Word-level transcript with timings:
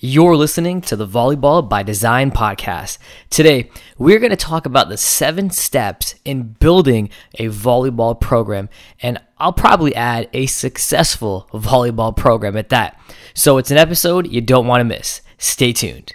You're 0.00 0.36
listening 0.36 0.80
to 0.82 0.94
the 0.94 1.08
Volleyball 1.08 1.68
by 1.68 1.82
Design 1.82 2.30
podcast. 2.30 2.98
Today, 3.30 3.68
we're 3.98 4.20
going 4.20 4.30
to 4.30 4.36
talk 4.36 4.64
about 4.64 4.88
the 4.88 4.96
seven 4.96 5.50
steps 5.50 6.14
in 6.24 6.54
building 6.60 7.10
a 7.34 7.46
volleyball 7.46 8.20
program, 8.20 8.68
and 9.02 9.20
I'll 9.38 9.52
probably 9.52 9.96
add 9.96 10.28
a 10.32 10.46
successful 10.46 11.48
volleyball 11.52 12.16
program 12.16 12.56
at 12.56 12.68
that. 12.68 12.96
So, 13.34 13.58
it's 13.58 13.72
an 13.72 13.76
episode 13.76 14.28
you 14.28 14.40
don't 14.40 14.68
want 14.68 14.82
to 14.82 14.84
miss. 14.84 15.20
Stay 15.36 15.72
tuned. 15.72 16.14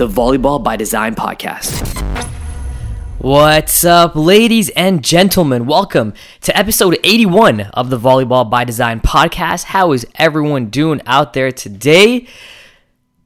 the 0.00 0.08
Volleyball 0.08 0.64
by 0.64 0.76
Design 0.76 1.14
podcast. 1.14 1.86
What's 3.18 3.84
up, 3.84 4.16
ladies 4.16 4.70
and 4.70 5.04
gentlemen? 5.04 5.66
Welcome 5.66 6.14
to 6.40 6.56
episode 6.56 6.98
81 7.04 7.60
of 7.74 7.90
the 7.90 7.98
Volleyball 7.98 8.48
by 8.48 8.64
Design 8.64 9.00
podcast. 9.00 9.64
How 9.64 9.92
is 9.92 10.06
everyone 10.14 10.70
doing 10.70 11.02
out 11.04 11.34
there 11.34 11.52
today? 11.52 12.26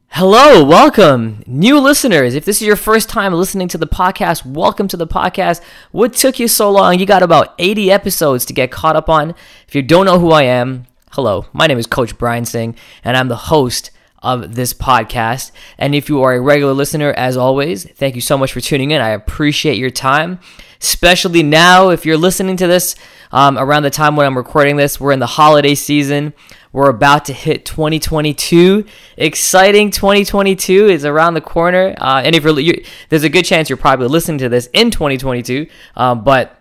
Hello, 0.08 0.64
welcome, 0.64 1.44
new 1.46 1.78
listeners. 1.78 2.34
If 2.34 2.44
this 2.44 2.60
is 2.60 2.66
your 2.66 2.74
first 2.74 3.08
time 3.08 3.32
listening 3.32 3.68
to 3.68 3.78
the 3.78 3.86
podcast, 3.86 4.44
welcome 4.44 4.88
to 4.88 4.96
the 4.96 5.06
podcast. 5.06 5.62
What 5.92 6.14
took 6.14 6.40
you 6.40 6.48
so 6.48 6.72
long? 6.72 6.98
You 6.98 7.06
got 7.06 7.22
about 7.22 7.54
80 7.60 7.92
episodes 7.92 8.44
to 8.46 8.52
get 8.52 8.72
caught 8.72 8.96
up 8.96 9.08
on. 9.08 9.36
If 9.68 9.76
you 9.76 9.82
don't 9.82 10.06
know 10.06 10.18
who 10.18 10.32
I 10.32 10.42
am, 10.42 10.86
hello, 11.12 11.46
my 11.52 11.68
name 11.68 11.78
is 11.78 11.86
Coach 11.86 12.18
Brian 12.18 12.44
Singh, 12.44 12.74
and 13.04 13.16
I'm 13.16 13.28
the 13.28 13.36
host 13.36 13.92
of 14.24 14.54
this 14.54 14.72
podcast. 14.72 15.52
And 15.78 15.94
if 15.94 16.08
you 16.08 16.22
are 16.22 16.34
a 16.34 16.40
regular 16.40 16.72
listener, 16.72 17.12
as 17.12 17.36
always, 17.36 17.84
thank 17.84 18.14
you 18.14 18.20
so 18.20 18.36
much 18.36 18.52
for 18.52 18.60
tuning 18.60 18.90
in. 18.90 19.00
I 19.00 19.10
appreciate 19.10 19.76
your 19.76 19.90
time, 19.90 20.40
especially 20.80 21.42
now 21.42 21.90
if 21.90 22.04
you're 22.04 22.16
listening 22.16 22.56
to 22.56 22.66
this 22.66 22.96
um, 23.30 23.58
around 23.58 23.82
the 23.82 23.90
time 23.90 24.16
when 24.16 24.26
I'm 24.26 24.36
recording 24.36 24.76
this. 24.76 24.98
We're 24.98 25.12
in 25.12 25.20
the 25.20 25.26
holiday 25.26 25.74
season. 25.74 26.32
We're 26.72 26.90
about 26.90 27.26
to 27.26 27.32
hit 27.32 27.64
2022. 27.64 28.84
Exciting 29.16 29.90
2022 29.90 30.88
is 30.88 31.04
around 31.04 31.34
the 31.34 31.40
corner. 31.40 31.94
Uh, 31.98 32.22
and 32.24 32.34
if 32.34 32.42
you're, 32.42 32.58
you, 32.58 32.84
there's 33.10 33.22
a 33.22 33.28
good 33.28 33.44
chance 33.44 33.68
you're 33.68 33.76
probably 33.76 34.08
listening 34.08 34.38
to 34.38 34.48
this 34.48 34.68
in 34.72 34.90
2022. 34.90 35.68
Um, 35.96 36.24
but 36.24 36.60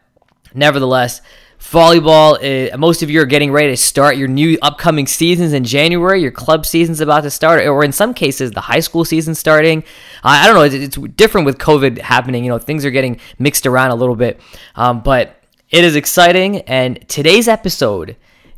nevertheless, 0.54 1.22
volleyball 1.64 2.36
uh, 2.74 2.78
most 2.78 3.02
of 3.02 3.10
you 3.10 3.22
are 3.22 3.26
getting 3.26 3.52
ready 3.52 3.70
to 3.70 3.78
start 3.78 4.18
your 4.18 4.28
new 4.28 4.58
upcoming 4.62 5.08
seasons 5.08 5.54
in 5.54 5.64
january. 5.64 6.22
Your 6.22 6.32
club 6.32 6.66
season's 6.66 7.00
about 7.00 7.22
to 7.22 7.32
start 7.32 7.66
or 7.66 7.84
in 7.84 7.92
some 7.92 8.14
cases 8.14 8.52
the 8.52 8.62
high 8.62 8.82
school 8.82 9.06
season 9.06 9.34
starting. 9.34 9.80
Uh, 10.24 10.44
i 10.44 10.46
don't 10.46 10.56
know 10.56 10.62
it's, 10.62 10.76
it's, 10.76 10.98
different 11.16 11.46
with 11.46 11.58
covid 11.58 12.00
happening 12.00 12.44
you 12.44 12.50
know 12.50 12.60
things 12.60 12.86
are 12.86 12.92
getting 12.92 13.20
mixed 13.40 13.66
around 13.66 13.92
a 13.92 13.96
little 13.96 14.16
bit. 14.16 14.42
Um, 14.76 15.02
but 15.02 15.42
it 15.70 15.84
is 15.84 15.96
exciting 15.96 16.62
and 16.62 17.08
today's 17.08 17.48
episode 17.48 18.18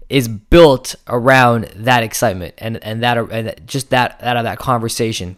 is 0.09 0.27
built 0.27 0.95
around 1.07 1.65
that 1.75 2.03
excitement 2.03 2.55
and, 2.57 2.83
and 2.83 3.01
that 3.03 3.17
and 3.17 3.55
just 3.67 3.91
that 3.91 4.19
that 4.19 4.41
that 4.41 4.57
conversation 4.57 5.37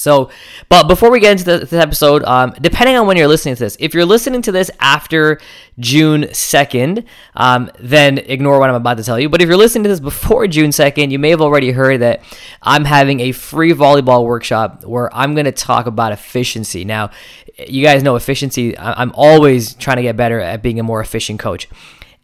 so, 0.00 0.30
but 0.70 0.88
before 0.88 1.10
we 1.10 1.20
get 1.20 1.32
into 1.32 1.44
this 1.44 1.74
episode, 1.74 2.24
um, 2.24 2.54
depending 2.58 2.96
on 2.96 3.06
when 3.06 3.18
you're 3.18 3.28
listening 3.28 3.54
to 3.54 3.62
this, 3.62 3.76
if 3.78 3.92
you're 3.92 4.06
listening 4.06 4.40
to 4.40 4.50
this 4.50 4.70
after 4.80 5.38
June 5.78 6.22
2nd, 6.22 7.04
um, 7.34 7.70
then 7.78 8.16
ignore 8.16 8.58
what 8.58 8.70
I'm 8.70 8.76
about 8.76 8.96
to 8.96 9.04
tell 9.04 9.20
you. 9.20 9.28
But 9.28 9.42
if 9.42 9.48
you're 9.48 9.58
listening 9.58 9.82
to 9.82 9.90
this 9.90 10.00
before 10.00 10.46
June 10.48 10.70
2nd, 10.70 11.10
you 11.10 11.18
may 11.18 11.28
have 11.28 11.42
already 11.42 11.72
heard 11.72 12.00
that 12.00 12.22
I'm 12.62 12.86
having 12.86 13.20
a 13.20 13.32
free 13.32 13.72
volleyball 13.72 14.24
workshop 14.24 14.86
where 14.86 15.14
I'm 15.14 15.34
going 15.34 15.44
to 15.44 15.52
talk 15.52 15.84
about 15.84 16.12
efficiency. 16.12 16.86
Now, 16.86 17.10
you 17.58 17.84
guys 17.84 18.02
know 18.02 18.16
efficiency, 18.16 18.78
I'm 18.78 19.12
always 19.14 19.74
trying 19.74 19.98
to 19.98 20.02
get 20.02 20.16
better 20.16 20.40
at 20.40 20.62
being 20.62 20.80
a 20.80 20.82
more 20.82 21.02
efficient 21.02 21.40
coach. 21.40 21.68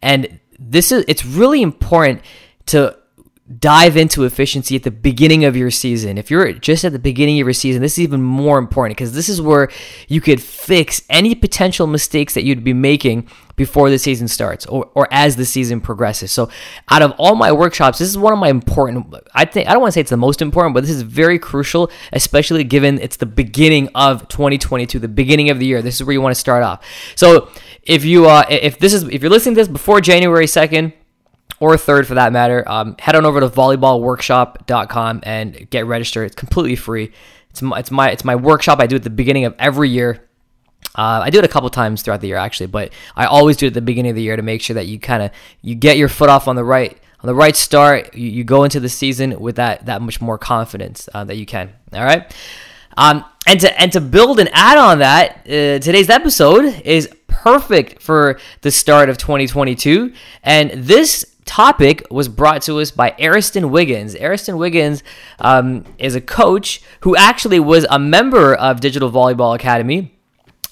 And 0.01 0.39
this 0.57 0.91
is, 0.91 1.05
it's 1.07 1.23
really 1.23 1.61
important 1.61 2.21
to 2.67 2.96
dive 3.59 3.95
into 3.95 4.25
efficiency 4.25 4.75
at 4.75 4.83
the 4.83 4.91
beginning 4.91 5.45
of 5.45 5.55
your 5.55 5.71
season. 5.71 6.17
If 6.17 6.29
you're 6.29 6.51
just 6.53 6.83
at 6.83 6.91
the 6.91 6.99
beginning 6.99 7.39
of 7.39 7.47
your 7.47 7.53
season, 7.53 7.81
this 7.81 7.93
is 7.93 7.99
even 7.99 8.21
more 8.21 8.59
important 8.59 8.97
because 8.97 9.13
this 9.13 9.29
is 9.29 9.41
where 9.41 9.69
you 10.09 10.19
could 10.19 10.41
fix 10.41 11.01
any 11.09 11.33
potential 11.33 11.87
mistakes 11.87 12.33
that 12.33 12.43
you'd 12.43 12.63
be 12.63 12.73
making 12.73 13.27
before 13.55 13.89
the 13.89 13.97
season 13.97 14.27
starts 14.27 14.65
or, 14.65 14.89
or 14.93 15.07
as 15.11 15.37
the 15.37 15.45
season 15.45 15.79
progresses. 15.79 16.31
So 16.31 16.49
out 16.89 17.01
of 17.01 17.13
all 17.17 17.35
my 17.35 17.53
workshops, 17.53 17.99
this 17.99 18.09
is 18.09 18.17
one 18.17 18.33
of 18.33 18.39
my 18.39 18.49
important 18.49 19.15
I 19.33 19.45
think 19.45 19.69
I 19.69 19.71
don't 19.71 19.81
want 19.81 19.91
to 19.91 19.93
say 19.93 20.01
it's 20.01 20.09
the 20.09 20.17
most 20.17 20.41
important, 20.41 20.73
but 20.73 20.81
this 20.81 20.91
is 20.91 21.03
very 21.03 21.39
crucial, 21.39 21.89
especially 22.11 22.65
given 22.65 22.99
it's 22.99 23.15
the 23.15 23.25
beginning 23.25 23.87
of 23.95 24.27
2022, 24.27 24.99
the 24.99 25.07
beginning 25.07 25.49
of 25.49 25.59
the 25.59 25.65
year. 25.65 25.81
This 25.81 25.95
is 25.95 26.03
where 26.03 26.13
you 26.13 26.21
want 26.21 26.35
to 26.35 26.39
start 26.39 26.63
off. 26.63 26.85
So 27.15 27.49
if 27.83 28.03
you 28.03 28.27
uh 28.27 28.45
if 28.49 28.77
this 28.77 28.93
is 28.93 29.03
if 29.03 29.21
you're 29.21 29.31
listening 29.31 29.55
to 29.55 29.61
this 29.61 29.69
before 29.69 30.01
January 30.01 30.45
2nd, 30.45 30.91
or 31.59 31.77
third 31.77 32.07
for 32.07 32.15
that 32.15 32.31
matter, 32.31 32.67
um, 32.67 32.95
head 32.99 33.15
on 33.15 33.25
over 33.25 33.39
to 33.39 33.49
volleyballworkshop.com 33.49 35.21
and 35.23 35.69
get 35.69 35.85
registered. 35.85 36.27
It's 36.27 36.35
completely 36.35 36.75
free. 36.75 37.11
It's 37.49 37.61
my, 37.61 37.79
it's 37.79 37.91
my 37.91 38.11
it's 38.11 38.23
my 38.23 38.35
workshop. 38.35 38.79
I 38.79 38.87
do 38.87 38.95
at 38.95 39.03
the 39.03 39.09
beginning 39.09 39.45
of 39.45 39.55
every 39.57 39.89
year. 39.89 40.23
Uh, 40.95 41.21
I 41.23 41.29
do 41.29 41.39
it 41.39 41.45
a 41.45 41.47
couple 41.47 41.69
times 41.69 42.01
throughout 42.01 42.21
the 42.21 42.27
year 42.27 42.37
actually, 42.37 42.67
but 42.67 42.91
I 43.15 43.25
always 43.25 43.57
do 43.57 43.65
it 43.65 43.69
at 43.69 43.73
the 43.73 43.81
beginning 43.81 44.11
of 44.11 44.15
the 44.15 44.21
year 44.21 44.35
to 44.35 44.41
make 44.41 44.61
sure 44.61 44.75
that 44.75 44.87
you 44.87 44.99
kind 44.99 45.23
of 45.23 45.31
you 45.61 45.75
get 45.75 45.97
your 45.97 46.09
foot 46.09 46.29
off 46.29 46.47
on 46.47 46.55
the 46.55 46.63
right 46.63 46.97
on 47.21 47.27
the 47.27 47.35
right 47.35 47.55
start. 47.55 48.15
You, 48.15 48.29
you 48.29 48.43
go 48.43 48.63
into 48.63 48.79
the 48.79 48.89
season 48.89 49.39
with 49.39 49.55
that 49.55 49.85
that 49.87 50.01
much 50.01 50.21
more 50.21 50.37
confidence 50.37 51.09
uh, 51.13 51.23
that 51.23 51.37
you 51.37 51.45
can. 51.45 51.73
All 51.93 52.03
right. 52.03 52.31
Um, 52.95 53.23
and 53.45 53.59
to 53.61 53.79
and 53.81 53.91
to 53.93 54.01
build 54.01 54.39
and 54.39 54.49
add 54.53 54.77
on 54.77 54.99
that, 54.99 55.39
uh, 55.45 55.79
today's 55.79 56.09
episode 56.09 56.65
is 56.85 57.09
perfect 57.27 58.01
for 58.01 58.39
the 58.61 58.71
start 58.71 59.09
of 59.09 59.17
2022, 59.17 60.13
and 60.43 60.71
this 60.71 61.36
topic 61.47 62.05
was 62.11 62.27
brought 62.27 62.61
to 62.63 62.79
us 62.79 62.91
by 62.91 63.15
Ariston 63.19 63.71
Wiggins. 63.71 64.15
Ariston 64.15 64.57
Wiggins 64.57 65.01
um, 65.39 65.85
is 65.97 66.13
a 66.13 66.21
coach 66.21 66.81
who 67.01 67.15
actually 67.15 67.59
was 67.59 67.85
a 67.89 67.97
member 67.97 68.53
of 68.53 68.79
Digital 68.79 69.11
Volleyball 69.11 69.55
Academy 69.55 70.13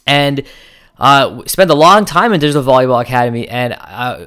and 0.05 0.43
uh, 0.99 1.41
spent 1.47 1.71
a 1.71 1.75
long 1.75 2.05
time 2.05 2.33
in 2.33 2.39
Digital 2.39 2.63
Volleyball 2.63 3.01
Academy. 3.01 3.47
And 3.47 3.73
uh, 3.79 4.25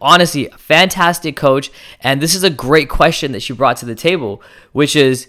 honestly, 0.00 0.50
fantastic 0.58 1.36
coach. 1.36 1.70
And 2.00 2.20
this 2.20 2.34
is 2.34 2.42
a 2.42 2.50
great 2.50 2.88
question 2.88 3.32
that 3.32 3.40
she 3.40 3.52
brought 3.52 3.78
to 3.78 3.86
the 3.86 3.94
table, 3.94 4.42
which 4.72 4.94
is 4.94 5.28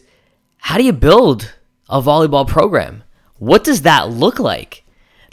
how 0.58 0.78
do 0.78 0.84
you 0.84 0.94
build 0.94 1.53
a 1.90 2.02
volleyball 2.02 2.47
program? 2.47 3.03
What 3.38 3.64
does 3.64 3.84
that 3.84 4.09
look 4.09 4.40
like? 4.40 4.84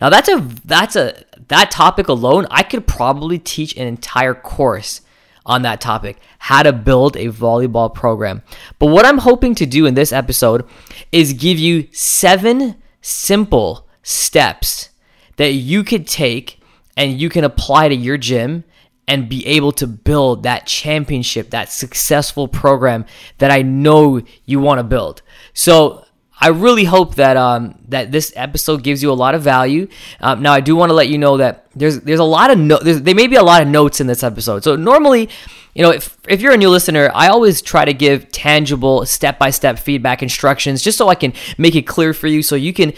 Now 0.00 0.10
that's 0.10 0.28
a 0.28 0.40
that's 0.64 0.96
a 0.96 1.24
that 1.48 1.70
topic 1.70 2.08
alone, 2.08 2.46
I 2.50 2.62
could 2.62 2.86
probably 2.86 3.38
teach 3.38 3.76
an 3.76 3.86
entire 3.86 4.34
course 4.34 5.00
on 5.44 5.62
that 5.62 5.80
topic 5.80 6.18
how 6.38 6.62
to 6.62 6.72
build 6.72 7.16
a 7.16 7.28
volleyball 7.28 7.92
program. 7.92 8.42
But 8.78 8.86
what 8.86 9.06
I'm 9.06 9.18
hoping 9.18 9.54
to 9.56 9.66
do 9.66 9.86
in 9.86 9.94
this 9.94 10.12
episode 10.12 10.66
is 11.10 11.32
give 11.32 11.58
you 11.58 11.88
seven 11.92 12.76
simple 13.00 13.88
steps 14.02 14.90
that 15.36 15.52
you 15.52 15.84
could 15.84 16.06
take 16.06 16.60
and 16.96 17.20
you 17.20 17.28
can 17.28 17.44
apply 17.44 17.88
to 17.88 17.94
your 17.94 18.18
gym 18.18 18.64
and 19.08 19.28
be 19.28 19.46
able 19.46 19.72
to 19.72 19.86
build 19.86 20.44
that 20.44 20.66
championship, 20.66 21.50
that 21.50 21.70
successful 21.70 22.48
program 22.48 23.04
that 23.38 23.50
I 23.50 23.62
know 23.62 24.22
you 24.44 24.60
want 24.60 24.78
to 24.78 24.84
build. 24.84 25.22
So, 25.54 26.04
I 26.42 26.48
really 26.48 26.82
hope 26.82 27.14
that 27.14 27.36
um, 27.36 27.76
that 27.88 28.10
this 28.10 28.32
episode 28.34 28.82
gives 28.82 29.00
you 29.00 29.12
a 29.12 29.14
lot 29.14 29.36
of 29.36 29.42
value. 29.42 29.86
Um, 30.20 30.42
now, 30.42 30.52
I 30.52 30.60
do 30.60 30.74
want 30.74 30.90
to 30.90 30.94
let 30.94 31.08
you 31.08 31.16
know 31.16 31.36
that 31.36 31.66
there's 31.76 32.00
there's 32.00 32.18
a 32.18 32.24
lot 32.24 32.50
of 32.50 32.58
no- 32.58 32.80
there 32.80 33.14
may 33.14 33.28
be 33.28 33.36
a 33.36 33.44
lot 33.44 33.62
of 33.62 33.68
notes 33.68 34.00
in 34.00 34.08
this 34.08 34.24
episode. 34.24 34.64
So 34.64 34.74
normally, 34.74 35.28
you 35.72 35.82
know, 35.84 35.90
if 35.90 36.18
if 36.28 36.40
you're 36.40 36.52
a 36.52 36.56
new 36.56 36.68
listener, 36.68 37.12
I 37.14 37.28
always 37.28 37.62
try 37.62 37.84
to 37.84 37.94
give 37.94 38.32
tangible, 38.32 39.06
step 39.06 39.38
by 39.38 39.50
step 39.50 39.78
feedback 39.78 40.20
instructions, 40.20 40.82
just 40.82 40.98
so 40.98 41.08
I 41.08 41.14
can 41.14 41.32
make 41.58 41.76
it 41.76 41.82
clear 41.86 42.12
for 42.12 42.26
you. 42.26 42.42
So 42.42 42.56
you 42.56 42.72
can, 42.72 42.92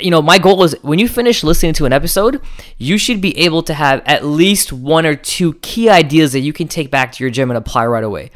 you 0.00 0.10
know, 0.10 0.22
my 0.22 0.38
goal 0.38 0.64
is 0.64 0.74
when 0.80 0.98
you 0.98 1.06
finish 1.06 1.44
listening 1.44 1.74
to 1.74 1.84
an 1.84 1.92
episode, 1.92 2.40
you 2.78 2.96
should 2.96 3.20
be 3.20 3.36
able 3.36 3.62
to 3.64 3.74
have 3.74 4.02
at 4.06 4.24
least 4.24 4.72
one 4.72 5.04
or 5.04 5.16
two 5.16 5.52
key 5.60 5.90
ideas 5.90 6.32
that 6.32 6.40
you 6.40 6.54
can 6.54 6.66
take 6.66 6.90
back 6.90 7.12
to 7.12 7.22
your 7.22 7.30
gym 7.30 7.50
and 7.50 7.58
apply 7.58 7.86
right 7.86 8.04
away. 8.04 8.30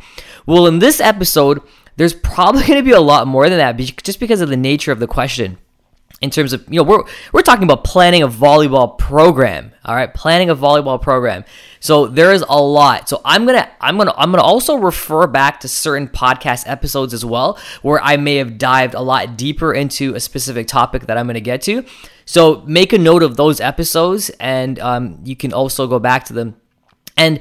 Well, 0.44 0.66
in 0.66 0.80
this 0.80 1.00
episode 1.00 1.62
there's 1.96 2.14
probably 2.14 2.62
going 2.66 2.78
to 2.78 2.84
be 2.84 2.92
a 2.92 3.00
lot 3.00 3.26
more 3.26 3.48
than 3.48 3.58
that 3.58 3.76
just 3.76 4.20
because 4.20 4.40
of 4.40 4.48
the 4.48 4.56
nature 4.56 4.92
of 4.92 5.00
the 5.00 5.06
question. 5.06 5.58
in 6.20 6.30
terms 6.30 6.52
of 6.52 6.64
you 6.68 6.76
know 6.76 6.82
we're 6.82 7.02
we're 7.32 7.42
talking 7.42 7.64
about 7.64 7.84
planning 7.84 8.22
a 8.22 8.28
volleyball 8.28 8.98
program 8.98 9.72
all 9.84 9.94
right? 9.94 10.12
Planning 10.12 10.50
a 10.50 10.56
volleyball 10.56 11.00
program. 11.00 11.44
So 11.80 12.06
there 12.06 12.32
is 12.32 12.44
a 12.48 12.60
lot. 12.60 13.08
So 13.08 13.20
i'm 13.24 13.46
gonna 13.46 13.68
i'm 13.80 13.96
gonna 13.96 14.14
i'm 14.16 14.30
gonna 14.30 14.42
also 14.42 14.76
refer 14.76 15.26
back 15.26 15.60
to 15.60 15.68
certain 15.68 16.08
podcast 16.08 16.64
episodes 16.66 17.14
as 17.14 17.24
well 17.24 17.58
where 17.82 18.00
i 18.02 18.16
may 18.16 18.36
have 18.36 18.58
dived 18.58 18.94
a 18.94 19.00
lot 19.00 19.36
deeper 19.36 19.72
into 19.72 20.14
a 20.14 20.20
specific 20.20 20.66
topic 20.66 21.06
that 21.06 21.16
i'm 21.16 21.26
gonna 21.26 21.40
get 21.40 21.62
to. 21.62 21.84
So 22.26 22.62
make 22.66 22.92
a 22.92 22.98
note 22.98 23.22
of 23.22 23.36
those 23.36 23.60
episodes 23.60 24.30
and 24.38 24.78
um, 24.78 25.20
you 25.24 25.34
can 25.34 25.52
also 25.52 25.86
go 25.86 25.98
back 25.98 26.24
to 26.26 26.32
them. 26.32 26.56
And 27.16 27.40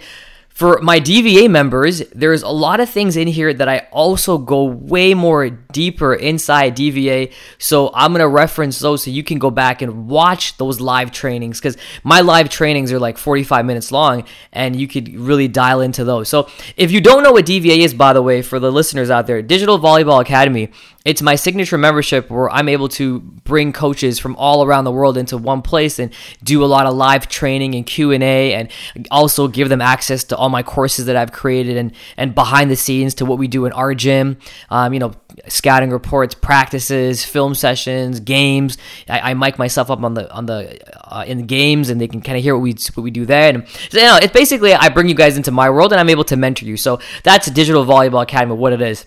for 0.59 0.77
my 0.81 0.99
DVA 0.99 1.49
members, 1.49 1.99
there's 2.09 2.41
a 2.41 2.49
lot 2.49 2.81
of 2.81 2.89
things 2.89 3.15
in 3.15 3.29
here 3.29 3.53
that 3.53 3.69
I 3.69 3.87
also 3.93 4.37
go 4.37 4.65
way 4.65 5.13
more 5.13 5.49
deeper 5.49 6.13
inside 6.13 6.75
DVA. 6.75 7.31
So 7.59 7.91
I'm 7.93 8.11
going 8.11 8.19
to 8.19 8.27
reference 8.27 8.77
those 8.79 9.03
so 9.03 9.09
you 9.09 9.23
can 9.23 9.39
go 9.39 9.51
back 9.51 9.81
and 9.81 10.09
watch 10.09 10.57
those 10.57 10.81
live 10.81 11.13
trainings 11.13 11.61
because 11.61 11.77
my 12.03 12.19
live 12.19 12.49
trainings 12.49 12.91
are 12.91 12.99
like 12.99 13.17
45 13.17 13.65
minutes 13.65 13.89
long 13.89 14.25
and 14.51 14.75
you 14.75 14.85
could 14.85 15.17
really 15.17 15.47
dial 15.47 15.79
into 15.79 16.03
those. 16.03 16.27
So 16.27 16.49
if 16.75 16.91
you 16.91 16.99
don't 16.99 17.23
know 17.23 17.31
what 17.31 17.45
DVA 17.45 17.77
is, 17.77 17.93
by 17.93 18.11
the 18.11 18.21
way, 18.21 18.41
for 18.41 18.59
the 18.59 18.69
listeners 18.69 19.09
out 19.09 19.27
there, 19.27 19.41
Digital 19.41 19.79
Volleyball 19.79 20.19
Academy 20.19 20.71
it's 21.05 21.21
my 21.21 21.35
signature 21.35 21.77
membership 21.77 22.29
where 22.29 22.49
I'm 22.49 22.67
able 22.67 22.89
to 22.89 23.19
bring 23.19 23.71
coaches 23.71 24.19
from 24.19 24.35
all 24.35 24.65
around 24.65 24.83
the 24.83 24.91
world 24.91 25.17
into 25.17 25.37
one 25.37 25.61
place 25.61 25.97
and 25.97 26.13
do 26.43 26.63
a 26.63 26.67
lot 26.67 26.85
of 26.85 26.93
live 26.93 27.29
training 27.29 27.73
and 27.75 27.85
Q&A 27.85 28.53
and 28.53 28.69
also 29.09 29.47
give 29.47 29.69
them 29.69 29.81
access 29.81 30.25
to 30.25 30.35
all 30.35 30.49
my 30.49 30.61
courses 30.61 31.05
that 31.05 31.15
I've 31.15 31.31
created 31.31 31.77
and 31.77 31.93
and 32.17 32.35
behind 32.35 32.69
the 32.69 32.75
scenes 32.75 33.13
to 33.15 33.25
what 33.25 33.37
we 33.37 33.47
do 33.47 33.65
in 33.65 33.71
our 33.71 33.95
gym. 33.95 34.37
Um, 34.69 34.93
you 34.93 34.99
know, 34.99 35.13
scouting 35.47 35.89
reports, 35.89 36.35
practices, 36.35 37.23
film 37.23 37.55
sessions, 37.55 38.19
games. 38.19 38.77
I, 39.07 39.31
I 39.31 39.33
mic 39.35 39.57
myself 39.57 39.89
up 39.89 40.03
on 40.03 40.15
the 40.15 40.31
on 40.33 40.47
the 40.47 40.79
uh, 41.11 41.23
in 41.25 41.37
the 41.37 41.43
games, 41.43 41.89
and 41.89 42.01
they 42.01 42.07
can 42.09 42.21
kind 42.21 42.37
of 42.37 42.43
hear 42.43 42.55
what 42.55 42.61
we 42.61 42.75
what 42.95 43.03
we 43.03 43.11
do 43.11 43.25
there. 43.25 43.53
And 43.53 43.67
so, 43.89 43.99
you 43.99 44.05
know, 44.05 44.17
it's 44.21 44.33
basically 44.33 44.73
I 44.73 44.89
bring 44.89 45.07
you 45.07 45.15
guys 45.15 45.37
into 45.37 45.51
my 45.51 45.69
world, 45.69 45.93
and 45.93 45.99
I'm 45.99 46.09
able 46.09 46.25
to 46.25 46.35
mentor 46.35 46.65
you. 46.65 46.75
So 46.75 46.99
that's 47.23 47.49
Digital 47.51 47.85
Volleyball 47.85 48.23
Academy. 48.23 48.55
What 48.55 48.73
it 48.73 48.81
is. 48.81 49.05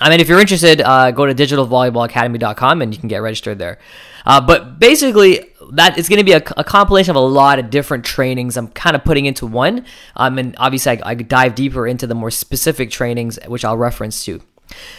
I 0.00 0.10
mean, 0.10 0.20
if 0.20 0.28
you're 0.28 0.40
interested, 0.40 0.80
uh, 0.80 1.10
go 1.10 1.26
to 1.26 1.34
digitalvolleyballacademy.com 1.34 2.82
and 2.82 2.94
you 2.94 3.00
can 3.00 3.08
get 3.08 3.18
registered 3.18 3.58
there. 3.58 3.78
Uh, 4.24 4.40
but 4.40 4.78
basically, 4.78 5.50
that 5.72 5.98
it's 5.98 6.08
going 6.08 6.18
to 6.18 6.24
be 6.24 6.32
a, 6.32 6.42
a, 6.56 6.64
compilation 6.64 7.10
of 7.10 7.16
a 7.16 7.20
lot 7.20 7.58
of 7.58 7.70
different 7.70 8.04
trainings 8.04 8.56
I'm 8.56 8.68
kind 8.68 8.94
of 8.94 9.04
putting 9.04 9.26
into 9.26 9.46
one. 9.46 9.86
Um, 10.16 10.38
and 10.38 10.54
obviously, 10.58 11.00
I, 11.02 11.10
I 11.10 11.14
dive 11.14 11.54
deeper 11.54 11.86
into 11.86 12.06
the 12.06 12.14
more 12.14 12.30
specific 12.30 12.90
trainings, 12.90 13.38
which 13.46 13.64
I'll 13.64 13.76
reference 13.76 14.24
to. 14.26 14.40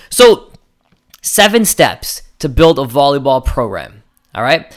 So, 0.10 0.52
seven 1.22 1.64
steps 1.66 2.24
to 2.40 2.50
build 2.50 2.80
a 2.80 2.84
volleyball 2.84 3.46
program. 3.46 4.04
All 4.34 4.44
right. 4.44 4.76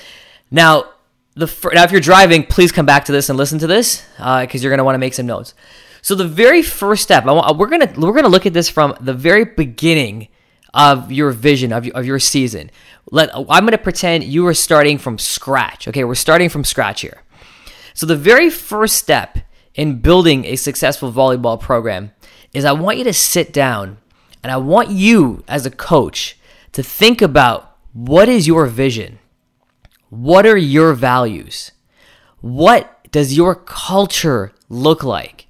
Now, 0.50 0.90
the 1.34 1.46
now 1.72 1.84
if 1.84 1.92
you're 1.92 2.00
driving, 2.00 2.44
please 2.44 2.72
come 2.72 2.86
back 2.86 3.06
to 3.06 3.12
this 3.12 3.28
and 3.28 3.38
listen 3.38 3.58
to 3.60 3.66
this 3.66 4.04
because 4.16 4.54
uh, 4.54 4.58
you're 4.58 4.70
going 4.70 4.78
to 4.78 4.84
want 4.84 4.94
to 4.94 5.00
make 5.00 5.14
some 5.14 5.26
notes. 5.26 5.54
So 6.02 6.16
the 6.16 6.26
very 6.26 6.62
first 6.62 7.04
step, 7.04 7.24
want, 7.24 7.56
we're 7.56 7.68
gonna 7.68 7.92
we're 7.96 8.12
gonna 8.12 8.28
look 8.28 8.44
at 8.44 8.52
this 8.52 8.68
from 8.68 8.96
the 9.00 9.14
very 9.14 9.44
beginning 9.44 10.28
of 10.74 11.12
your 11.12 11.30
vision 11.30 11.72
of 11.72 11.86
your, 11.86 11.96
of 11.96 12.04
your 12.04 12.18
season. 12.18 12.70
Let 13.12 13.30
I'm 13.34 13.64
gonna 13.64 13.78
pretend 13.78 14.24
you 14.24 14.46
are 14.48 14.54
starting 14.54 14.98
from 14.98 15.16
scratch. 15.16 15.86
Okay, 15.86 16.02
we're 16.02 16.16
starting 16.16 16.48
from 16.48 16.64
scratch 16.64 17.02
here. 17.02 17.22
So 17.94 18.04
the 18.04 18.16
very 18.16 18.50
first 18.50 18.96
step 18.96 19.38
in 19.74 20.00
building 20.00 20.44
a 20.44 20.56
successful 20.56 21.12
volleyball 21.12 21.60
program 21.60 22.12
is 22.52 22.64
I 22.64 22.72
want 22.72 22.98
you 22.98 23.04
to 23.04 23.12
sit 23.12 23.52
down 23.52 23.98
and 24.42 24.50
I 24.50 24.56
want 24.56 24.90
you 24.90 25.44
as 25.46 25.66
a 25.66 25.70
coach 25.70 26.36
to 26.72 26.82
think 26.82 27.22
about 27.22 27.76
what 27.92 28.28
is 28.28 28.46
your 28.48 28.66
vision? 28.66 29.20
What 30.08 30.46
are 30.46 30.56
your 30.56 30.94
values? 30.94 31.70
What 32.40 33.10
does 33.12 33.36
your 33.36 33.54
culture 33.54 34.52
look 34.68 35.04
like? 35.04 35.41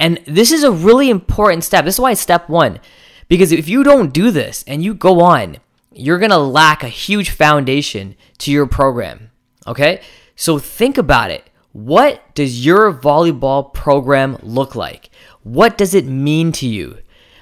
And 0.00 0.20
this 0.26 0.52
is 0.52 0.62
a 0.62 0.70
really 0.70 1.10
important 1.10 1.64
step. 1.64 1.84
This 1.84 1.96
is 1.96 2.00
why 2.00 2.12
it's 2.12 2.20
step 2.20 2.48
one. 2.48 2.80
Because 3.28 3.52
if 3.52 3.68
you 3.68 3.82
don't 3.82 4.12
do 4.12 4.30
this 4.30 4.64
and 4.66 4.82
you 4.82 4.94
go 4.94 5.20
on, 5.20 5.58
you're 5.92 6.18
going 6.18 6.30
to 6.30 6.38
lack 6.38 6.82
a 6.82 6.88
huge 6.88 7.30
foundation 7.30 8.14
to 8.38 8.50
your 8.50 8.66
program. 8.66 9.30
Okay? 9.66 10.00
So 10.36 10.58
think 10.58 10.96
about 10.96 11.30
it. 11.30 11.50
What 11.72 12.34
does 12.34 12.64
your 12.64 12.92
volleyball 12.92 13.74
program 13.74 14.38
look 14.42 14.74
like? 14.74 15.10
What 15.42 15.76
does 15.76 15.94
it 15.94 16.06
mean 16.06 16.52
to 16.52 16.66
you? 16.66 16.98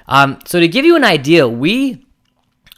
Um, 0.07 0.39
so 0.45 0.59
to 0.59 0.67
give 0.67 0.85
you 0.85 0.95
an 0.95 1.03
idea, 1.03 1.47
we 1.47 2.05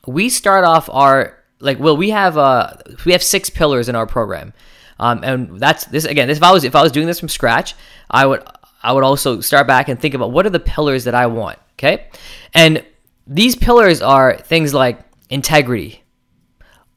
we 0.08 0.30
start 0.30 0.64
off 0.64 0.90
our 0.90 1.38
like 1.60 1.80
well 1.80 1.96
we 1.96 2.10
have 2.10 2.38
uh 2.38 2.74
we 3.06 3.12
have 3.12 3.22
six 3.22 3.50
pillars 3.50 3.90
in 3.90 3.96
our 3.96 4.08
program, 4.08 4.54
um, 5.00 5.24
and 5.24 5.60
that's 5.60 5.86
this 5.86 6.06
again. 6.06 6.28
This 6.28 6.38
if 6.38 6.44
I 6.44 6.52
was 6.52 6.64
if 6.64 6.76
I 6.76 6.82
was 6.82 6.92
doing 6.92 7.08
this 7.08 7.20
from 7.20 7.30
scratch, 7.30 7.76
I 8.10 8.26
would 8.26 8.44
I 8.82 8.94
would 8.94 9.04
also 9.04 9.42
start 9.42 9.68
back 9.68 9.90
and 9.90 10.00
think 10.00 10.14
about 10.14 10.32
what 10.32 10.46
are 10.46 10.50
the 10.52 10.60
pillars 10.60 11.04
that 11.04 11.16
I 11.16 11.28
want, 11.28 11.60
okay? 11.74 12.08
And 12.54 12.86
these 13.28 13.56
pillars 13.56 14.02
are 14.02 14.38
things 14.38 14.74
like 14.74 15.00
integrity, 15.30 16.04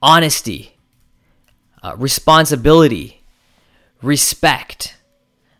honesty, 0.00 0.76
uh, 1.82 1.96
responsibility, 1.98 3.24
respect, 4.00 4.96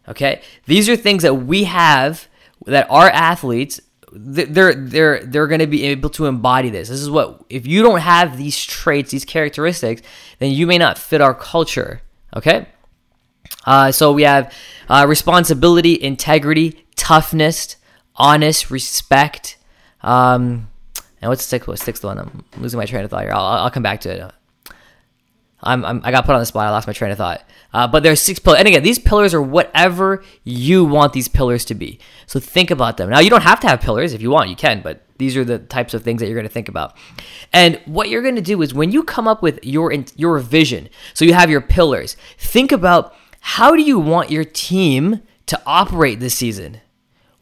okay? 0.08 0.42
These 0.66 0.88
are 0.88 0.96
things 0.96 1.22
that 1.22 1.34
we 1.34 1.64
have 1.64 2.28
that 2.66 2.86
our 2.90 3.10
athletes 3.10 3.80
they're 4.14 4.74
they're 4.74 5.24
they're 5.24 5.46
going 5.46 5.60
to 5.60 5.66
be 5.66 5.84
able 5.84 6.10
to 6.10 6.26
embody 6.26 6.68
this. 6.68 6.88
This 6.88 7.00
is 7.00 7.10
what 7.10 7.42
if 7.48 7.66
you 7.66 7.82
don't 7.82 8.00
have 8.00 8.36
these 8.36 8.62
traits, 8.62 9.10
these 9.10 9.24
characteristics, 9.24 10.02
then 10.38 10.52
you 10.52 10.66
may 10.66 10.76
not 10.76 10.98
fit 10.98 11.22
our 11.22 11.34
culture, 11.34 12.02
okay? 12.36 12.66
Uh, 13.64 13.92
so 13.92 14.12
we 14.12 14.22
have 14.22 14.52
uh, 14.88 15.06
responsibility, 15.08 16.00
integrity, 16.00 16.84
toughness, 16.96 17.76
honest, 18.16 18.70
respect. 18.70 19.56
Um, 20.02 20.68
and 21.20 21.28
what's 21.28 21.42
the 21.42 21.48
sixth, 21.48 21.68
what's 21.68 21.84
sixth 21.84 22.04
one? 22.04 22.18
I'm 22.18 22.44
losing 22.58 22.78
my 22.78 22.86
train 22.86 23.04
of 23.04 23.10
thought 23.10 23.22
here. 23.22 23.32
I'll, 23.32 23.44
I'll 23.44 23.70
come 23.70 23.82
back 23.82 24.00
to 24.02 24.10
it. 24.10 24.32
I'm, 25.64 25.84
I'm, 25.84 26.00
i 26.04 26.10
got 26.10 26.24
put 26.24 26.34
on 26.34 26.40
the 26.40 26.46
spot. 26.46 26.66
I 26.66 26.70
lost 26.70 26.86
my 26.88 26.92
train 26.92 27.12
of 27.12 27.18
thought. 27.18 27.44
Uh, 27.72 27.86
but 27.86 28.02
there's 28.02 28.20
six 28.20 28.38
pillars. 28.38 28.58
And 28.58 28.68
again, 28.68 28.82
these 28.82 28.98
pillars 28.98 29.32
are 29.32 29.40
whatever 29.40 30.24
you 30.44 30.84
want 30.84 31.12
these 31.12 31.28
pillars 31.28 31.64
to 31.66 31.74
be. 31.74 32.00
So 32.26 32.40
think 32.40 32.70
about 32.70 32.96
them. 32.96 33.10
Now, 33.10 33.20
you 33.20 33.30
don't 33.30 33.42
have 33.42 33.60
to 33.60 33.68
have 33.68 33.80
pillars 33.80 34.12
if 34.12 34.20
you 34.20 34.30
want. 34.30 34.50
You 34.50 34.56
can, 34.56 34.82
but 34.82 35.06
these 35.18 35.36
are 35.36 35.44
the 35.44 35.58
types 35.60 35.94
of 35.94 36.02
things 36.02 36.20
that 36.20 36.26
you're 36.26 36.34
going 36.34 36.46
to 36.46 36.52
think 36.52 36.68
about. 36.68 36.96
And 37.52 37.80
what 37.84 38.08
you're 38.08 38.22
going 38.22 38.34
to 38.34 38.42
do 38.42 38.60
is 38.60 38.74
when 38.74 38.90
you 38.90 39.04
come 39.04 39.28
up 39.28 39.40
with 39.40 39.64
your 39.64 39.92
your 40.16 40.38
vision, 40.40 40.88
so 41.14 41.24
you 41.24 41.34
have 41.34 41.48
your 41.48 41.60
pillars, 41.60 42.16
think 42.38 42.72
about 42.72 43.14
how 43.44 43.74
do 43.74 43.82
you 43.82 43.98
want 43.98 44.30
your 44.30 44.44
team 44.44 45.20
to 45.46 45.60
operate 45.66 46.20
this 46.20 46.34
season? 46.34 46.80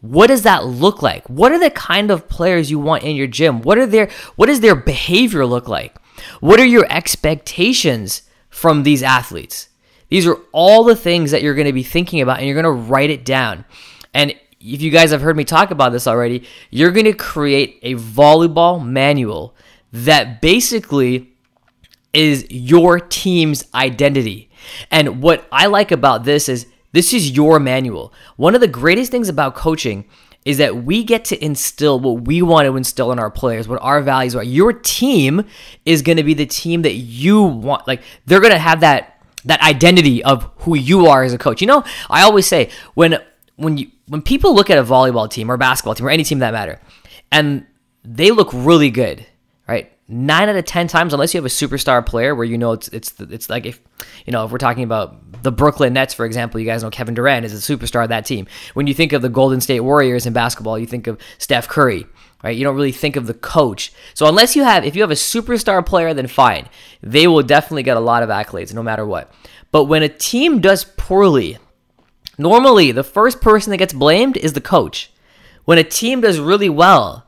What 0.00 0.28
does 0.28 0.42
that 0.42 0.64
look 0.64 1.02
like? 1.02 1.28
What 1.28 1.52
are 1.52 1.58
the 1.58 1.70
kind 1.70 2.10
of 2.10 2.26
players 2.26 2.70
you 2.70 2.78
want 2.78 3.04
in 3.04 3.16
your 3.16 3.26
gym? 3.26 3.60
What 3.60 3.76
are 3.76 3.86
their 3.86 4.08
what 4.36 4.46
does 4.46 4.60
their 4.60 4.74
behavior 4.74 5.44
look 5.44 5.68
like? 5.68 5.94
What 6.40 6.58
are 6.58 6.64
your 6.64 6.86
expectations 6.90 8.22
from 8.48 8.82
these 8.82 9.02
athletes? 9.02 9.68
These 10.08 10.26
are 10.26 10.38
all 10.52 10.84
the 10.84 10.96
things 10.96 11.30
that 11.30 11.42
you're 11.42 11.54
going 11.54 11.66
to 11.66 11.72
be 11.72 11.82
thinking 11.82 12.22
about 12.22 12.38
and 12.38 12.46
you're 12.46 12.60
going 12.60 12.64
to 12.64 12.90
write 12.90 13.10
it 13.10 13.24
down. 13.24 13.66
And 14.14 14.34
if 14.58 14.80
you 14.80 14.90
guys 14.90 15.10
have 15.10 15.20
heard 15.20 15.36
me 15.36 15.44
talk 15.44 15.70
about 15.70 15.92
this 15.92 16.06
already, 16.06 16.48
you're 16.70 16.90
going 16.90 17.04
to 17.04 17.12
create 17.12 17.78
a 17.82 17.94
volleyball 17.94 18.84
manual 18.84 19.54
that 19.92 20.40
basically 20.40 21.34
is 22.12 22.46
your 22.50 22.98
team's 22.98 23.64
identity. 23.74 24.49
And 24.90 25.22
what 25.22 25.46
I 25.52 25.66
like 25.66 25.92
about 25.92 26.24
this 26.24 26.48
is 26.48 26.66
this 26.92 27.12
is 27.12 27.30
your 27.30 27.60
manual. 27.60 28.12
One 28.36 28.54
of 28.54 28.60
the 28.60 28.68
greatest 28.68 29.10
things 29.10 29.28
about 29.28 29.54
coaching 29.54 30.04
is 30.44 30.58
that 30.58 30.84
we 30.84 31.04
get 31.04 31.24
to 31.26 31.44
instill 31.44 32.00
what 32.00 32.22
we 32.22 32.40
want 32.42 32.66
to 32.66 32.76
instill 32.76 33.12
in 33.12 33.18
our 33.18 33.30
players, 33.30 33.68
what 33.68 33.80
our 33.82 34.00
values 34.00 34.34
are. 34.34 34.42
Your 34.42 34.72
team 34.72 35.44
is 35.84 36.02
going 36.02 36.16
to 36.16 36.24
be 36.24 36.34
the 36.34 36.46
team 36.46 36.82
that 36.82 36.94
you 36.94 37.42
want. 37.42 37.86
Like 37.86 38.02
they're 38.26 38.40
going 38.40 38.52
to 38.52 38.58
have 38.58 38.80
that 38.80 39.16
that 39.44 39.62
identity 39.62 40.22
of 40.22 40.50
who 40.58 40.76
you 40.76 41.06
are 41.06 41.22
as 41.22 41.32
a 41.32 41.38
coach. 41.38 41.60
You 41.60 41.66
know, 41.66 41.84
I 42.08 42.22
always 42.22 42.46
say 42.46 42.70
when 42.94 43.18
when 43.56 43.76
you 43.76 43.90
when 44.08 44.22
people 44.22 44.54
look 44.54 44.70
at 44.70 44.78
a 44.78 44.84
volleyball 44.84 45.30
team 45.30 45.50
or 45.50 45.56
basketball 45.56 45.94
team 45.94 46.06
or 46.06 46.10
any 46.10 46.24
team 46.24 46.40
that 46.40 46.52
matter, 46.52 46.80
and 47.30 47.66
they 48.04 48.30
look 48.30 48.50
really 48.52 48.90
good, 48.90 49.24
right? 49.68 49.92
Nine 50.10 50.48
out 50.48 50.56
of 50.56 50.64
ten 50.64 50.88
times, 50.88 51.12
unless 51.12 51.32
you 51.32 51.38
have 51.38 51.46
a 51.46 51.48
superstar 51.48 52.04
player 52.04 52.34
where 52.34 52.44
you 52.44 52.58
know 52.58 52.72
it's 52.72 52.88
it's 52.88 53.18
it's 53.20 53.48
like 53.48 53.64
if 53.64 53.80
you 54.26 54.32
know 54.32 54.44
if 54.44 54.50
we're 54.50 54.58
talking 54.58 54.82
about 54.84 55.42
the 55.42 55.52
Brooklyn 55.52 55.92
Nets, 55.92 56.12
for 56.12 56.26
example, 56.26 56.60
you 56.60 56.66
guys 56.66 56.82
know 56.82 56.90
Kevin 56.90 57.14
Durant 57.14 57.46
is 57.46 57.54
a 57.54 57.76
superstar 57.76 58.02
of 58.02 58.08
that 58.08 58.26
team. 58.26 58.46
When 58.74 58.86
you 58.86 58.94
think 58.94 59.12
of 59.12 59.22
the 59.22 59.28
Golden 59.28 59.60
State 59.60 59.80
Warriors 59.80 60.26
in 60.26 60.32
basketball, 60.32 60.78
you 60.78 60.86
think 60.86 61.06
of 61.06 61.18
Steph 61.38 61.68
Curry, 61.68 62.06
right? 62.42 62.56
You 62.56 62.64
don't 62.64 62.74
really 62.74 62.92
think 62.92 63.16
of 63.16 63.26
the 63.26 63.34
coach. 63.34 63.92
So 64.14 64.26
unless 64.26 64.56
you 64.56 64.64
have 64.64 64.84
if 64.84 64.96
you 64.96 65.02
have 65.02 65.10
a 65.10 65.14
superstar 65.14 65.84
player, 65.84 66.12
then 66.12 66.26
fine, 66.26 66.68
they 67.02 67.26
will 67.26 67.42
definitely 67.42 67.84
get 67.84 67.96
a 67.96 68.00
lot 68.00 68.22
of 68.22 68.28
accolades 68.28 68.74
no 68.74 68.82
matter 68.82 69.06
what. 69.06 69.32
But 69.70 69.84
when 69.84 70.02
a 70.02 70.08
team 70.08 70.60
does 70.60 70.84
poorly, 70.84 71.58
normally 72.36 72.90
the 72.90 73.04
first 73.04 73.40
person 73.40 73.70
that 73.70 73.76
gets 73.76 73.92
blamed 73.92 74.36
is 74.36 74.54
the 74.54 74.60
coach. 74.60 75.12
When 75.64 75.78
a 75.78 75.84
team 75.84 76.20
does 76.20 76.40
really 76.40 76.68
well, 76.68 77.26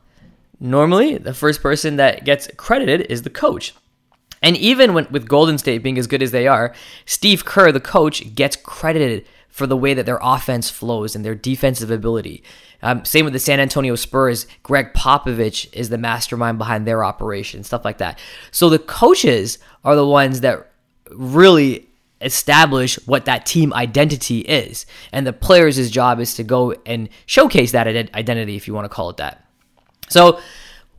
normally 0.62 1.18
the 1.18 1.34
first 1.34 1.60
person 1.60 1.96
that 1.96 2.24
gets 2.24 2.48
credited 2.56 3.02
is 3.10 3.22
the 3.22 3.30
coach. 3.30 3.74
And 4.40 4.56
even 4.56 4.94
when, 4.94 5.06
with 5.10 5.28
Golden 5.28 5.58
State 5.58 5.82
being 5.82 5.98
as 5.98 6.06
good 6.06 6.22
as 6.22 6.30
they 6.30 6.48
are, 6.48 6.74
Steve 7.04 7.44
Kerr, 7.44 7.70
the 7.70 7.80
coach, 7.80 8.34
gets 8.34 8.56
credited 8.56 9.26
for 9.48 9.66
the 9.66 9.76
way 9.76 9.92
that 9.92 10.06
their 10.06 10.18
offense 10.22 10.70
flows 10.70 11.14
and 11.14 11.24
their 11.24 11.34
defensive 11.34 11.90
ability. 11.90 12.42
Um, 12.80 13.04
same 13.04 13.24
with 13.24 13.34
the 13.34 13.38
San 13.38 13.60
Antonio 13.60 13.94
Spurs. 13.94 14.46
Gregg 14.62 14.94
Popovich 14.94 15.68
is 15.72 15.90
the 15.90 15.98
mastermind 15.98 16.58
behind 16.58 16.86
their 16.86 17.04
operation, 17.04 17.62
stuff 17.62 17.84
like 17.84 17.98
that. 17.98 18.18
So 18.50 18.68
the 18.68 18.78
coaches 18.78 19.58
are 19.84 19.94
the 19.94 20.06
ones 20.06 20.40
that 20.40 20.72
really 21.10 21.88
establish 22.20 22.96
what 23.06 23.26
that 23.26 23.44
team 23.46 23.72
identity 23.74 24.40
is. 24.40 24.86
And 25.12 25.26
the 25.26 25.32
players' 25.32 25.90
job 25.90 26.18
is 26.18 26.34
to 26.36 26.44
go 26.44 26.72
and 26.86 27.08
showcase 27.26 27.72
that 27.72 27.86
identity, 27.86 28.56
if 28.56 28.66
you 28.66 28.74
want 28.74 28.86
to 28.86 28.94
call 28.94 29.10
it 29.10 29.18
that. 29.18 29.41
So, 30.12 30.40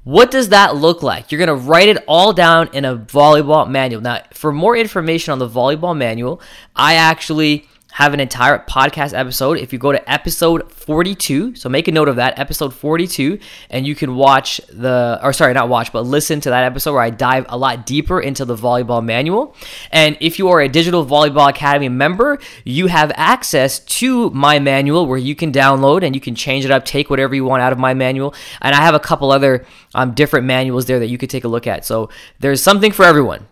what 0.03 0.31
does 0.31 0.49
that 0.49 0.75
look 0.75 1.01
like? 1.01 1.31
You're 1.31 1.45
going 1.45 1.59
to 1.59 1.65
write 1.65 1.87
it 1.87 2.03
all 2.09 2.33
down 2.33 2.69
in 2.73 2.83
a 2.83 2.97
volleyball 2.97 3.69
manual. 3.69 4.01
Now, 4.01 4.21
for 4.33 4.51
more 4.51 4.75
information 4.75 5.31
on 5.31 5.39
the 5.39 5.47
volleyball 5.47 5.95
manual, 5.95 6.41
I 6.75 6.95
actually 6.95 7.69
have 7.93 8.15
an 8.15 8.19
entire 8.19 8.57
podcast 8.57 9.15
episode. 9.15 9.59
If 9.59 9.71
you 9.71 9.77
go 9.77 9.91
to 9.91 10.11
episode 10.11 10.71
42, 10.71 11.55
so 11.55 11.69
make 11.69 11.87
a 11.87 11.91
note 11.91 12.07
of 12.07 12.15
that, 12.15 12.39
episode 12.39 12.73
42, 12.73 13.37
and 13.69 13.85
you 13.85 13.93
can 13.93 14.15
watch 14.15 14.59
the, 14.67 15.19
or 15.21 15.31
sorry, 15.31 15.53
not 15.53 15.69
watch, 15.69 15.93
but 15.93 16.01
listen 16.01 16.41
to 16.41 16.49
that 16.49 16.63
episode 16.63 16.93
where 16.93 17.03
I 17.03 17.11
dive 17.11 17.45
a 17.49 17.57
lot 17.57 17.85
deeper 17.85 18.19
into 18.19 18.45
the 18.45 18.55
volleyball 18.55 19.05
manual. 19.05 19.55
And 19.91 20.17
if 20.21 20.39
you 20.39 20.49
are 20.49 20.59
a 20.59 20.67
Digital 20.67 21.05
Volleyball 21.05 21.51
Academy 21.51 21.87
member, 21.87 22.39
you 22.63 22.87
have 22.87 23.11
access 23.15 23.77
to 23.77 24.31
my 24.31 24.57
manual 24.57 25.05
where 25.05 25.19
you 25.19 25.35
can 25.35 25.51
download 25.51 26.01
and 26.01 26.15
you 26.15 26.21
can 26.21 26.33
change 26.33 26.65
it 26.65 26.71
up, 26.71 26.85
take 26.85 27.11
whatever 27.11 27.35
you 27.35 27.45
want 27.45 27.61
out 27.61 27.73
of 27.73 27.77
my 27.77 27.93
manual. 27.93 28.33
And 28.61 28.73
I 28.73 28.81
have 28.81 28.95
a 28.95 28.99
couple 28.99 29.31
other 29.31 29.67
um, 29.93 30.15
different 30.15 30.47
manuals 30.47 30.87
there 30.87 30.97
that 30.97 31.09
you 31.09 31.19
could 31.19 31.29
take 31.29 31.43
a 31.43 31.47
look 31.47 31.67
at. 31.67 31.85
So 31.85 32.09
there's 32.39 32.63
something 32.63 32.91
for 32.91 33.05
everyone. 33.05 33.45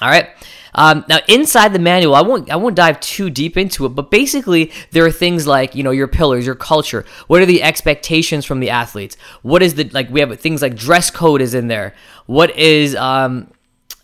All 0.00 0.08
right. 0.08 0.28
Um, 0.74 1.04
now, 1.08 1.18
inside 1.28 1.72
the 1.72 1.78
manual, 1.78 2.14
I 2.14 2.22
won't 2.22 2.50
I 2.50 2.56
won't 2.56 2.76
dive 2.76 3.00
too 3.00 3.30
deep 3.30 3.56
into 3.56 3.86
it, 3.86 3.90
but 3.90 4.10
basically 4.10 4.72
there 4.92 5.04
are 5.04 5.10
things 5.10 5.46
like 5.46 5.74
you 5.74 5.82
know 5.82 5.90
your 5.90 6.08
pillars, 6.08 6.46
your 6.46 6.54
culture. 6.54 7.04
What 7.26 7.42
are 7.42 7.46
the 7.46 7.62
expectations 7.62 8.44
from 8.44 8.60
the 8.60 8.70
athletes? 8.70 9.16
What 9.42 9.62
is 9.62 9.74
the 9.74 9.84
like? 9.90 10.10
We 10.10 10.20
have 10.20 10.38
things 10.40 10.62
like 10.62 10.76
dress 10.76 11.10
code 11.10 11.42
is 11.42 11.54
in 11.54 11.68
there. 11.68 11.94
What 12.26 12.56
is 12.56 12.94
um, 12.94 13.52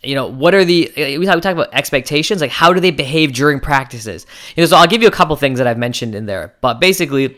you 0.03 0.15
know 0.15 0.27
what 0.27 0.53
are 0.53 0.63
the 0.63 0.91
we 0.95 1.25
talk, 1.25 1.35
we 1.35 1.41
talk 1.41 1.53
about 1.53 1.73
expectations 1.73 2.39
like 2.41 2.51
how 2.51 2.71
do 2.71 2.79
they 2.79 2.91
behave 2.91 3.33
during 3.33 3.59
practices 3.59 4.25
you 4.55 4.61
know 4.61 4.67
so 4.67 4.77
i'll 4.77 4.87
give 4.87 5.01
you 5.01 5.07
a 5.07 5.11
couple 5.11 5.35
things 5.35 5.57
that 5.57 5.67
i've 5.67 5.77
mentioned 5.77 6.13
in 6.13 6.25
there 6.27 6.53
but 6.61 6.79
basically 6.79 7.35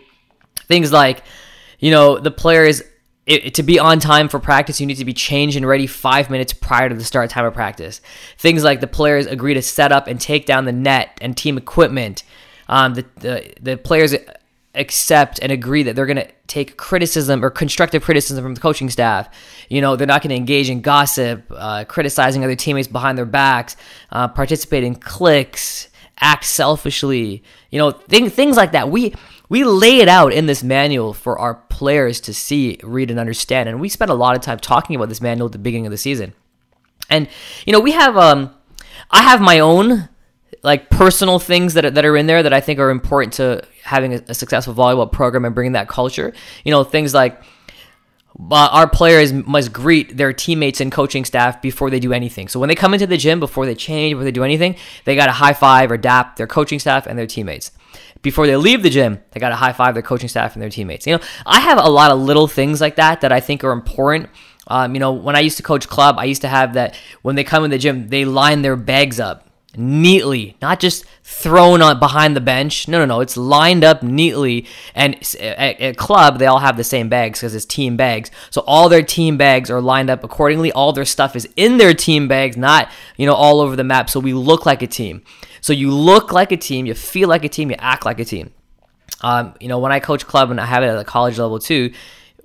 things 0.67 0.91
like 0.91 1.23
you 1.79 1.89
know 1.89 2.19
the 2.19 2.31
players 2.31 2.83
it, 3.29 3.53
to 3.55 3.63
be 3.63 3.77
on 3.77 3.99
time 3.99 4.27
for 4.27 4.39
practice, 4.39 4.81
you 4.81 4.87
need 4.87 4.97
to 4.97 5.05
be 5.05 5.13
changed 5.13 5.55
and 5.55 5.65
ready 5.65 5.85
five 5.85 6.31
minutes 6.31 6.51
prior 6.51 6.89
to 6.89 6.95
the 6.95 7.03
start 7.03 7.29
time 7.29 7.45
of 7.45 7.53
practice. 7.53 8.01
Things 8.39 8.63
like 8.63 8.81
the 8.81 8.87
players 8.87 9.27
agree 9.27 9.53
to 9.53 9.61
set 9.61 9.91
up 9.91 10.07
and 10.07 10.19
take 10.19 10.47
down 10.47 10.65
the 10.65 10.71
net 10.71 11.15
and 11.21 11.37
team 11.37 11.55
equipment. 11.55 12.23
Um, 12.67 12.95
the, 12.95 13.05
the, 13.17 13.53
the 13.61 13.77
players 13.77 14.15
accept 14.73 15.39
and 15.43 15.51
agree 15.51 15.83
that 15.83 15.95
they're 15.95 16.07
going 16.07 16.17
to 16.17 16.27
take 16.47 16.75
criticism 16.77 17.45
or 17.45 17.51
constructive 17.51 18.03
criticism 18.03 18.43
from 18.43 18.55
the 18.55 18.61
coaching 18.61 18.89
staff. 18.89 19.29
You 19.69 19.81
know, 19.81 19.95
they're 19.95 20.07
not 20.07 20.23
going 20.23 20.29
to 20.29 20.35
engage 20.35 20.69
in 20.69 20.81
gossip, 20.81 21.43
uh, 21.51 21.85
criticizing 21.85 22.43
other 22.43 22.55
teammates 22.55 22.87
behind 22.87 23.15
their 23.15 23.25
backs, 23.25 23.75
uh, 24.11 24.27
participate 24.27 24.83
in 24.83 24.95
cliques, 24.95 25.89
act 26.19 26.45
selfishly. 26.45 27.43
You 27.69 27.77
know, 27.77 27.91
things 27.91 28.33
things 28.33 28.57
like 28.57 28.71
that. 28.71 28.89
We 28.89 29.13
we 29.49 29.63
lay 29.63 29.97
it 29.97 30.07
out 30.07 30.31
in 30.31 30.45
this 30.45 30.63
manual 30.63 31.13
for 31.13 31.37
our 31.39 31.55
players 31.55 32.19
to 32.21 32.33
see, 32.33 32.77
read, 32.83 33.09
and 33.09 33.19
understand. 33.19 33.67
And 33.67 33.81
we 33.81 33.89
spent 33.89 34.11
a 34.11 34.13
lot 34.15 34.35
of 34.35 34.41
time 34.41 34.59
talking 34.59 34.95
about 34.95 35.09
this 35.09 35.21
manual 35.21 35.47
at 35.47 35.51
the 35.51 35.57
beginning 35.57 35.87
of 35.87 35.91
the 35.91 35.97
season. 35.97 36.33
And 37.09 37.27
you 37.65 37.73
know, 37.73 37.79
we 37.79 37.91
have 37.91 38.15
um, 38.15 38.53
I 39.09 39.23
have 39.23 39.41
my 39.41 39.59
own 39.59 40.07
like 40.61 40.89
personal 40.89 41.39
things 41.39 41.73
that 41.73 41.85
are, 41.85 41.91
that 41.91 42.05
are 42.05 42.17
in 42.17 42.27
there 42.27 42.43
that 42.43 42.53
I 42.53 42.61
think 42.61 42.79
are 42.79 42.89
important 42.89 43.33
to 43.33 43.63
having 43.83 44.13
a, 44.13 44.21
a 44.27 44.33
successful 44.33 44.73
volleyball 44.73 45.11
program 45.11 45.45
and 45.45 45.55
bringing 45.55 45.71
that 45.71 45.87
culture. 45.87 46.33
You 46.63 46.71
know, 46.71 46.83
things 46.83 47.13
like 47.13 47.41
uh, 48.39 48.69
our 48.71 48.87
players 48.87 49.33
must 49.33 49.73
greet 49.73 50.15
their 50.15 50.33
teammates 50.33 50.81
and 50.81 50.91
coaching 50.91 51.25
staff 51.25 51.61
before 51.61 51.89
they 51.89 51.99
do 51.99 52.13
anything. 52.13 52.49
So 52.49 52.59
when 52.59 52.69
they 52.69 52.75
come 52.75 52.93
into 52.93 53.07
the 53.07 53.17
gym, 53.17 53.39
before 53.39 53.65
they 53.65 53.73
change, 53.73 54.13
before 54.13 54.25
they 54.25 54.31
do 54.31 54.43
anything, 54.43 54.75
they 55.05 55.15
got 55.15 55.27
to 55.27 55.31
high 55.31 55.53
five 55.53 55.91
or 55.91 55.97
dap 55.97 56.35
their 56.35 56.47
coaching 56.47 56.77
staff 56.77 57.07
and 57.07 57.17
their 57.17 57.27
teammates 57.27 57.71
before 58.21 58.47
they 58.47 58.55
leave 58.55 58.83
the 58.83 58.89
gym, 58.89 59.19
they 59.31 59.39
got 59.39 59.49
to 59.49 59.55
high 59.55 59.73
five 59.73 59.93
their 59.93 60.03
coaching 60.03 60.29
staff 60.29 60.53
and 60.53 60.61
their 60.61 60.69
teammates. 60.69 61.07
You 61.07 61.17
know, 61.17 61.23
I 61.45 61.59
have 61.59 61.77
a 61.77 61.89
lot 61.89 62.11
of 62.11 62.19
little 62.19 62.47
things 62.47 62.81
like 62.81 62.95
that 62.95 63.21
that 63.21 63.31
I 63.31 63.39
think 63.39 63.63
are 63.63 63.71
important. 63.71 64.29
Um, 64.67 64.93
you 64.93 64.99
know, 64.99 65.13
when 65.13 65.35
I 65.35 65.39
used 65.39 65.57
to 65.57 65.63
coach 65.63 65.87
club, 65.87 66.17
I 66.19 66.25
used 66.25 66.41
to 66.41 66.47
have 66.47 66.73
that 66.73 66.95
when 67.21 67.35
they 67.35 67.43
come 67.43 67.63
in 67.63 67.71
the 67.71 67.77
gym, 67.77 68.09
they 68.09 68.25
line 68.25 68.61
their 68.61 68.75
bags 68.75 69.19
up 69.19 69.49
neatly, 69.75 70.57
not 70.61 70.79
just 70.79 71.05
thrown 71.23 71.81
on 71.81 71.99
behind 71.99 72.35
the 72.35 72.41
bench. 72.41 72.87
No, 72.87 72.99
no, 72.99 73.05
no. 73.05 73.21
It's 73.21 73.37
lined 73.37 73.83
up 73.83 74.01
neatly. 74.03 74.65
And 74.95 75.15
at, 75.39 75.79
at 75.79 75.97
club, 75.97 76.39
they 76.39 76.47
all 76.47 76.59
have 76.59 76.77
the 76.77 76.83
same 76.83 77.09
bags 77.09 77.39
because 77.39 77.55
it's 77.55 77.65
team 77.65 77.95
bags. 77.95 78.31
So 78.49 78.61
all 78.67 78.89
their 78.89 79.03
team 79.03 79.37
bags 79.37 79.69
are 79.69 79.81
lined 79.81 80.09
up 80.09 80.23
accordingly. 80.23 80.71
All 80.71 80.91
their 80.91 81.05
stuff 81.05 81.35
is 81.35 81.47
in 81.55 81.77
their 81.77 81.93
team 81.93 82.27
bags, 82.27 82.57
not 82.57 82.91
you 83.17 83.25
know 83.25 83.35
all 83.35 83.61
over 83.61 83.75
the 83.75 83.83
map. 83.83 84.09
So 84.09 84.19
we 84.19 84.33
look 84.33 84.65
like 84.65 84.81
a 84.81 84.87
team. 84.87 85.23
So 85.61 85.73
you 85.73 85.91
look 85.91 86.31
like 86.31 86.51
a 86.51 86.57
team, 86.57 86.85
you 86.85 86.93
feel 86.93 87.29
like 87.29 87.43
a 87.43 87.49
team, 87.49 87.69
you 87.69 87.77
act 87.79 88.05
like 88.05 88.19
a 88.19 88.25
team. 88.25 88.53
Um, 89.21 89.53
you 89.59 89.67
know, 89.67 89.79
when 89.79 89.91
I 89.91 89.99
coach 89.99 90.25
club 90.25 90.51
and 90.51 90.59
I 90.59 90.65
have 90.65 90.83
it 90.83 90.87
at 90.87 90.97
the 90.97 91.05
college 91.05 91.37
level 91.37 91.59
too, 91.59 91.93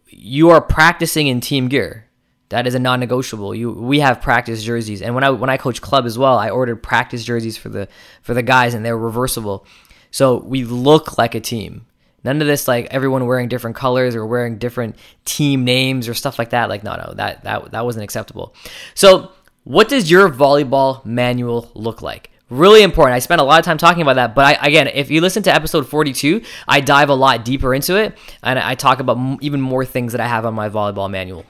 you 0.07 0.51
are 0.51 0.61
practicing 0.61 1.27
in 1.27 1.41
team 1.41 1.69
gear. 1.69 2.09
That 2.51 2.67
is 2.67 2.75
a 2.75 2.79
non-negotiable. 2.79 3.55
You 3.55 3.73
we 3.73 4.01
have 4.01 4.21
practice 4.21 4.63
jerseys, 4.63 5.03
and 5.03 5.15
when 5.15 5.25
I 5.25 5.31
when 5.31 5.51
I 5.51 5.57
coach 5.57 5.81
club 5.81 6.05
as 6.05 6.19
well, 6.19 6.39
I 6.39 6.51
ordered 6.51 6.83
practice 6.83 7.25
jerseys 7.25 7.57
for 7.57 7.69
the 7.69 7.89
for 8.23 8.35
the 8.35 8.43
guys, 8.43 8.75
and 8.75 8.85
they're 8.85 8.99
reversible. 8.99 9.67
So 10.11 10.39
we 10.39 10.65
look 10.65 11.19
like 11.19 11.35
a 11.35 11.41
team. 11.41 11.87
None 12.23 12.41
of 12.41 12.47
this 12.47 12.69
like 12.69 12.87
everyone 12.91 13.27
wearing 13.27 13.49
different 13.49 13.77
colors 13.77 14.15
or 14.15 14.25
wearing 14.25 14.59
different 14.59 14.97
team 15.25 15.65
names 15.65 16.09
or 16.09 16.15
stuff 16.15 16.39
like 16.39 16.51
that. 16.51 16.69
Like 16.69 16.85
no, 16.85 16.95
no, 16.95 17.15
that 17.15 17.45
that 17.45 17.73
that 17.73 17.85
wasn't 17.85 18.05
acceptable. 18.05 18.55
So 18.95 19.33
what 19.65 19.89
does 19.89 20.11
your 20.11 20.29
volleyball 20.29 21.05
manual 21.05 21.71
look 21.75 22.03
like? 22.03 22.31
Really 22.51 22.83
important. 22.83 23.15
I 23.15 23.21
spent 23.21 23.41
a 23.41 23.45
lot 23.45 23.59
of 23.59 23.65
time 23.65 23.79
talking 23.79 24.03
about 24.03 24.17
that, 24.17 24.35
but 24.35 24.45
I, 24.45 24.67
again, 24.67 24.87
if 24.89 25.11
you 25.11 25.21
listen 25.21 25.43
to 25.45 25.55
episode 25.55 25.89
42, 25.89 26.43
I 26.69 26.81
dive 26.81 27.09
a 27.09 27.15
lot 27.15 27.45
deeper 27.45 27.75
into 27.75 27.97
it 27.97 28.17
and 28.43 28.59
I 28.59 28.75
talk 28.75 29.01
about 29.01 29.17
m- 29.17 29.39
even 29.41 29.61
more 29.61 29.85
things 29.85 30.13
that 30.13 30.21
I 30.21 30.29
have 30.29 30.45
on 30.45 30.55
my 30.55 30.69
volleyball 30.69 31.11
manual. 31.11 31.47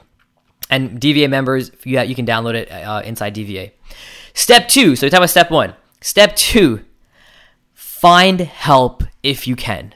And 0.71 1.01
DVA 1.01 1.29
members, 1.29 1.73
yeah, 1.85 2.03
you 2.03 2.15
can 2.15 2.27
download 2.27 2.55
it 2.55 2.71
uh, 2.71 3.03
inside 3.05 3.35
DVA. 3.35 3.73
Step 4.35 4.69
two. 4.69 4.97
So 4.97 5.07
we 5.07 5.11
talk 5.11 5.19
about 5.19 5.31
step 5.31 5.51
one. 5.51 5.75
Step 6.01 6.37
two, 6.37 6.85
find 7.73 8.41
help 8.41 9.03
if 9.23 9.47
you 9.47 9.57
can. 9.57 9.95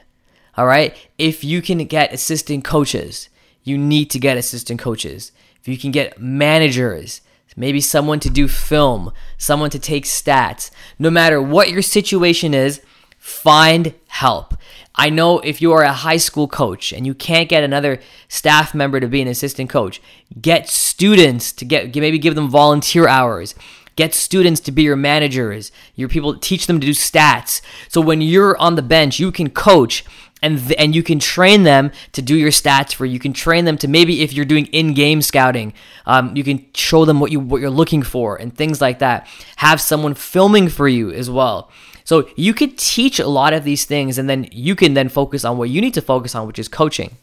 All 0.57 0.65
right. 0.65 0.95
If 1.17 1.43
you 1.43 1.61
can 1.61 1.85
get 1.85 2.11
assistant 2.11 2.65
coaches, 2.65 3.29
you 3.63 3.77
need 3.77 4.09
to 4.11 4.19
get 4.19 4.37
assistant 4.37 4.79
coaches. 4.79 5.31
If 5.61 5.67
you 5.67 5.77
can 5.77 5.91
get 5.91 6.19
managers, 6.19 7.21
maybe 7.55 7.81
someone 7.81 8.19
to 8.21 8.29
do 8.29 8.47
film, 8.47 9.11
someone 9.37 9.69
to 9.71 9.79
take 9.79 10.05
stats. 10.05 10.71
No 10.97 11.09
matter 11.09 11.41
what 11.41 11.69
your 11.69 11.81
situation 11.81 12.53
is, 12.53 12.81
find 13.17 13.93
help. 14.07 14.55
I 14.95 15.09
know 15.09 15.39
if 15.39 15.61
you 15.61 15.71
are 15.71 15.83
a 15.83 15.93
high 15.93 16.17
school 16.17 16.47
coach 16.47 16.91
and 16.91 17.05
you 17.05 17.13
can't 17.13 17.47
get 17.47 17.63
another 17.63 18.01
staff 18.27 18.73
member 18.73 18.99
to 18.99 19.07
be 19.07 19.21
an 19.21 19.27
assistant 19.27 19.69
coach, 19.69 20.01
get 20.41 20.67
students 20.67 21.53
to 21.53 21.65
get 21.65 21.95
maybe 21.95 22.19
give 22.19 22.35
them 22.35 22.49
volunteer 22.49 23.07
hours. 23.07 23.55
Get 23.99 24.13
students 24.15 24.61
to 24.61 24.71
be 24.71 24.83
your 24.83 24.95
managers, 24.95 25.73
your 25.93 26.07
people, 26.07 26.37
teach 26.37 26.67
them 26.67 26.79
to 26.79 26.87
do 26.87 26.93
stats. 26.93 27.59
So 27.89 27.99
when 27.99 28.21
you're 28.21 28.57
on 28.57 28.75
the 28.75 28.81
bench, 28.81 29.19
you 29.19 29.29
can 29.29 29.49
coach 29.49 30.05
and 30.41 30.57
th- 30.57 30.79
and 30.79 30.95
you 30.95 31.03
can 31.03 31.19
train 31.19 31.63
them 31.63 31.91
to 32.13 32.21
do 32.21 32.37
your 32.37 32.51
stats 32.51 32.93
for 32.93 33.05
you. 33.05 33.19
Can 33.19 33.33
train 33.33 33.65
them 33.65 33.77
to 33.79 33.89
maybe 33.89 34.21
if 34.21 34.31
you're 34.31 34.45
doing 34.45 34.67
in-game 34.67 35.21
scouting, 35.21 35.73
um, 36.05 36.33
you 36.33 36.45
can 36.45 36.65
show 36.73 37.03
them 37.03 37.19
what 37.19 37.29
you 37.33 37.41
what 37.41 37.59
you're 37.59 37.69
looking 37.81 38.01
for 38.01 38.37
and 38.37 38.55
things 38.55 38.79
like 38.79 38.99
that. 38.99 39.27
Have 39.57 39.81
someone 39.81 40.13
filming 40.13 40.69
for 40.69 40.87
you 40.87 41.11
as 41.11 41.29
well. 41.29 41.69
So 42.05 42.29
you 42.37 42.53
could 42.53 42.77
teach 42.77 43.19
a 43.19 43.27
lot 43.27 43.51
of 43.51 43.65
these 43.65 43.83
things, 43.83 44.17
and 44.17 44.29
then 44.29 44.47
you 44.53 44.75
can 44.77 44.93
then 44.93 45.09
focus 45.09 45.43
on 45.43 45.57
what 45.57 45.69
you 45.69 45.81
need 45.81 45.95
to 45.95 46.01
focus 46.01 46.35
on, 46.35 46.47
which 46.47 46.57
is 46.57 46.69
coaching. 46.69 47.17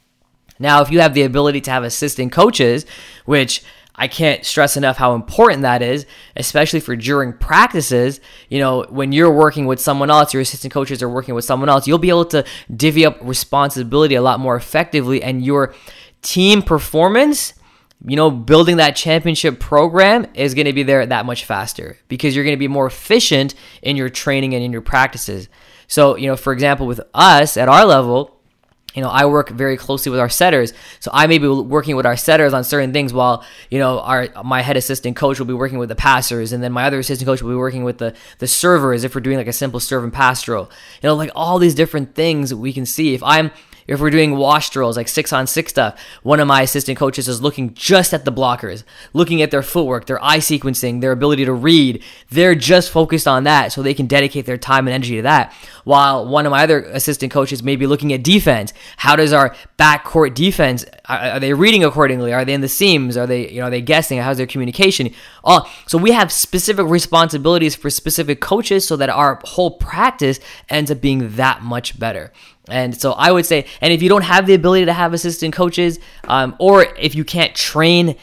Now, 0.59 0.83
if 0.83 0.91
you 0.91 1.01
have 1.01 1.15
the 1.15 1.23
ability 1.23 1.61
to 1.63 1.71
have 1.71 1.85
assistant 1.85 2.33
coaches, 2.33 2.85
which 3.25 3.63
I 3.97 4.09
can't 4.09 4.45
stress 4.45 4.77
enough 4.77 4.97
how 4.97 5.15
important 5.15 5.63
that 5.63 5.83
is, 5.83 6.07
especially 6.37 6.81
for 6.81 6.97
during 6.97 7.33
practices. 7.33 8.21
You 8.49 8.59
know, 8.59 8.85
when 8.89 9.13
you're 9.13 9.33
working 9.33 9.67
with 9.67 9.81
someone 9.81 10.11
else, 10.11 10.35
your 10.35 10.43
assistant 10.43 10.73
coaches 10.73 11.03
are 11.03 11.09
working 11.09 11.35
with 11.35 11.45
someone 11.45 11.69
else, 11.69 11.87
you'll 11.87 11.99
be 11.99 12.11
able 12.11 12.27
to 12.27 12.45
divvy 12.75 13.07
up 13.07 13.19
responsibility 13.23 14.15
a 14.15 14.23
lot 14.23 14.41
more 14.41 14.57
effectively, 14.57 15.23
and 15.23 15.45
your 15.45 15.75
team 16.23 16.61
performance, 16.63 17.55
you 18.05 18.17
know, 18.17 18.31
building 18.31 18.77
that 18.77 18.97
championship 18.97 19.59
program 19.59 20.27
is 20.35 20.55
going 20.55 20.67
to 20.67 20.73
be 20.73 20.83
there 20.83 21.07
that 21.07 21.25
much 21.25 21.45
faster 21.45 21.97
because 22.09 22.35
you're 22.35 22.45
going 22.45 22.57
to 22.57 22.59
be 22.59 22.69
more 22.69 22.87
efficient 22.87 23.55
in 23.81 23.97
your 23.97 24.11
training 24.11 24.55
and 24.55 24.63
in 24.63 24.73
your 24.73 24.83
practices. 24.83 25.49
So, 25.89 26.17
you 26.17 26.27
know, 26.27 26.37
for 26.37 26.53
example, 26.53 26.87
with 26.87 27.01
us 27.15 27.57
at 27.57 27.69
our 27.69 27.87
level, 27.87 28.36
you 28.97 29.03
know, 29.03 29.11
I 29.11 29.27
work 29.27 29.51
very 29.51 29.77
closely 29.77 30.11
with 30.11 30.19
our 30.19 30.31
setters, 30.31 30.73
so 31.01 31.11
I 31.13 31.27
may 31.27 31.37
be 31.37 31.47
working 31.47 31.97
with 31.97 32.07
our 32.07 32.17
setters 32.17 32.55
on 32.55 32.65
certain 32.65 32.95
things, 32.95 33.13
while 33.13 33.45
you 33.71 33.79
know, 33.79 34.01
our 34.01 34.29
my 34.43 34.63
head 34.63 34.77
assistant 34.77 35.17
coach 35.17 35.39
will 35.39 35.47
be 35.47 35.55
working 35.55 35.79
with 35.79 35.91
the 35.91 35.95
passers, 35.95 36.53
and 36.53 36.63
then 36.63 36.73
my 36.73 36.85
other 36.85 36.99
assistant 36.99 37.27
coach 37.27 37.43
will 37.43 37.51
be 37.51 37.57
working 37.57 37.85
with 37.85 37.99
the 37.99 38.15
the 38.39 38.47
servers 38.47 39.05
if 39.05 39.15
we're 39.15 39.21
doing 39.21 39.37
like 39.37 39.47
a 39.47 39.53
simple 39.53 39.81
serve 39.81 40.03
and 40.03 40.13
pass 40.13 40.43
drill. 40.43 40.71
You 41.03 41.09
know, 41.09 41.15
like 41.15 41.31
all 41.37 41.59
these 41.59 41.75
different 41.75 42.15
things 42.15 42.55
we 42.55 42.73
can 42.73 42.87
see. 42.87 43.15
If 43.15 43.23
I'm 43.23 43.51
if 43.87 44.01
we're 44.01 44.11
doing 44.11 44.37
wash 44.37 44.71
drills, 44.71 44.97
like 44.97 45.09
six 45.09 45.33
on 45.33 45.47
six 45.47 45.71
stuff, 45.71 46.01
one 46.23 46.41
of 46.41 46.47
my 46.47 46.63
assistant 46.63 46.99
coaches 46.99 47.29
is 47.29 47.41
looking 47.41 47.75
just 47.75 48.13
at 48.13 48.25
the 48.25 48.33
blockers, 48.33 48.85
looking 49.13 49.43
at 49.43 49.51
their 49.51 49.63
footwork, 49.63 50.07
their 50.07 50.23
eye 50.25 50.39
sequencing, 50.39 51.01
their 51.01 51.13
ability 51.13 51.45
to 51.45 51.53
read. 51.53 52.03
They're 52.31 52.55
just 52.55 52.91
focused 52.91 53.29
on 53.29 53.45
that 53.45 53.73
so 53.73 53.83
they 53.83 53.95
can 53.95 54.07
dedicate 54.07 54.47
their 54.47 54.59
time 54.59 54.87
and 54.87 54.95
energy 54.95 55.17
to 55.17 55.23
that. 55.23 55.53
While 55.85 56.27
one 56.27 56.47
of 56.47 56.51
my 56.51 56.65
other 56.65 56.81
assistant 56.81 57.33
coaches 57.33 57.63
may 57.63 57.77
be 57.77 57.87
looking 57.87 58.13
at 58.13 58.23
defense. 58.23 58.73
How 58.97 59.17
does 59.17 59.33
our 59.33 59.55
backcourt 59.79 60.35
defense, 60.35 60.85
are, 61.09 61.39
they 61.39 61.53
reading 61.53 61.85
accordingly? 61.85 62.33
Are 62.33 62.45
they 62.45 62.55
in 62.55 62.61
the 62.61 62.69
seams? 62.69 63.17
Are 63.17 63.27
they, 63.27 63.51
you 63.51 63.61
know, 63.61 63.69
are 63.69 63.71
they 63.71 63.83
guessing? 63.83 64.19
How's 64.19 64.37
their 64.37 64.47
communication? 64.47 65.13
Oh, 65.45 65.71
so 65.87 65.97
we 65.99 66.11
have 66.13 66.33
specific 66.33 66.87
responsibilities 66.87 67.77
for 67.77 67.91
specific 67.91 68.41
coaches 68.41 68.87
so 68.87 68.97
that 68.97 69.09
our 69.09 69.41
whole 69.45 69.71
practice 69.71 70.41
ends 70.69 70.91
up 70.91 71.01
being 71.01 71.37
that 71.37 71.63
much 71.63 71.99
better. 71.99 72.33
And 72.69 72.99
so 72.99 73.13
I 73.13 73.31
would 73.31 73.47
say, 73.47 73.67
and 73.81 73.93
if 73.93 74.03
you 74.03 74.09
don't 74.09 74.23
have 74.25 74.47
the 74.47 74.55
ability 74.55 74.87
to 74.87 74.93
have 74.93 75.15
assistant 75.15 75.55
coaches, 75.55 76.01
um, 76.25 76.57
or 76.59 76.85
if 76.99 77.15
you 77.15 77.25
can't 77.25 77.55
train, 77.55 78.17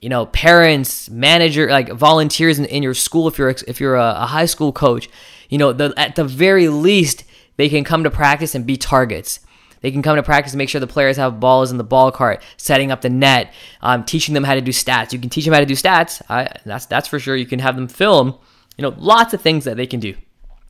you 0.00 0.08
know, 0.08 0.26
parents, 0.26 1.10
manager, 1.10 1.68
like 1.68 1.90
volunteers 1.90 2.58
in, 2.58 2.64
in 2.66 2.82
your 2.82 2.94
school, 2.94 3.28
if 3.28 3.36
you're 3.36 3.54
if 3.68 3.80
you're 3.80 3.96
a, 3.96 4.14
a 4.22 4.26
high 4.26 4.46
school 4.46 4.72
coach, 4.72 5.08
you 5.50 5.58
know, 5.58 5.72
the, 5.72 5.92
at 5.96 6.16
the 6.16 6.24
very 6.24 6.68
least, 6.68 7.24
they 7.56 7.68
can 7.68 7.84
come 7.84 8.04
to 8.04 8.10
practice 8.10 8.54
and 8.54 8.66
be 8.66 8.76
targets. 8.76 9.40
They 9.82 9.90
can 9.90 10.02
come 10.02 10.16
to 10.16 10.22
practice 10.22 10.52
and 10.52 10.58
make 10.58 10.68
sure 10.68 10.80
the 10.80 10.86
players 10.86 11.16
have 11.16 11.40
balls 11.40 11.70
in 11.70 11.78
the 11.78 11.84
ball 11.84 12.12
cart, 12.12 12.42
setting 12.58 12.90
up 12.90 13.00
the 13.00 13.08
net, 13.08 13.52
um, 13.80 14.04
teaching 14.04 14.34
them 14.34 14.44
how 14.44 14.54
to 14.54 14.60
do 14.60 14.72
stats. 14.72 15.12
You 15.12 15.18
can 15.18 15.30
teach 15.30 15.44
them 15.44 15.54
how 15.54 15.60
to 15.60 15.66
do 15.66 15.74
stats. 15.74 16.22
I, 16.28 16.54
that's 16.64 16.86
that's 16.86 17.08
for 17.08 17.18
sure. 17.18 17.36
You 17.36 17.46
can 17.46 17.58
have 17.58 17.76
them 17.76 17.88
film. 17.88 18.38
You 18.76 18.82
know, 18.82 18.94
lots 18.96 19.34
of 19.34 19.40
things 19.40 19.64
that 19.64 19.76
they 19.76 19.86
can 19.86 20.00
do. 20.00 20.14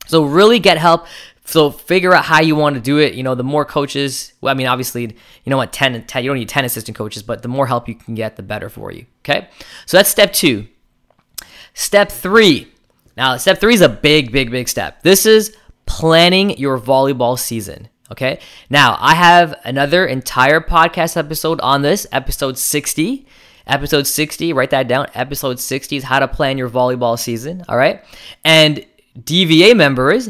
So 0.07 0.23
really 0.23 0.59
get 0.59 0.77
help 0.77 1.05
so 1.51 1.69
figure 1.69 2.13
out 2.13 2.25
how 2.25 2.41
you 2.41 2.55
want 2.55 2.75
to 2.75 2.81
do 2.81 2.97
it. 2.97 3.13
You 3.13 3.23
know, 3.23 3.35
the 3.35 3.43
more 3.43 3.65
coaches, 3.65 4.33
well, 4.39 4.53
I 4.53 4.57
mean, 4.57 4.67
obviously, 4.67 5.03
you 5.03 5.49
know 5.49 5.57
what, 5.57 5.73
10, 5.73 6.05
10, 6.05 6.23
you 6.23 6.29
don't 6.29 6.39
need 6.39 6.49
10 6.49 6.65
assistant 6.65 6.97
coaches, 6.97 7.23
but 7.23 7.41
the 7.41 7.47
more 7.47 7.67
help 7.67 7.89
you 7.89 7.95
can 7.95 8.15
get, 8.15 8.37
the 8.37 8.43
better 8.43 8.69
for 8.69 8.91
you. 8.91 9.05
Okay. 9.19 9.49
So 9.85 9.97
that's 9.97 10.09
step 10.09 10.33
two. 10.33 10.67
Step 11.73 12.11
three. 12.11 12.71
Now, 13.17 13.37
step 13.37 13.59
three 13.59 13.73
is 13.73 13.81
a 13.81 13.89
big, 13.89 14.31
big, 14.31 14.49
big 14.49 14.69
step. 14.69 15.03
This 15.03 15.25
is 15.25 15.55
planning 15.85 16.57
your 16.57 16.79
volleyball 16.79 17.37
season. 17.37 17.89
Okay. 18.11 18.39
Now, 18.69 18.97
I 18.99 19.15
have 19.15 19.59
another 19.63 20.05
entire 20.05 20.61
podcast 20.61 21.17
episode 21.17 21.59
on 21.61 21.81
this, 21.81 22.07
episode 22.11 22.57
60. 22.57 23.25
Episode 23.67 24.07
60, 24.07 24.53
write 24.53 24.71
that 24.71 24.87
down. 24.87 25.07
Episode 25.13 25.59
60 25.59 25.97
is 25.97 26.03
how 26.03 26.19
to 26.19 26.27
plan 26.27 26.57
your 26.57 26.69
volleyball 26.69 27.17
season. 27.17 27.63
All 27.69 27.77
right. 27.77 28.03
And 28.43 28.85
DVA 29.19 29.75
members, 29.75 30.29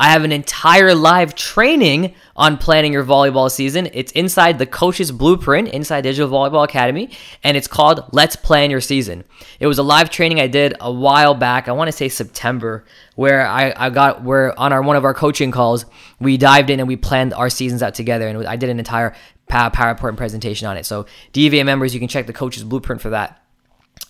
I 0.00 0.08
have 0.12 0.24
an 0.24 0.32
entire 0.32 0.94
live 0.94 1.34
training 1.34 2.14
on 2.34 2.56
planning 2.56 2.90
your 2.90 3.04
volleyball 3.04 3.50
season. 3.50 3.90
It's 3.92 4.10
inside 4.12 4.58
the 4.58 4.64
Coach's 4.64 5.12
Blueprint, 5.12 5.68
inside 5.68 6.00
Digital 6.00 6.30
Volleyball 6.30 6.64
Academy, 6.64 7.10
and 7.44 7.54
it's 7.54 7.68
called 7.68 8.04
Let's 8.10 8.34
Plan 8.34 8.70
Your 8.70 8.80
Season. 8.80 9.24
It 9.60 9.66
was 9.66 9.76
a 9.76 9.82
live 9.82 10.08
training 10.08 10.40
I 10.40 10.46
did 10.46 10.74
a 10.80 10.90
while 10.90 11.34
back. 11.34 11.68
I 11.68 11.72
want 11.72 11.88
to 11.88 11.92
say 11.92 12.08
September, 12.08 12.86
where 13.14 13.46
I, 13.46 13.74
I 13.76 13.90
got 13.90 14.22
where 14.22 14.58
on 14.58 14.72
our 14.72 14.80
one 14.80 14.96
of 14.96 15.04
our 15.04 15.12
coaching 15.12 15.50
calls 15.50 15.84
we 16.18 16.38
dived 16.38 16.70
in 16.70 16.80
and 16.80 16.88
we 16.88 16.96
planned 16.96 17.34
our 17.34 17.50
seasons 17.50 17.82
out 17.82 17.94
together, 17.94 18.26
and 18.26 18.46
I 18.46 18.56
did 18.56 18.70
an 18.70 18.78
entire 18.78 19.14
PowerPoint 19.50 20.16
presentation 20.16 20.66
on 20.66 20.78
it. 20.78 20.86
So 20.86 21.04
DVA 21.34 21.62
members, 21.66 21.92
you 21.92 22.00
can 22.00 22.08
check 22.08 22.26
the 22.26 22.32
Coach's 22.32 22.64
Blueprint 22.64 23.02
for 23.02 23.10
that. 23.10 23.42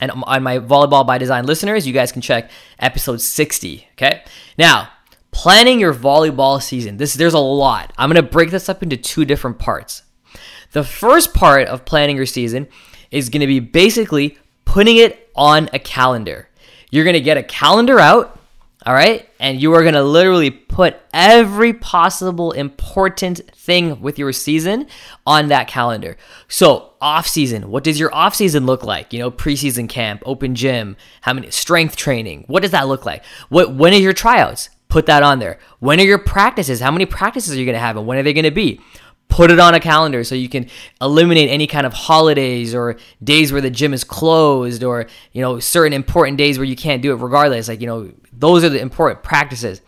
And 0.01 0.13
on 0.13 0.45
my 0.45 0.61
Volleyball 0.61 1.05
by 1.05 1.19
Design 1.19 1.47
listeners, 1.47 1.85
you 1.85 1.93
guys 1.93 2.13
can 2.13 2.23
check 2.23 2.49
episode 2.79 3.21
60. 3.21 3.89
Okay. 3.95 4.23
Now, 4.57 4.89
planning 5.31 5.81
your 5.81 5.95
volleyball 5.95 6.63
season. 6.63 6.97
This 6.97 7.15
there's 7.15 7.35
a 7.35 7.39
lot. 7.39 7.93
I'm 7.97 8.11
going 8.11 8.23
to 8.23 8.31
break 8.31 8.51
this 8.51 8.69
up 8.69 8.83
into 8.83 8.97
two 8.97 9.25
different 9.25 9.59
parts. 9.59 10.03
The 10.73 10.85
first 10.85 11.35
part 11.35 11.67
of 11.69 11.85
planning 11.85 12.17
your 12.17 12.27
season 12.27 12.69
is 13.11 13.29
going 13.29 13.41
to 13.41 13.47
be 13.47 13.61
basically 13.61 14.39
putting 14.65 14.97
it 14.97 15.31
on 15.35 15.69
a 15.73 15.79
calendar. 15.79 16.49
You're 16.91 17.05
going 17.05 17.15
to 17.15 17.21
get 17.21 17.37
a 17.37 17.43
calendar 17.43 17.99
out, 17.99 18.39
all 18.87 18.95
right? 18.95 19.29
And 19.39 19.61
you 19.61 19.75
are 19.75 19.83
going 19.83 19.95
to 19.95 20.03
literally 20.03 20.51
put 20.51 20.97
every 21.13 21.73
possible 21.73 22.53
important 22.53 23.41
thing 23.55 24.01
with 24.01 24.19
your 24.19 24.33
season 24.33 24.87
on 25.27 25.49
that 25.49 25.67
calendar. 25.67 26.17
So, 26.49 26.93
off 27.01 27.27
season, 27.27 27.71
what 27.71 27.85
does 27.85 27.99
your 27.99 28.15
off 28.15 28.35
season 28.35 28.67
look 28.67 28.85
like? 28.85 29.13
You 29.13 29.19
know, 29.19 29.31
preseason 29.31 29.89
camp, 29.89 30.23
open 30.27 30.55
gym, 30.55 30.97
how 31.23 31.33
many 31.33 31.51
strength 31.51 31.97
training? 31.97 32.45
What 32.47 32.63
does 32.63 32.73
that 32.73 32.89
look 32.89 33.07
like? 33.07 33.25
What 33.49 33.75
when 33.75 33.93
are 33.93 33.97
your 33.97 34.13
tryouts? 34.13 34.69
Put 34.91 35.07
that 35.07 35.23
on 35.23 35.39
there. 35.39 35.59
When 35.79 35.99
are 36.01 36.05
your 36.05 36.19
practices? 36.19 36.81
How 36.81 36.91
many 36.91 37.07
practices 37.07 37.55
are 37.55 37.59
you 37.59 37.65
going 37.65 37.75
to 37.75 37.81
have 37.81 37.97
and 37.97 38.07
when 38.07 38.19
are 38.19 38.23
they 38.23 38.35
going 38.35 38.45
to 38.45 38.51
be? 38.51 38.81
Put 39.29 39.53
it 39.53 39.61
on 39.61 39.75
a 39.75 39.81
calendar 39.81 40.25
so 40.25 40.35
you 40.35 40.49
can 40.49 40.69
eliminate 41.01 41.49
any 41.49 41.69
kind 41.69 41.87
of 41.87 41.93
holidays 41.93 42.75
or 42.75 42.97
days 43.23 43.53
where 43.53 43.61
the 43.61 43.71
gym 43.71 43.95
is 43.95 44.03
closed 44.03 44.83
or, 44.83 45.07
you 45.33 45.41
know, 45.41 45.61
certain 45.61 45.93
important 45.93 46.37
days 46.37 46.59
where 46.59 46.65
you 46.65 46.75
can't 46.75 47.01
do 47.01 47.13
it 47.13 47.23
regardless. 47.23 47.69
Like, 47.69 47.81
you 47.81 47.87
know, 47.87 48.13
those 48.33 48.65
are 48.65 48.69
the 48.69 48.81
important 48.81 49.23
practices. 49.23 49.81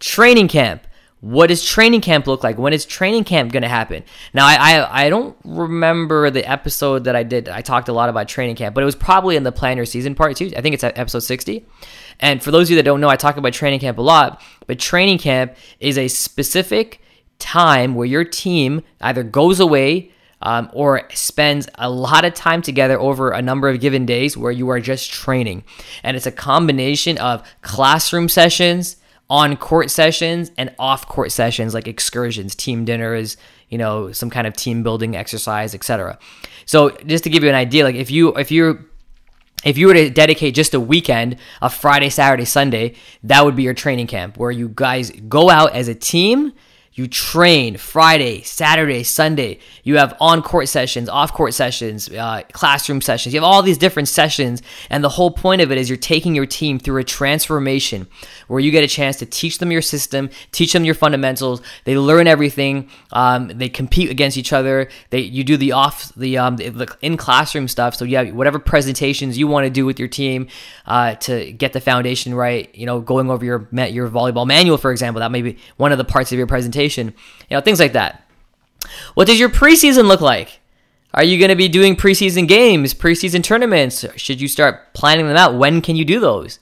Training 0.00 0.48
camp. 0.48 0.84
What 1.20 1.48
does 1.48 1.64
training 1.64 2.00
camp 2.00 2.26
look 2.26 2.42
like? 2.42 2.56
When 2.56 2.72
is 2.72 2.86
training 2.86 3.24
camp 3.24 3.52
going 3.52 3.62
to 3.62 3.68
happen? 3.68 4.04
Now, 4.32 4.46
I, 4.46 4.54
I, 4.56 5.04
I 5.04 5.10
don't 5.10 5.36
remember 5.44 6.30
the 6.30 6.48
episode 6.48 7.04
that 7.04 7.14
I 7.14 7.24
did. 7.24 7.48
I 7.48 7.60
talked 7.60 7.88
a 7.88 7.92
lot 7.92 8.08
about 8.08 8.26
training 8.26 8.56
camp, 8.56 8.74
but 8.74 8.82
it 8.82 8.86
was 8.86 8.96
probably 8.96 9.36
in 9.36 9.42
the 9.42 9.52
planner 9.52 9.84
season 9.84 10.14
part 10.14 10.36
too. 10.36 10.50
I 10.56 10.62
think 10.62 10.74
it's 10.74 10.84
episode 10.84 11.20
60. 11.20 11.66
And 12.20 12.42
for 12.42 12.50
those 12.50 12.68
of 12.68 12.70
you 12.70 12.76
that 12.76 12.84
don't 12.84 13.00
know, 13.00 13.08
I 13.08 13.16
talk 13.16 13.36
about 13.36 13.52
training 13.52 13.80
camp 13.80 13.98
a 13.98 14.02
lot, 14.02 14.42
but 14.66 14.78
training 14.78 15.18
camp 15.18 15.56
is 15.78 15.98
a 15.98 16.08
specific 16.08 17.00
time 17.38 17.94
where 17.94 18.06
your 18.06 18.24
team 18.24 18.82
either 19.00 19.22
goes 19.22 19.60
away 19.60 20.12
um, 20.42 20.70
or 20.72 21.02
spends 21.12 21.68
a 21.76 21.90
lot 21.90 22.24
of 22.24 22.34
time 22.34 22.62
together 22.62 22.98
over 22.98 23.30
a 23.30 23.42
number 23.42 23.68
of 23.68 23.80
given 23.80 24.06
days 24.06 24.36
where 24.36 24.52
you 24.52 24.68
are 24.70 24.80
just 24.80 25.10
training. 25.10 25.64
And 26.02 26.16
it's 26.16 26.26
a 26.26 26.32
combination 26.32 27.18
of 27.18 27.46
classroom 27.60 28.28
sessions, 28.28 28.96
on 29.30 29.56
court 29.56 29.90
sessions, 29.90 30.50
and 30.58 30.74
off 30.78 31.06
court 31.06 31.32
sessions 31.32 31.72
like 31.72 31.86
excursions, 31.86 32.54
team 32.54 32.84
dinners, 32.84 33.36
you 33.68 33.78
know, 33.78 34.12
some 34.12 34.28
kind 34.28 34.46
of 34.46 34.54
team 34.54 34.82
building 34.82 35.16
exercise, 35.16 35.74
etc. 35.74 36.18
So 36.66 36.90
just 36.90 37.24
to 37.24 37.30
give 37.30 37.42
you 37.42 37.48
an 37.48 37.54
idea, 37.54 37.84
like 37.84 37.94
if 37.94 38.10
you 38.10 38.34
if 38.34 38.50
you're 38.50 38.84
if 39.64 39.78
you 39.78 39.86
were 39.86 39.94
to 39.94 40.10
dedicate 40.10 40.54
just 40.54 40.74
a 40.74 40.80
weekend, 40.80 41.36
a 41.62 41.70
Friday, 41.70 42.10
Saturday, 42.10 42.44
Sunday, 42.44 42.94
that 43.22 43.44
would 43.44 43.56
be 43.56 43.62
your 43.62 43.74
training 43.74 44.06
camp 44.06 44.36
where 44.36 44.50
you 44.50 44.70
guys 44.74 45.10
go 45.28 45.48
out 45.48 45.74
as 45.74 45.88
a 45.88 45.94
team 45.94 46.52
you 46.92 47.06
train 47.06 47.76
Friday, 47.76 48.42
Saturday, 48.42 49.04
Sunday. 49.04 49.60
You 49.84 49.98
have 49.98 50.16
on 50.20 50.42
court 50.42 50.68
sessions, 50.68 51.08
off 51.08 51.32
court 51.32 51.54
sessions, 51.54 52.08
uh, 52.08 52.42
classroom 52.52 53.00
sessions. 53.00 53.32
You 53.32 53.40
have 53.40 53.48
all 53.48 53.62
these 53.62 53.78
different 53.78 54.08
sessions. 54.08 54.60
And 54.90 55.04
the 55.04 55.08
whole 55.10 55.30
point 55.30 55.62
of 55.62 55.70
it 55.70 55.78
is 55.78 55.88
you're 55.88 55.96
taking 55.96 56.34
your 56.34 56.46
team 56.46 56.80
through 56.80 56.98
a 56.98 57.04
transformation 57.04 58.08
where 58.48 58.58
you 58.58 58.72
get 58.72 58.82
a 58.82 58.88
chance 58.88 59.16
to 59.18 59.26
teach 59.26 59.58
them 59.58 59.70
your 59.70 59.82
system, 59.82 60.30
teach 60.50 60.72
them 60.72 60.84
your 60.84 60.96
fundamentals. 60.96 61.62
They 61.84 61.96
learn 61.96 62.26
everything. 62.26 62.90
Um, 63.12 63.46
they 63.46 63.68
compete 63.68 64.10
against 64.10 64.36
each 64.36 64.52
other. 64.52 64.88
They 65.10 65.20
You 65.20 65.44
do 65.44 65.56
the 65.56 65.70
off, 65.70 66.12
the, 66.16 66.38
um, 66.38 66.56
the 66.56 66.92
in 67.02 67.16
classroom 67.16 67.68
stuff. 67.68 67.94
So, 67.94 68.04
yeah, 68.04 68.30
whatever 68.32 68.58
presentations 68.58 69.38
you 69.38 69.46
want 69.46 69.64
to 69.64 69.70
do 69.70 69.86
with 69.86 70.00
your 70.00 70.08
team 70.08 70.48
uh, 70.86 71.14
to 71.14 71.52
get 71.52 71.72
the 71.72 71.80
foundation 71.80 72.34
right, 72.34 72.68
you 72.74 72.84
know, 72.84 73.00
going 73.00 73.30
over 73.30 73.44
your, 73.44 73.68
your 73.70 74.08
volleyball 74.08 74.44
manual, 74.44 74.76
for 74.76 74.90
example, 74.90 75.20
that 75.20 75.30
may 75.30 75.42
be 75.42 75.56
one 75.76 75.92
of 75.92 75.98
the 75.98 76.04
parts 76.04 76.32
of 76.32 76.38
your 76.38 76.48
presentation 76.48 76.79
you 76.88 77.12
know, 77.50 77.60
things 77.60 77.80
like 77.80 77.92
that. 77.92 78.24
What 79.14 79.26
does 79.26 79.40
your 79.40 79.50
preseason 79.50 80.06
look 80.08 80.20
like? 80.20 80.60
Are 81.12 81.24
you 81.24 81.38
going 81.38 81.48
to 81.48 81.56
be 81.56 81.68
doing 81.68 81.96
preseason 81.96 82.46
games, 82.46 82.94
preseason 82.94 83.42
tournaments? 83.42 84.04
Should 84.16 84.40
you 84.40 84.48
start 84.48 84.94
planning 84.94 85.26
them 85.26 85.36
out? 85.36 85.54
When 85.54 85.80
can 85.82 85.96
you 85.96 86.04
do 86.04 86.20
those? 86.20 86.60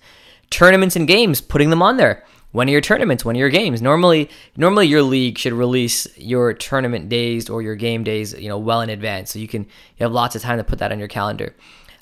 Tournaments 0.50 0.96
and 0.96 1.06
games, 1.06 1.40
putting 1.40 1.70
them 1.70 1.82
on 1.82 1.98
there. 1.98 2.24
When 2.52 2.66
are 2.68 2.72
your 2.72 2.80
tournaments? 2.80 3.26
When 3.26 3.36
are 3.36 3.40
your 3.40 3.50
games? 3.50 3.82
Normally, 3.82 4.30
normally 4.56 4.86
your 4.86 5.02
league 5.02 5.36
should 5.36 5.52
release 5.52 6.06
your 6.16 6.54
tournament 6.54 7.10
days 7.10 7.50
or 7.50 7.60
your 7.60 7.76
game 7.76 8.04
days, 8.04 8.32
you 8.32 8.48
know, 8.48 8.58
well 8.58 8.80
in 8.80 8.88
advance, 8.88 9.32
so 9.32 9.38
you 9.38 9.46
can 9.46 9.64
you 9.64 10.04
have 10.04 10.12
lots 10.12 10.34
of 10.34 10.40
time 10.40 10.56
to 10.56 10.64
put 10.64 10.78
that 10.78 10.90
on 10.90 10.98
your 10.98 11.08
calendar. 11.08 11.54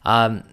Um, 0.05 0.45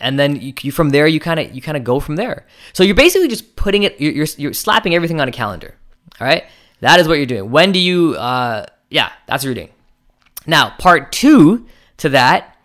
and 0.00 0.18
then 0.18 0.40
you, 0.40 0.52
you 0.62 0.72
from 0.72 0.90
there 0.90 1.06
you 1.06 1.20
kind 1.20 1.38
of 1.38 1.54
you 1.54 1.62
kind 1.62 1.76
of 1.76 1.84
go 1.84 2.00
from 2.00 2.16
there. 2.16 2.44
So 2.72 2.82
you're 2.82 2.96
basically 2.96 3.28
just 3.28 3.54
putting 3.54 3.84
it 3.84 4.00
you're, 4.00 4.12
you're, 4.12 4.26
you're 4.36 4.52
slapping 4.52 4.96
everything 4.96 5.20
on 5.20 5.28
a 5.28 5.32
calendar. 5.32 5.76
All 6.20 6.26
right. 6.26 6.44
That 6.80 7.00
is 7.00 7.08
what 7.08 7.14
you're 7.14 7.26
doing. 7.26 7.50
When 7.50 7.72
do 7.72 7.78
you, 7.78 8.14
uh, 8.14 8.66
yeah, 8.90 9.12
that's 9.26 9.42
what 9.42 9.48
you're 9.48 9.54
doing. 9.54 9.70
Now, 10.46 10.74
part 10.78 11.12
two 11.12 11.66
to 11.98 12.08
that 12.10 12.56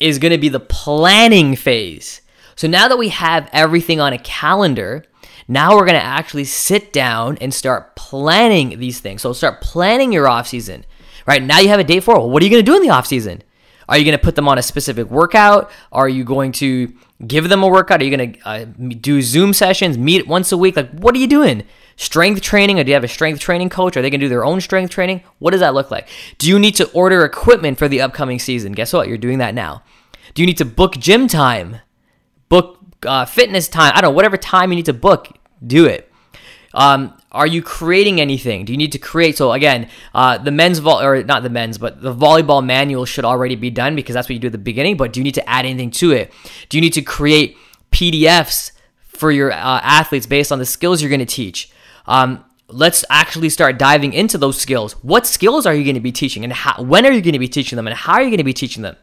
is 0.00 0.18
going 0.18 0.32
to 0.32 0.38
be 0.38 0.48
the 0.48 0.60
planning 0.60 1.56
phase. 1.56 2.20
So 2.56 2.68
now 2.68 2.88
that 2.88 2.98
we 2.98 3.08
have 3.10 3.48
everything 3.52 4.00
on 4.00 4.12
a 4.12 4.18
calendar, 4.18 5.04
now 5.48 5.72
we're 5.72 5.86
going 5.86 5.98
to 5.98 6.04
actually 6.04 6.44
sit 6.44 6.92
down 6.92 7.38
and 7.40 7.52
start 7.52 7.96
planning 7.96 8.78
these 8.78 9.00
things. 9.00 9.22
So 9.22 9.32
start 9.32 9.60
planning 9.60 10.12
your 10.12 10.28
off 10.28 10.48
season 10.48 10.84
right? 11.28 11.42
Now 11.42 11.60
you 11.60 11.68
have 11.68 11.78
a 11.78 11.84
date 11.84 12.00
for 12.00 12.16
it. 12.16 12.26
What 12.26 12.42
are 12.42 12.46
you 12.46 12.50
going 12.50 12.64
to 12.64 12.68
do 12.68 12.74
in 12.74 12.82
the 12.82 12.90
off 12.90 13.06
season? 13.06 13.42
Are 13.86 13.98
you 13.98 14.04
going 14.04 14.16
to 14.16 14.22
put 14.22 14.34
them 14.34 14.48
on 14.48 14.58
a 14.58 14.62
specific 14.62 15.10
workout? 15.10 15.70
Are 15.92 16.08
you 16.08 16.24
going 16.24 16.52
to 16.52 16.92
give 17.26 17.48
them 17.48 17.62
a 17.62 17.68
workout? 17.68 18.00
Are 18.00 18.04
you 18.04 18.16
going 18.16 18.32
to 18.32 18.48
uh, 18.48 18.64
do 18.64 19.22
Zoom 19.22 19.52
sessions, 19.52 19.96
meet 19.98 20.26
once 20.26 20.52
a 20.52 20.56
week? 20.56 20.76
Like, 20.76 20.90
what 20.90 21.14
are 21.14 21.18
you 21.18 21.26
doing? 21.26 21.64
Strength 22.00 22.42
training, 22.42 22.78
or 22.78 22.84
do 22.84 22.90
you 22.90 22.94
have 22.94 23.02
a 23.02 23.08
strength 23.08 23.40
training 23.40 23.70
coach? 23.70 23.96
Are 23.96 24.02
they 24.02 24.08
going 24.08 24.20
to 24.20 24.26
do 24.26 24.28
their 24.28 24.44
own 24.44 24.60
strength 24.60 24.90
training? 24.90 25.24
What 25.40 25.50
does 25.50 25.58
that 25.58 25.74
look 25.74 25.90
like? 25.90 26.08
Do 26.38 26.48
you 26.48 26.56
need 26.56 26.76
to 26.76 26.88
order 26.92 27.24
equipment 27.24 27.76
for 27.76 27.88
the 27.88 28.00
upcoming 28.00 28.38
season? 28.38 28.70
Guess 28.70 28.92
what? 28.92 29.08
You're 29.08 29.18
doing 29.18 29.38
that 29.38 29.52
now. 29.52 29.82
Do 30.34 30.42
you 30.42 30.46
need 30.46 30.58
to 30.58 30.64
book 30.64 30.92
gym 30.92 31.26
time? 31.26 31.80
Book 32.48 32.78
uh, 33.04 33.24
fitness 33.24 33.66
time? 33.66 33.90
I 33.96 34.00
don't 34.00 34.12
know, 34.12 34.14
whatever 34.14 34.36
time 34.36 34.70
you 34.70 34.76
need 34.76 34.86
to 34.86 34.92
book, 34.92 35.36
do 35.66 35.86
it. 35.86 36.08
Um, 36.72 37.20
are 37.32 37.48
you 37.48 37.62
creating 37.62 38.20
anything? 38.20 38.64
Do 38.64 38.72
you 38.72 38.76
need 38.78 38.92
to 38.92 38.98
create? 38.98 39.36
So 39.36 39.50
again, 39.50 39.88
uh, 40.14 40.38
the 40.38 40.52
men's 40.52 40.78
vol 40.78 41.00
or 41.00 41.24
not 41.24 41.42
the 41.42 41.50
men's, 41.50 41.78
but 41.78 42.00
the 42.00 42.14
volleyball 42.14 42.64
manual 42.64 43.06
should 43.06 43.24
already 43.24 43.56
be 43.56 43.70
done 43.70 43.96
because 43.96 44.14
that's 44.14 44.28
what 44.28 44.34
you 44.34 44.38
do 44.38 44.46
at 44.46 44.52
the 44.52 44.58
beginning. 44.58 44.96
But 44.96 45.12
do 45.12 45.18
you 45.18 45.24
need 45.24 45.34
to 45.34 45.50
add 45.50 45.64
anything 45.64 45.90
to 45.92 46.12
it? 46.12 46.32
Do 46.68 46.76
you 46.76 46.80
need 46.80 46.92
to 46.92 47.02
create 47.02 47.56
PDFs 47.90 48.70
for 49.02 49.32
your 49.32 49.50
uh, 49.50 49.80
athletes 49.82 50.26
based 50.26 50.52
on 50.52 50.60
the 50.60 50.66
skills 50.66 51.02
you're 51.02 51.10
going 51.10 51.18
to 51.18 51.26
teach? 51.26 51.72
Um, 52.08 52.44
let's 52.68 53.04
actually 53.10 53.50
start 53.50 53.78
diving 53.78 54.12
into 54.12 54.38
those 54.38 54.60
skills. 54.60 54.94
What 55.04 55.26
skills 55.26 55.66
are 55.66 55.74
you 55.74 55.84
going 55.84 55.94
to 55.94 56.00
be 56.00 56.10
teaching, 56.10 56.42
and 56.42 56.52
how, 56.52 56.82
when 56.82 57.06
are 57.06 57.12
you 57.12 57.22
going 57.22 57.34
to 57.34 57.38
be 57.38 57.48
teaching 57.48 57.76
them, 57.76 57.86
and 57.86 57.96
how 57.96 58.14
are 58.14 58.22
you 58.22 58.30
going 58.30 58.38
to 58.38 58.44
be 58.44 58.52
teaching 58.52 58.82
them? 58.82 58.96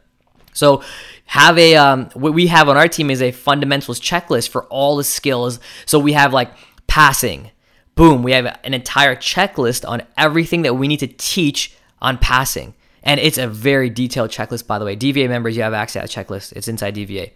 So 0.54 0.84
have 1.26 1.58
a 1.58 1.76
um, 1.76 2.10
what 2.13 2.34
we 2.34 2.48
have 2.48 2.68
on 2.68 2.78
our 2.78 2.88
team 2.88 3.10
is 3.10 3.22
a 3.22 3.32
fundamentals 3.32 4.00
checklist 4.00 4.50
for 4.50 4.63
all 4.65 4.96
the 4.98 5.04
skills. 5.04 5.60
So 5.86 6.00
we 6.00 6.13
have 6.13 6.34
like 6.34 6.52
passing, 6.88 7.52
boom, 7.96 8.24
we 8.24 8.32
have 8.32 8.60
an 8.63 8.74
entire 8.74 9.15
checklist 9.15 9.88
on 9.88 10.04
everything 10.18 10.63
that 10.63 10.76
we 10.76 10.88
need 10.88 11.00
to 11.00 11.08
teach 11.08 11.76
on 12.02 12.18
passing. 12.18 12.74
And 13.04 13.20
it's 13.20 13.38
a 13.38 13.48
very 13.48 13.91
detailed 13.91 14.32
checklist, 14.32 14.65
by 14.65 14.80
the 14.80 14.86
way. 14.86 14.96
DVA 14.96 15.30
members, 15.30 15.56
you 15.56 15.62
have 15.62 15.76
access 15.76 16.10
to 16.10 16.15
that 16.15 16.28
checklist. 16.28 16.54
It's 16.54 16.68
inside 16.68 16.96
DVA. 16.96 17.34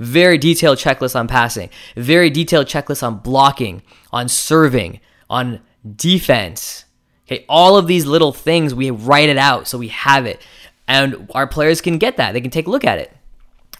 Very 0.00 0.36
detailed 0.36 0.78
checklist 0.78 1.14
on 1.14 1.28
passing. 1.28 1.70
Very 1.94 2.28
detailed 2.28 2.66
checklist 2.66 3.06
on 3.06 3.18
blocking, 3.18 3.82
on 4.12 4.28
serving, 4.28 4.98
on 5.32 5.60
defense. 5.96 6.84
Okay, 7.26 7.44
all 7.48 7.76
of 7.76 7.86
these 7.88 8.06
little 8.06 8.32
things, 8.32 8.74
we 8.74 8.90
write 8.90 9.28
it 9.28 9.38
out 9.38 9.66
so 9.66 9.78
we 9.78 9.88
have 9.88 10.26
it. 10.26 10.40
And 10.86 11.30
our 11.34 11.46
players 11.46 11.80
can 11.80 11.98
get 11.98 12.18
that. 12.18 12.32
They 12.32 12.40
can 12.40 12.50
take 12.50 12.66
a 12.66 12.70
look 12.70 12.84
at 12.84 12.98
it. 12.98 13.12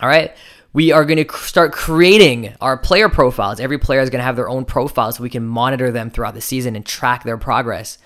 All 0.01 0.09
right 0.09 0.35
we 0.73 0.91
are 0.91 1.05
going 1.05 1.25
to 1.25 1.37
start 1.37 1.73
creating 1.73 2.55
our 2.61 2.77
player 2.77 3.09
profiles. 3.09 3.61
Every 3.61 3.79
player 3.79 4.01
is 4.01 4.11
going 4.11 4.21
to 4.21 4.25
have 4.25 4.37
their 4.37 4.49
own 4.49 4.65
profile 4.65 5.13
so 5.13 5.23
we 5.23 5.31
can 5.31 5.47
monitor 5.47 5.91
them 5.91 6.11
throughout 6.11 6.35
the 6.35 6.41
season 6.41 6.77
and 6.77 6.85
track 6.85 7.25
their 7.25 7.37
progress. 7.37 7.99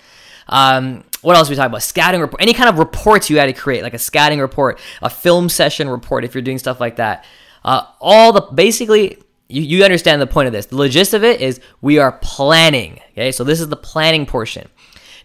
Um, 0.49 1.03
what 1.21 1.35
else 1.35 1.49
we 1.49 1.55
talking 1.55 1.71
about? 1.71 1.83
Scouting 1.83 2.21
report, 2.21 2.41
any 2.41 2.53
kind 2.53 2.69
of 2.69 2.77
reports 2.77 3.29
you 3.29 3.37
had 3.37 3.45
to 3.45 3.53
create, 3.53 3.83
like 3.83 3.93
a 3.93 3.99
scouting 3.99 4.39
report, 4.39 4.79
a 5.01 5.09
film 5.09 5.49
session 5.49 5.89
report, 5.89 6.25
if 6.25 6.33
you're 6.33 6.41
doing 6.41 6.57
stuff 6.57 6.79
like 6.79 6.97
that. 6.97 7.25
Uh, 7.63 7.83
all 7.99 8.33
the 8.33 8.41
basically, 8.41 9.17
you, 9.47 9.61
you 9.61 9.83
understand 9.83 10.21
the 10.21 10.27
point 10.27 10.47
of 10.47 10.53
this. 10.53 10.65
The 10.65 10.89
gist 10.89 11.13
of 11.13 11.23
it 11.23 11.41
is 11.41 11.59
we 11.81 11.99
are 11.99 12.11
planning. 12.11 12.99
Okay, 13.11 13.31
so 13.31 13.43
this 13.43 13.59
is 13.59 13.69
the 13.69 13.77
planning 13.77 14.25
portion. 14.25 14.69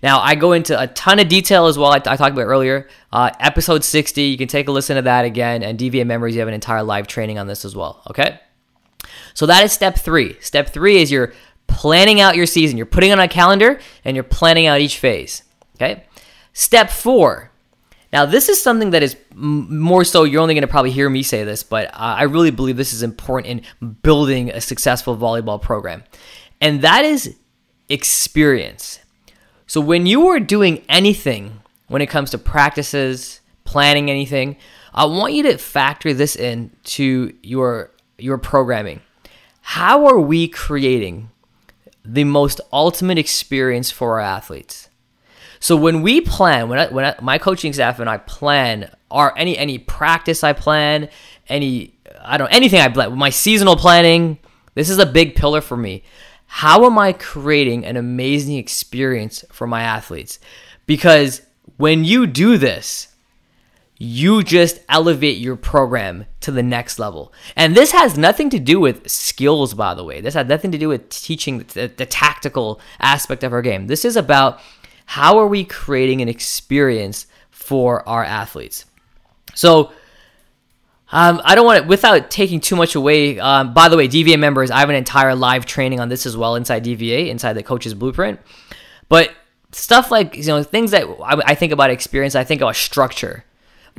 Now, 0.02 0.20
I 0.20 0.34
go 0.34 0.52
into 0.52 0.78
a 0.78 0.88
ton 0.88 1.20
of 1.20 1.28
detail 1.28 1.66
as 1.66 1.78
well. 1.78 1.92
I, 1.92 1.96
I 1.96 2.16
talked 2.16 2.32
about 2.32 2.42
earlier. 2.42 2.88
Uh, 3.12 3.30
episode 3.38 3.84
60, 3.84 4.22
you 4.22 4.36
can 4.36 4.48
take 4.48 4.66
a 4.68 4.72
listen 4.72 4.96
to 4.96 5.02
that 5.02 5.24
again. 5.24 5.62
And 5.62 5.78
DVA 5.78 6.04
Memories, 6.04 6.34
you 6.34 6.40
have 6.40 6.48
an 6.48 6.54
entire 6.54 6.82
live 6.82 7.06
training 7.06 7.38
on 7.38 7.46
this 7.46 7.64
as 7.64 7.76
well. 7.76 8.02
Okay? 8.10 8.40
So 9.34 9.46
that 9.46 9.64
is 9.64 9.72
step 9.72 9.96
three. 9.96 10.36
Step 10.40 10.70
three 10.70 11.00
is 11.00 11.12
you're 11.12 11.32
planning 11.68 12.20
out 12.20 12.34
your 12.34 12.46
season. 12.46 12.76
You're 12.76 12.86
putting 12.86 13.12
on 13.12 13.20
a 13.20 13.28
calendar 13.28 13.78
and 14.04 14.16
you're 14.16 14.24
planning 14.24 14.66
out 14.66 14.80
each 14.80 14.98
phase. 14.98 15.44
Okay? 15.76 16.04
Step 16.52 16.90
four. 16.90 17.51
Now, 18.12 18.26
this 18.26 18.48
is 18.48 18.62
something 18.62 18.90
that 18.90 19.02
is 19.02 19.16
more 19.34 20.04
so, 20.04 20.24
you're 20.24 20.42
only 20.42 20.54
going 20.54 20.62
to 20.62 20.68
probably 20.68 20.90
hear 20.90 21.08
me 21.08 21.22
say 21.22 21.44
this, 21.44 21.62
but 21.62 21.88
uh, 21.88 21.96
I 21.96 22.24
really 22.24 22.50
believe 22.50 22.76
this 22.76 22.92
is 22.92 23.02
important 23.02 23.64
in 23.80 23.86
building 24.02 24.50
a 24.50 24.60
successful 24.60 25.16
volleyball 25.16 25.60
program. 25.60 26.04
And 26.60 26.82
that 26.82 27.04
is 27.04 27.36
experience. 27.88 29.00
So 29.66 29.80
when 29.80 30.04
you 30.06 30.28
are 30.28 30.40
doing 30.40 30.84
anything 30.88 31.62
when 31.88 32.02
it 32.02 32.06
comes 32.06 32.30
to 32.30 32.38
practices, 32.38 33.40
planning 33.64 34.10
anything, 34.10 34.56
I 34.94 35.06
want 35.06 35.32
you 35.32 35.42
to 35.44 35.56
factor 35.56 36.12
this 36.12 36.36
in 36.36 36.70
to 36.84 37.34
your 37.42 37.90
your 38.18 38.38
programming. 38.38 39.00
How 39.62 40.06
are 40.06 40.20
we 40.20 40.48
creating 40.48 41.30
the 42.04 42.24
most 42.24 42.60
ultimate 42.72 43.18
experience 43.18 43.90
for 43.90 44.12
our 44.12 44.20
athletes? 44.20 44.88
So 45.62 45.76
when 45.76 46.02
we 46.02 46.20
plan, 46.20 46.68
when 46.68 46.78
I, 46.78 46.88
when 46.88 47.04
I, 47.04 47.14
my 47.22 47.38
coaching 47.38 47.72
staff 47.72 48.00
and 48.00 48.10
I 48.10 48.18
plan, 48.18 48.90
are 49.10 49.32
any 49.36 49.56
any 49.56 49.78
practice 49.78 50.42
I 50.44 50.52
plan, 50.52 51.08
any 51.48 51.94
I 52.20 52.36
don't 52.36 52.52
anything 52.52 52.80
I 52.80 52.88
plan, 52.88 53.16
my 53.16 53.30
seasonal 53.30 53.76
planning. 53.76 54.38
This 54.74 54.90
is 54.90 54.98
a 54.98 55.06
big 55.06 55.34
pillar 55.34 55.60
for 55.60 55.76
me 55.76 56.02
how 56.54 56.84
am 56.84 56.98
I 56.98 57.14
creating 57.14 57.86
an 57.86 57.96
amazing 57.96 58.58
experience 58.58 59.42
for 59.50 59.66
my 59.66 59.82
athletes? 59.84 60.38
Because 60.84 61.40
when 61.78 62.04
you 62.04 62.26
do 62.26 62.58
this, 62.58 63.08
you 63.96 64.42
just 64.42 64.80
elevate 64.86 65.38
your 65.38 65.56
program 65.56 66.26
to 66.40 66.50
the 66.50 66.62
next 66.62 66.98
level. 66.98 67.32
And 67.56 67.74
this 67.74 67.92
has 67.92 68.18
nothing 68.18 68.50
to 68.50 68.58
do 68.58 68.78
with 68.78 69.10
skills, 69.10 69.72
by 69.72 69.94
the 69.94 70.04
way. 70.04 70.20
This 70.20 70.34
has 70.34 70.46
nothing 70.46 70.70
to 70.72 70.78
do 70.78 70.90
with 70.90 71.08
teaching 71.08 71.60
the, 71.72 71.90
the, 71.96 72.04
tactical 72.04 72.82
aspect 73.00 73.42
of 73.44 73.54
our 73.54 73.62
game. 73.62 73.86
This 73.86 74.04
is 74.04 74.16
about 74.16 74.60
how 75.12 75.38
are 75.38 75.46
we 75.46 75.62
creating 75.62 76.22
an 76.22 76.28
experience 76.28 77.26
for 77.50 78.08
our 78.08 78.24
athletes. 78.24 78.86
So, 79.54 79.92
um, 81.10 81.42
I 81.44 81.54
don't 81.54 81.66
want 81.66 81.82
to, 81.82 81.86
without 81.86 82.30
taking 82.30 82.60
too 82.60 82.76
much 82.76 82.94
away. 82.94 83.38
Um, 83.38 83.74
by 83.74 83.90
the 83.90 83.98
way, 83.98 84.08
DVA 84.08 84.38
members, 84.38 84.70
I 84.70 84.80
have 84.80 84.88
an 84.88 84.96
entire 84.96 85.34
live 85.34 85.66
training 85.66 86.00
on 86.00 86.08
this 86.08 86.24
as 86.24 86.34
well 86.34 86.54
inside 86.54 86.82
DVA, 86.82 87.28
inside 87.28 87.52
the 87.52 87.62
coach's 87.62 87.92
blueprint. 87.92 88.40
But 89.10 89.32
stuff 89.72 90.10
like, 90.10 90.34
you 90.34 90.44
know, 90.44 90.62
things 90.62 90.92
that 90.92 91.04
I, 91.04 91.42
I 91.44 91.54
think 91.56 91.72
about 91.72 91.90
experience, 91.90 92.34
I 92.34 92.44
think 92.44 92.62
about 92.62 92.76
structure. 92.76 93.44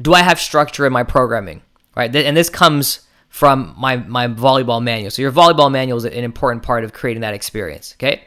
Do 0.01 0.15
I 0.15 0.23
have 0.23 0.39
structure 0.39 0.87
in 0.87 0.93
my 0.93 1.03
programming? 1.03 1.61
Right. 1.95 2.13
And 2.15 2.35
this 2.35 2.49
comes 2.49 3.01
from 3.29 3.75
my, 3.77 3.97
my 3.97 4.27
volleyball 4.27 4.81
manual. 4.81 5.11
So 5.11 5.21
your 5.21 5.31
volleyball 5.31 5.71
manual 5.71 5.99
is 5.99 6.05
an 6.05 6.23
important 6.23 6.63
part 6.63 6.83
of 6.83 6.91
creating 6.91 7.21
that 7.21 7.35
experience. 7.35 7.93
Okay. 7.97 8.23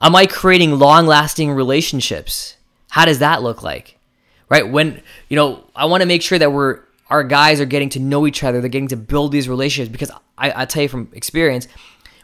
Am 0.00 0.16
I 0.16 0.26
creating 0.26 0.78
long 0.78 1.06
lasting 1.06 1.50
relationships? 1.50 2.56
How 2.90 3.04
does 3.04 3.18
that 3.18 3.42
look 3.42 3.62
like? 3.62 3.98
Right. 4.48 4.68
When, 4.68 5.02
you 5.28 5.36
know, 5.36 5.64
I 5.76 5.84
want 5.84 6.00
to 6.02 6.06
make 6.06 6.22
sure 6.22 6.38
that 6.38 6.52
we're, 6.52 6.80
our 7.08 7.22
guys 7.22 7.60
are 7.60 7.66
getting 7.66 7.88
to 7.90 8.00
know 8.00 8.26
each 8.26 8.42
other. 8.42 8.60
They're 8.60 8.68
getting 8.68 8.88
to 8.88 8.96
build 8.96 9.32
these 9.32 9.48
relationships 9.48 9.92
because 9.92 10.10
I, 10.38 10.62
I 10.62 10.64
tell 10.64 10.82
you 10.82 10.88
from 10.88 11.08
experience, 11.12 11.68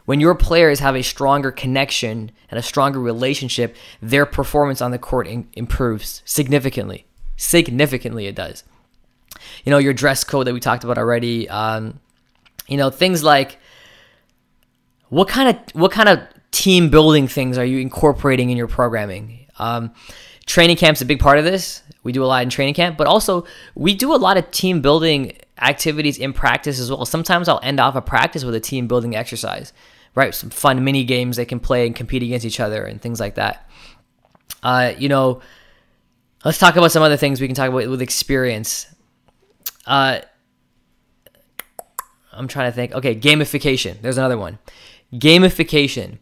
when 0.05 0.19
your 0.19 0.35
players 0.35 0.79
have 0.79 0.95
a 0.95 1.03
stronger 1.03 1.51
connection 1.51 2.31
and 2.49 2.57
a 2.57 2.63
stronger 2.63 2.99
relationship, 2.99 3.75
their 4.01 4.25
performance 4.25 4.81
on 4.81 4.91
the 4.91 4.97
court 4.97 5.27
in, 5.27 5.49
improves 5.53 6.21
significantly. 6.25 7.05
Significantly, 7.35 8.25
it 8.25 8.35
does. 8.35 8.63
You 9.63 9.69
know, 9.69 9.77
your 9.77 9.93
dress 9.93 10.23
code 10.23 10.47
that 10.47 10.53
we 10.53 10.59
talked 10.59 10.83
about 10.83 10.97
already. 10.97 11.47
Um, 11.49 11.99
you 12.67 12.77
know, 12.77 12.89
things 12.89 13.23
like 13.23 13.59
what 15.09 15.27
kind 15.27 15.49
of 15.49 15.75
what 15.75 15.91
kind 15.91 16.09
of 16.09 16.19
team 16.51 16.89
building 16.89 17.27
things 17.27 17.57
are 17.57 17.65
you 17.65 17.79
incorporating 17.79 18.49
in 18.49 18.57
your 18.57 18.67
programming? 18.67 19.47
Um, 19.59 19.93
training 20.45 20.77
camp's 20.77 21.01
a 21.01 21.05
big 21.05 21.19
part 21.19 21.37
of 21.37 21.43
this. 21.43 21.83
We 22.03 22.11
do 22.11 22.23
a 22.23 22.25
lot 22.25 22.43
in 22.43 22.49
training 22.49 22.73
camp, 22.73 22.97
but 22.97 23.07
also 23.07 23.45
we 23.75 23.93
do 23.93 24.13
a 24.13 24.17
lot 24.17 24.37
of 24.37 24.49
team 24.51 24.81
building 24.81 25.33
activities 25.59 26.17
in 26.17 26.33
practice 26.33 26.79
as 26.79 26.89
well. 26.89 27.05
Sometimes 27.05 27.49
I'll 27.49 27.59
end 27.63 27.79
off 27.79 27.95
a 27.95 28.01
practice 28.01 28.43
with 28.43 28.55
a 28.55 28.59
team 28.59 28.87
building 28.87 29.15
exercise, 29.15 29.73
right? 30.15 30.33
Some 30.33 30.49
fun 30.49 30.83
mini 30.83 31.03
games 31.03 31.37
they 31.37 31.45
can 31.45 31.59
play 31.59 31.85
and 31.85 31.95
compete 31.95 32.23
against 32.23 32.45
each 32.45 32.59
other 32.59 32.85
and 32.85 33.01
things 33.01 33.19
like 33.19 33.35
that. 33.35 33.69
Uh, 34.63 34.93
you 34.97 35.09
know, 35.09 35.41
let's 36.45 36.57
talk 36.57 36.75
about 36.75 36.91
some 36.91 37.03
other 37.03 37.17
things 37.17 37.41
we 37.41 37.47
can 37.47 37.55
talk 37.55 37.69
about 37.69 37.89
with 37.89 38.01
experience. 38.01 38.87
Uh, 39.85 40.19
I'm 42.31 42.47
trying 42.47 42.71
to 42.71 42.75
think. 42.75 42.93
Okay, 42.93 43.15
gamification. 43.15 44.01
There's 44.01 44.17
another 44.17 44.37
one. 44.37 44.59
Gamification. 45.13 46.19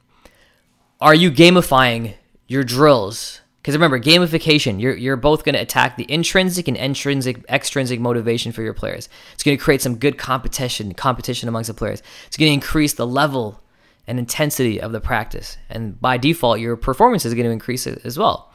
Are 1.02 1.16
you 1.16 1.30
gamifying 1.32 2.14
your 2.48 2.64
drills? 2.64 3.42
Because 3.62 3.76
remember, 3.76 4.00
gamification, 4.00 4.80
you're, 4.80 4.96
you're 4.96 5.18
both 5.18 5.44
going 5.44 5.56
to 5.56 5.62
attack 5.62 5.98
the 5.98 6.06
intrinsic 6.08 6.68
and 6.68 6.78
intrinsic, 6.78 7.44
extrinsic 7.50 8.00
motivation 8.00 8.52
for 8.52 8.62
your 8.62 8.74
players. 8.74 9.10
It's 9.34 9.44
going 9.44 9.58
to 9.58 9.64
create 9.64 9.82
some 9.82 9.98
good 9.98 10.18
competition, 10.18 10.94
competition 10.94 11.50
amongst 11.50 11.68
the 11.68 11.74
players. 11.74 12.04
It's 12.28 12.38
going 12.38 12.50
to 12.50 12.54
increase 12.54 12.94
the 12.94 13.08
level 13.08 13.60
and 14.08 14.20
intensity 14.20 14.80
of 14.80 14.92
the 14.92 15.02
practice. 15.02 15.58
And 15.70 16.00
by 16.00 16.18
default, 16.18 16.60
your 16.60 16.78
performance 16.78 17.26
is 17.26 17.34
going 17.34 17.46
to 17.46 17.52
increase 17.52 17.88
as 17.88 18.20
well. 18.20 18.54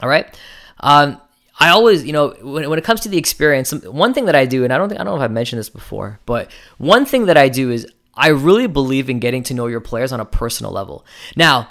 All 0.00 0.08
right. 0.08 0.26
Um, 0.80 1.20
I 1.60 1.68
always, 1.68 2.04
you 2.04 2.12
know, 2.12 2.30
when, 2.42 2.68
when 2.68 2.78
it 2.78 2.84
comes 2.84 3.00
to 3.02 3.08
the 3.08 3.16
experience, 3.18 3.72
one 3.72 4.12
thing 4.12 4.24
that 4.24 4.34
I 4.34 4.44
do, 4.44 4.64
and 4.64 4.72
I 4.72 4.78
don't 4.78 4.88
think, 4.88 5.00
I 5.00 5.04
don't 5.04 5.12
know 5.12 5.22
if 5.22 5.24
I've 5.24 5.30
mentioned 5.30 5.60
this 5.60 5.70
before, 5.70 6.18
but 6.26 6.50
one 6.78 7.06
thing 7.06 7.26
that 7.26 7.36
I 7.36 7.48
do 7.48 7.70
is 7.70 7.86
I 8.16 8.28
really 8.28 8.66
believe 8.66 9.10
in 9.10 9.18
getting 9.18 9.42
to 9.44 9.54
know 9.54 9.66
your 9.66 9.80
players 9.80 10.12
on 10.12 10.20
a 10.20 10.24
personal 10.24 10.72
level. 10.72 11.04
Now, 11.36 11.68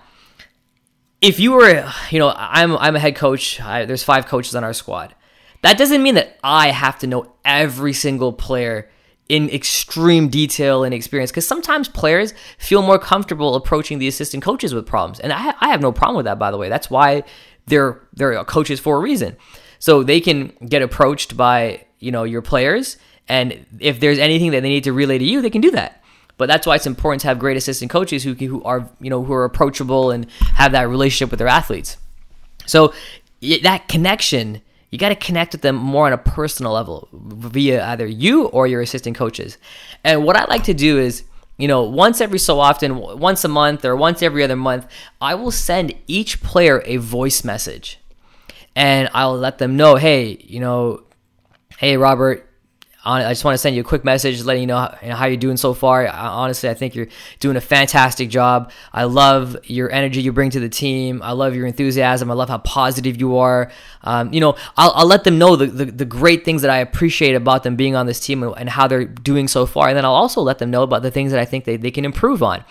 if 1.22 1.40
you 1.40 1.54
were, 1.54 1.90
you 2.10 2.20
know, 2.20 2.34
I'm 2.36 2.76
I'm 2.78 2.96
a 2.96 3.00
head 3.00 3.16
coach. 3.16 3.62
I, 3.62 3.86
there's 3.86 4.04
five 4.04 4.26
coaches 4.26 4.56
on 4.56 4.64
our 4.64 4.74
squad. 4.74 5.16
That 5.62 5.78
doesn't 5.78 6.04
mean 6.04 6.16
that 6.16 6.38
I 6.44 6.72
have 6.72 7.00
to 7.00 7.08
know 7.08 7.34
every 7.46 7.94
single 7.94 8.34
player 8.34 8.90
in 9.30 9.50
extreme 9.50 10.28
detail 10.28 10.84
and 10.84 10.94
experience 10.94 11.32
because 11.32 11.48
sometimes 11.48 11.88
players 11.88 12.34
feel 12.58 12.82
more 12.82 13.00
comfortable 13.00 13.56
approaching 13.56 13.98
the 13.98 14.08
assistant 14.08 14.44
coaches 14.44 14.74
with 14.74 14.86
problems 14.86 15.20
and 15.22 15.32
I, 15.32 15.54
I 15.62 15.70
have 15.70 15.82
no 15.82 15.94
problem 15.94 16.18
with 16.18 16.26
that 16.26 16.38
by 16.38 16.52
the 16.52 16.58
way 16.58 16.68
that's 16.68 16.90
why 16.90 17.24
they're 17.66 18.02
they're 18.14 18.44
coaches 18.44 18.82
for 18.82 18.98
a 18.98 19.00
reason 19.00 19.38
so 19.80 20.04
they 20.04 20.20
can 20.20 20.48
get 20.68 20.82
approached 20.82 21.38
by 21.38 21.86
you 22.00 22.12
know 22.12 22.24
your 22.26 22.42
players 22.42 22.98
and 23.30 23.66
if 23.80 24.02
there's 24.02 24.20
anything 24.20 24.52
that 24.52 24.62
they 24.62 24.70
need 24.70 24.84
to 24.84 24.92
relay 24.92 25.18
to 25.18 25.26
you 25.26 25.42
they 25.42 25.50
can 25.50 25.62
do 25.62 25.72
that 25.72 26.03
but 26.44 26.50
that's 26.50 26.68
why 26.68 26.76
it's 26.76 26.86
important 26.86 27.22
to 27.22 27.28
have 27.28 27.40
great 27.40 27.56
assistant 27.56 27.90
coaches 27.90 28.22
who, 28.22 28.34
who 28.34 28.62
are 28.64 28.90
you 29.00 29.10
know 29.10 29.24
who 29.24 29.32
are 29.32 29.46
approachable 29.46 30.12
and 30.12 30.30
have 30.56 30.74
that 30.74 30.90
relationship 30.90 31.32
with 31.32 31.38
their 31.38 31.48
athletes 31.48 31.96
so 32.66 32.94
that 33.62 33.88
connection 33.88 34.62
you 34.92 35.00
got 35.00 35.08
to 35.08 35.16
connect 35.16 35.54
with 35.54 35.62
them 35.62 35.78
more 35.78 36.06
on 36.06 36.12
a 36.12 36.18
personal 36.18 36.74
level 36.74 37.08
via 37.14 37.84
either 37.88 38.06
you 38.06 38.46
or 38.50 38.68
your 38.68 38.82
assistant 38.82 39.16
coaches. 39.16 39.58
And 40.04 40.24
what 40.24 40.36
I 40.36 40.46
like 40.46 40.66
to 40.66 40.74
do 40.76 41.00
is, 41.00 41.24
you 41.58 41.68
know, 41.68 41.82
once 41.82 42.22
every 42.22 42.38
so 42.38 42.60
often, 42.60 42.98
once 42.98 43.44
a 43.44 43.48
month 43.48 43.86
or 43.86 43.96
once 43.96 44.22
every 44.22 44.44
other 44.44 44.56
month, 44.56 44.86
I 45.20 45.34
will 45.34 45.50
send 45.50 45.96
each 46.06 46.44
player 46.44 46.84
a 46.86 46.98
voice 46.98 47.44
message. 47.44 48.00
And 48.76 49.10
I'll 49.16 49.36
let 49.36 49.58
them 49.58 49.78
know, 49.78 49.96
hey, 49.96 50.38
you 50.42 50.60
know, 50.60 51.06
hey, 51.80 51.98
Robert, 51.98 52.48
I 53.06 53.32
just 53.32 53.44
want 53.44 53.54
to 53.56 53.58
send 53.58 53.76
you 53.76 53.82
a 53.82 53.86
quick 53.86 54.06
message 54.06 54.42
letting 54.44 54.62
you 54.62 54.68
know 54.68 54.78
how, 55.02 55.26
you're 55.26 55.36
doing 55.36 55.58
so 55.58 55.74
far. 55.74 56.08
honestly, 56.08 56.70
I 56.70 56.74
think 56.74 56.96
you're 56.96 57.10
doing 57.40 57.58
a 57.58 57.62
fantastic 57.62 58.30
job. 58.30 58.72
I 58.94 59.04
love 59.04 59.58
your 59.66 59.92
energy 59.92 60.22
you 60.22 60.32
bring 60.32 60.52
to 60.52 60.60
the 60.60 60.70
team. 60.70 61.22
I 61.22 61.34
love 61.34 61.54
your 61.54 61.68
enthusiasm. 61.68 62.32
I 62.32 62.34
love 62.34 62.48
how 62.48 62.60
positive 62.60 63.20
you 63.20 63.38
are. 63.38 63.72
Um, 64.04 64.32
you 64.32 64.40
know, 64.40 64.56
I'll, 64.78 64.92
I'll, 64.96 65.08
let 65.08 65.26
them 65.26 65.38
know 65.38 65.56
the, 65.56 65.66
the, 65.66 65.86
the, 65.86 66.06
great 66.06 66.46
things 66.46 66.62
that 66.62 66.72
I 66.72 66.78
appreciate 66.78 67.36
about 67.36 67.64
them 67.64 67.76
being 67.76 67.96
on 67.96 68.06
this 68.06 68.20
team 68.20 68.42
and, 68.44 68.54
and 68.58 68.70
how 68.70 68.88
they're 68.88 69.06
doing 69.06 69.48
so 69.48 69.66
far. 69.66 69.90
And 69.90 69.98
then 69.98 70.06
I'll 70.06 70.14
also 70.14 70.42
let 70.42 70.60
them 70.60 70.72
know 70.72 70.84
about 70.84 71.02
the 71.02 71.12
things 71.12 71.32
that 71.32 71.40
I 71.40 71.46
think 71.46 71.66
they, 71.66 71.78
they 71.78 71.92
can 71.92 72.06
improve 72.06 72.42
on. 72.42 72.64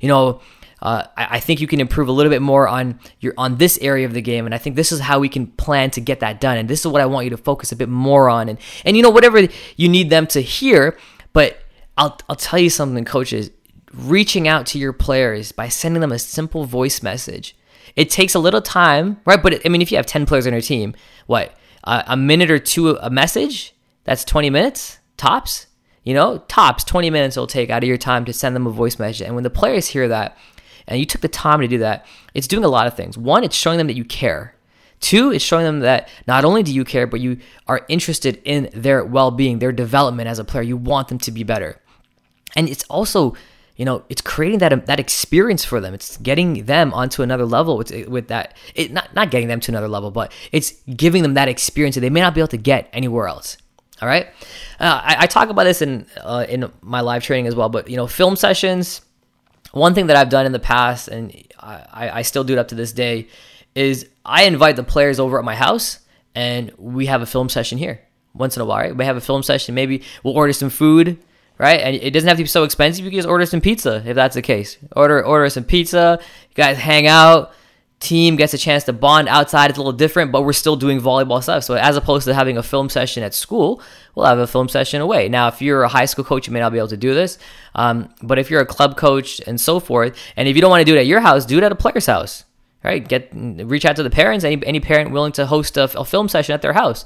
You 0.00 0.08
know, 0.08 0.40
uh, 0.82 1.04
I, 1.16 1.26
I, 1.36 1.40
think 1.40 1.60
you 1.60 1.66
can 1.66 1.80
improve 1.80 2.08
a 2.08 2.12
little 2.12 2.30
bit 2.30 2.42
more 2.42 2.68
on 2.68 3.00
your 3.20 3.32
on 3.38 3.56
this 3.56 3.78
area 3.80 4.04
of 4.06 4.12
the 4.12 4.20
game, 4.20 4.44
and 4.44 4.54
I 4.54 4.58
think 4.58 4.76
this 4.76 4.92
is 4.92 5.00
how 5.00 5.18
we 5.18 5.28
can 5.28 5.46
plan 5.46 5.90
to 5.92 6.00
get 6.00 6.20
that 6.20 6.40
done. 6.40 6.58
And 6.58 6.68
this 6.68 6.80
is 6.80 6.86
what 6.86 7.00
I 7.00 7.06
want 7.06 7.24
you 7.24 7.30
to 7.30 7.36
focus 7.36 7.72
a 7.72 7.76
bit 7.76 7.88
more 7.88 8.28
on. 8.28 8.48
And 8.48 8.58
and 8.84 8.96
you 8.96 9.02
know 9.02 9.10
whatever 9.10 9.48
you 9.76 9.88
need 9.88 10.10
them 10.10 10.26
to 10.28 10.40
hear, 10.40 10.96
but 11.32 11.58
I'll 11.96 12.18
I'll 12.28 12.36
tell 12.36 12.58
you 12.58 12.70
something, 12.70 13.04
coaches. 13.04 13.50
Reaching 13.94 14.46
out 14.46 14.66
to 14.66 14.78
your 14.78 14.92
players 14.92 15.52
by 15.52 15.68
sending 15.68 16.02
them 16.02 16.12
a 16.12 16.18
simple 16.18 16.64
voice 16.64 17.02
message. 17.02 17.56
It 17.94 18.10
takes 18.10 18.34
a 18.34 18.38
little 18.38 18.60
time, 18.60 19.18
right? 19.24 19.42
But 19.42 19.64
I 19.64 19.70
mean, 19.70 19.80
if 19.80 19.90
you 19.90 19.96
have 19.96 20.04
ten 20.04 20.26
players 20.26 20.46
on 20.46 20.52
your 20.52 20.60
team, 20.60 20.94
what 21.26 21.56
a 21.84 22.16
minute 22.16 22.50
or 22.50 22.58
two 22.58 22.90
a 22.90 23.08
message? 23.08 23.74
That's 24.04 24.24
twenty 24.24 24.50
minutes 24.50 24.98
tops. 25.16 25.66
You 26.04 26.14
know, 26.14 26.38
tops 26.46 26.84
20 26.84 27.10
minutes 27.10 27.36
it'll 27.36 27.48
take 27.48 27.68
out 27.68 27.82
of 27.82 27.88
your 27.88 27.96
time 27.96 28.24
to 28.26 28.32
send 28.32 28.54
them 28.54 28.66
a 28.66 28.70
voice 28.70 28.96
message. 28.96 29.22
And 29.22 29.34
when 29.34 29.42
the 29.42 29.50
players 29.50 29.88
hear 29.88 30.06
that, 30.06 30.38
and 30.86 30.98
you 30.98 31.06
took 31.06 31.20
the 31.20 31.28
time 31.28 31.60
to 31.60 31.68
do 31.68 31.78
that, 31.78 32.06
it's 32.34 32.46
doing 32.46 32.64
a 32.64 32.68
lot 32.68 32.86
of 32.86 32.94
things. 32.94 33.18
One, 33.18 33.44
it's 33.44 33.56
showing 33.56 33.78
them 33.78 33.86
that 33.86 33.96
you 33.96 34.04
care. 34.04 34.54
Two, 35.00 35.30
it's 35.30 35.44
showing 35.44 35.64
them 35.64 35.80
that 35.80 36.08
not 36.26 36.44
only 36.44 36.62
do 36.62 36.72
you 36.72 36.84
care, 36.84 37.06
but 37.06 37.20
you 37.20 37.38
are 37.68 37.84
interested 37.88 38.40
in 38.44 38.70
their 38.72 39.04
well 39.04 39.30
being, 39.30 39.58
their 39.58 39.72
development 39.72 40.28
as 40.28 40.38
a 40.38 40.44
player. 40.44 40.62
You 40.62 40.76
want 40.76 41.08
them 41.08 41.18
to 41.18 41.30
be 41.30 41.42
better. 41.42 41.80
And 42.54 42.68
it's 42.68 42.84
also, 42.84 43.34
you 43.76 43.84
know, 43.84 44.04
it's 44.08 44.22
creating 44.22 44.60
that 44.60 44.86
that 44.86 44.98
experience 44.98 45.64
for 45.64 45.80
them. 45.80 45.92
It's 45.92 46.16
getting 46.16 46.64
them 46.64 46.94
onto 46.94 47.22
another 47.22 47.44
level 47.44 47.76
with 47.76 47.90
with 48.08 48.28
that. 48.28 48.56
It 48.74 48.90
not 48.90 49.14
not 49.14 49.30
getting 49.30 49.48
them 49.48 49.60
to 49.60 49.70
another 49.70 49.88
level, 49.88 50.10
but 50.10 50.32
it's 50.50 50.72
giving 50.96 51.22
them 51.22 51.34
that 51.34 51.48
experience 51.48 51.94
that 51.96 52.00
they 52.00 52.10
may 52.10 52.20
not 52.20 52.34
be 52.34 52.40
able 52.40 52.48
to 52.48 52.56
get 52.56 52.88
anywhere 52.92 53.28
else. 53.28 53.58
All 54.00 54.08
right, 54.08 54.26
uh, 54.78 55.00
I, 55.02 55.16
I, 55.20 55.26
talk 55.26 55.48
about 55.48 55.64
this 55.64 55.80
in 55.80 56.06
uh, 56.20 56.44
in 56.46 56.70
my 56.82 57.00
live 57.00 57.22
training 57.22 57.46
as 57.46 57.54
well. 57.54 57.70
But 57.70 57.88
you 57.88 57.96
know, 57.96 58.06
film 58.06 58.36
sessions, 58.36 59.00
one 59.72 59.94
thing 59.94 60.06
that 60.06 60.16
I've 60.16 60.28
done 60.28 60.46
in 60.46 60.52
the 60.52 60.58
past, 60.58 61.08
and 61.08 61.34
I, 61.58 62.10
I 62.14 62.22
still 62.22 62.44
do 62.44 62.54
it 62.54 62.58
up 62.58 62.68
to 62.68 62.74
this 62.74 62.92
day, 62.92 63.28
is 63.74 64.08
I 64.24 64.44
invite 64.44 64.76
the 64.76 64.82
players 64.82 65.20
over 65.20 65.38
at 65.38 65.44
my 65.44 65.54
house 65.54 66.00
and 66.34 66.72
we 66.76 67.06
have 67.06 67.22
a 67.22 67.26
film 67.26 67.48
session 67.48 67.78
here 67.78 68.00
once 68.34 68.56
in 68.56 68.62
a 68.62 68.64
while, 68.64 68.78
right? 68.78 68.96
We 68.96 69.04
have 69.04 69.16
a 69.16 69.20
film 69.20 69.42
session. 69.42 69.74
Maybe 69.74 70.02
we'll 70.22 70.36
order 70.36 70.52
some 70.52 70.70
food, 70.70 71.18
right? 71.58 71.80
And 71.80 71.96
it 71.96 72.10
doesn't 72.10 72.28
have 72.28 72.36
to 72.36 72.42
be 72.42 72.48
so 72.48 72.64
expensive. 72.64 73.04
You 73.04 73.10
can 73.10 73.18
just 73.18 73.28
order 73.28 73.46
some 73.46 73.60
pizza 73.60 74.02
if 74.06 74.14
that's 74.14 74.34
the 74.34 74.42
case. 74.42 74.78
Order 74.94 75.24
order 75.24 75.48
some 75.50 75.64
pizza. 75.64 76.18
You 76.20 76.54
guys 76.54 76.76
hang 76.76 77.06
out 77.06 77.52
team 78.00 78.36
gets 78.36 78.52
a 78.52 78.58
chance 78.58 78.84
to 78.84 78.92
bond 78.92 79.28
outside. 79.28 79.70
It's 79.70 79.78
a 79.78 79.80
little 79.80 79.92
different, 79.92 80.30
but 80.32 80.42
we're 80.42 80.52
still 80.52 80.76
doing 80.76 81.00
volleyball 81.00 81.42
stuff. 81.42 81.64
So 81.64 81.74
as 81.74 81.96
opposed 81.96 82.26
to 82.26 82.34
having 82.34 82.58
a 82.58 82.62
film 82.62 82.88
session 82.88 83.22
at 83.22 83.34
school, 83.34 83.82
we'll 84.14 84.26
have 84.26 84.38
a 84.38 84.46
film 84.46 84.68
session 84.68 85.00
away. 85.00 85.28
Now, 85.28 85.48
if 85.48 85.62
you're 85.62 85.82
a 85.82 85.88
high 85.88 86.04
school 86.04 86.24
coach, 86.24 86.46
you 86.46 86.52
may 86.52 86.60
not 86.60 86.72
be 86.72 86.78
able 86.78 86.88
to 86.88 86.96
do 86.96 87.14
this. 87.14 87.38
Um, 87.74 88.12
but 88.22 88.38
if 88.38 88.50
you're 88.50 88.60
a 88.60 88.66
club 88.66 88.96
coach 88.96 89.40
and 89.46 89.60
so 89.60 89.80
forth, 89.80 90.16
and 90.36 90.48
if 90.48 90.56
you 90.56 90.62
don't 90.62 90.70
want 90.70 90.82
to 90.82 90.84
do 90.84 90.96
it 90.96 91.00
at 91.00 91.06
your 91.06 91.20
house, 91.20 91.46
do 91.46 91.58
it 91.58 91.64
at 91.64 91.72
a 91.72 91.76
player's 91.76 92.06
house. 92.06 92.44
Right? 92.84 93.06
Get 93.06 93.30
reach 93.32 93.84
out 93.84 93.96
to 93.96 94.04
the 94.04 94.10
parents. 94.10 94.44
Any 94.44 94.64
any 94.64 94.78
parent 94.78 95.10
willing 95.10 95.32
to 95.32 95.46
host 95.46 95.76
a, 95.76 95.84
a 95.98 96.04
film 96.04 96.28
session 96.28 96.52
at 96.52 96.62
their 96.62 96.74
house, 96.74 97.04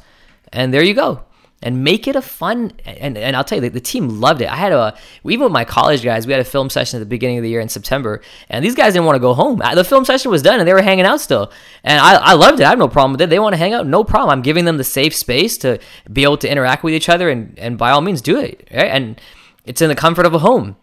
and 0.53 0.75
there 0.75 0.83
you 0.83 0.93
go 0.93 1.25
and 1.63 1.85
make 1.85 2.09
it 2.09 2.17
a 2.17 2.23
fun 2.23 2.73
and, 2.87 3.19
and 3.19 3.37
I'll 3.37 3.45
tell 3.45 3.57
you 3.57 3.63
the, 3.63 3.69
the, 3.69 3.81
team 3.81 4.21
loved 4.21 4.41
it. 4.41 4.51
I 4.51 4.57
had 4.57 4.73
a 4.73 4.97
even 5.25 5.45
with 5.45 5.53
my 5.53 5.65
college 5.65 6.03
guys, 6.03 6.27
we 6.27 6.33
had 6.33 6.41
a 6.41 6.45
film 6.45 6.71
session 6.71 6.99
at 6.99 7.01
the 7.01 7.07
beginning 7.07 7.37
of 7.39 7.43
the 7.43 7.51
year 7.51 7.61
in 7.61 7.69
September, 7.69 8.23
and 8.49 8.65
these 8.65 8.75
guys 8.75 8.95
didn't 8.95 9.07
want 9.07 9.17
to 9.17 9.21
go 9.21 9.35
home. 9.35 9.61
Uh, 9.61 9.75
the 9.75 9.85
film 9.85 10.05
session 10.05 10.31
was 10.31 10.43
done 10.43 10.59
and 10.59 10.67
they 10.67 10.73
were 10.73 10.83
hanging 10.83 11.05
out 11.05 11.21
still. 11.21 11.53
And 11.85 12.01
I, 12.01 12.15
I 12.15 12.33
loved 12.35 12.61
it. 12.61 12.65
I 12.65 12.71
have 12.71 12.79
no 12.79 12.89
problem 12.89 13.13
with 13.13 13.21
it. 13.21 13.31
They 13.31 13.39
want 13.39 13.53
to 13.53 13.59
hang 13.59 13.75
out, 13.75 13.87
no 13.87 14.05
problem. 14.05 14.31
I'm 14.31 14.43
giving 14.43 14.65
them 14.65 14.79
the 14.79 14.85
safe 14.85 15.15
space 15.15 15.59
to 15.59 15.79
be 16.11 16.23
able 16.23 16.39
to 16.39 16.51
interact 16.51 16.83
with 16.83 16.95
each 16.95 17.09
other 17.09 17.29
and, 17.29 17.59
and 17.59 17.77
by 17.77 17.91
all 17.91 18.01
means 18.01 18.23
do 18.23 18.39
it. 18.39 18.69
Right? 18.73 18.91
And 18.91 19.21
it's 19.65 19.83
in 19.83 19.89
the 19.89 19.95
comfort 19.95 20.27
of 20.27 20.35
a 20.35 20.39
home. 20.39 20.77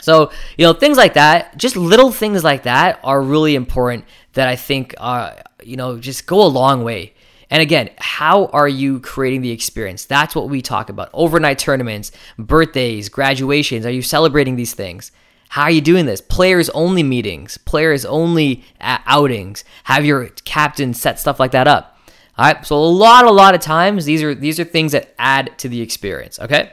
So, 0.00 0.32
you 0.56 0.66
know, 0.66 0.72
things 0.72 0.96
like 0.96 1.14
that, 1.14 1.56
just 1.56 1.76
little 1.76 2.10
things 2.10 2.42
like 2.42 2.64
that 2.64 2.98
are 3.04 3.22
really 3.22 3.54
important 3.54 4.04
that 4.32 4.48
I 4.48 4.56
think 4.56 4.94
are, 4.98 5.36
you 5.62 5.76
know, 5.76 5.98
just 5.98 6.26
go 6.26 6.42
a 6.42 6.48
long 6.48 6.82
way 6.82 7.14
and 7.52 7.60
again, 7.60 7.90
how 7.98 8.46
are 8.46 8.66
you 8.66 8.98
creating 8.98 9.42
the 9.42 9.50
experience? 9.50 10.06
That's 10.06 10.34
what 10.34 10.48
we 10.48 10.62
talk 10.62 10.88
about. 10.88 11.10
Overnight 11.12 11.58
tournaments, 11.58 12.10
birthdays, 12.38 13.10
graduations. 13.10 13.84
Are 13.84 13.90
you 13.90 14.00
celebrating 14.00 14.56
these 14.56 14.72
things? 14.72 15.12
How 15.50 15.64
are 15.64 15.70
you 15.70 15.82
doing 15.82 16.06
this? 16.06 16.22
Players 16.22 16.70
only 16.70 17.02
meetings, 17.02 17.58
players 17.58 18.06
only 18.06 18.64
uh, 18.80 19.00
outings. 19.04 19.64
Have 19.84 20.06
your 20.06 20.28
captain 20.46 20.94
set 20.94 21.20
stuff 21.20 21.38
like 21.38 21.50
that 21.50 21.68
up. 21.68 21.98
All 22.38 22.46
right. 22.46 22.64
So 22.64 22.74
a 22.74 22.78
lot, 22.78 23.26
a 23.26 23.30
lot 23.30 23.54
of 23.54 23.60
times 23.60 24.06
these 24.06 24.22
are 24.22 24.34
these 24.34 24.58
are 24.58 24.64
things 24.64 24.92
that 24.92 25.14
add 25.18 25.58
to 25.58 25.68
the 25.68 25.82
experience. 25.82 26.40
Okay. 26.40 26.72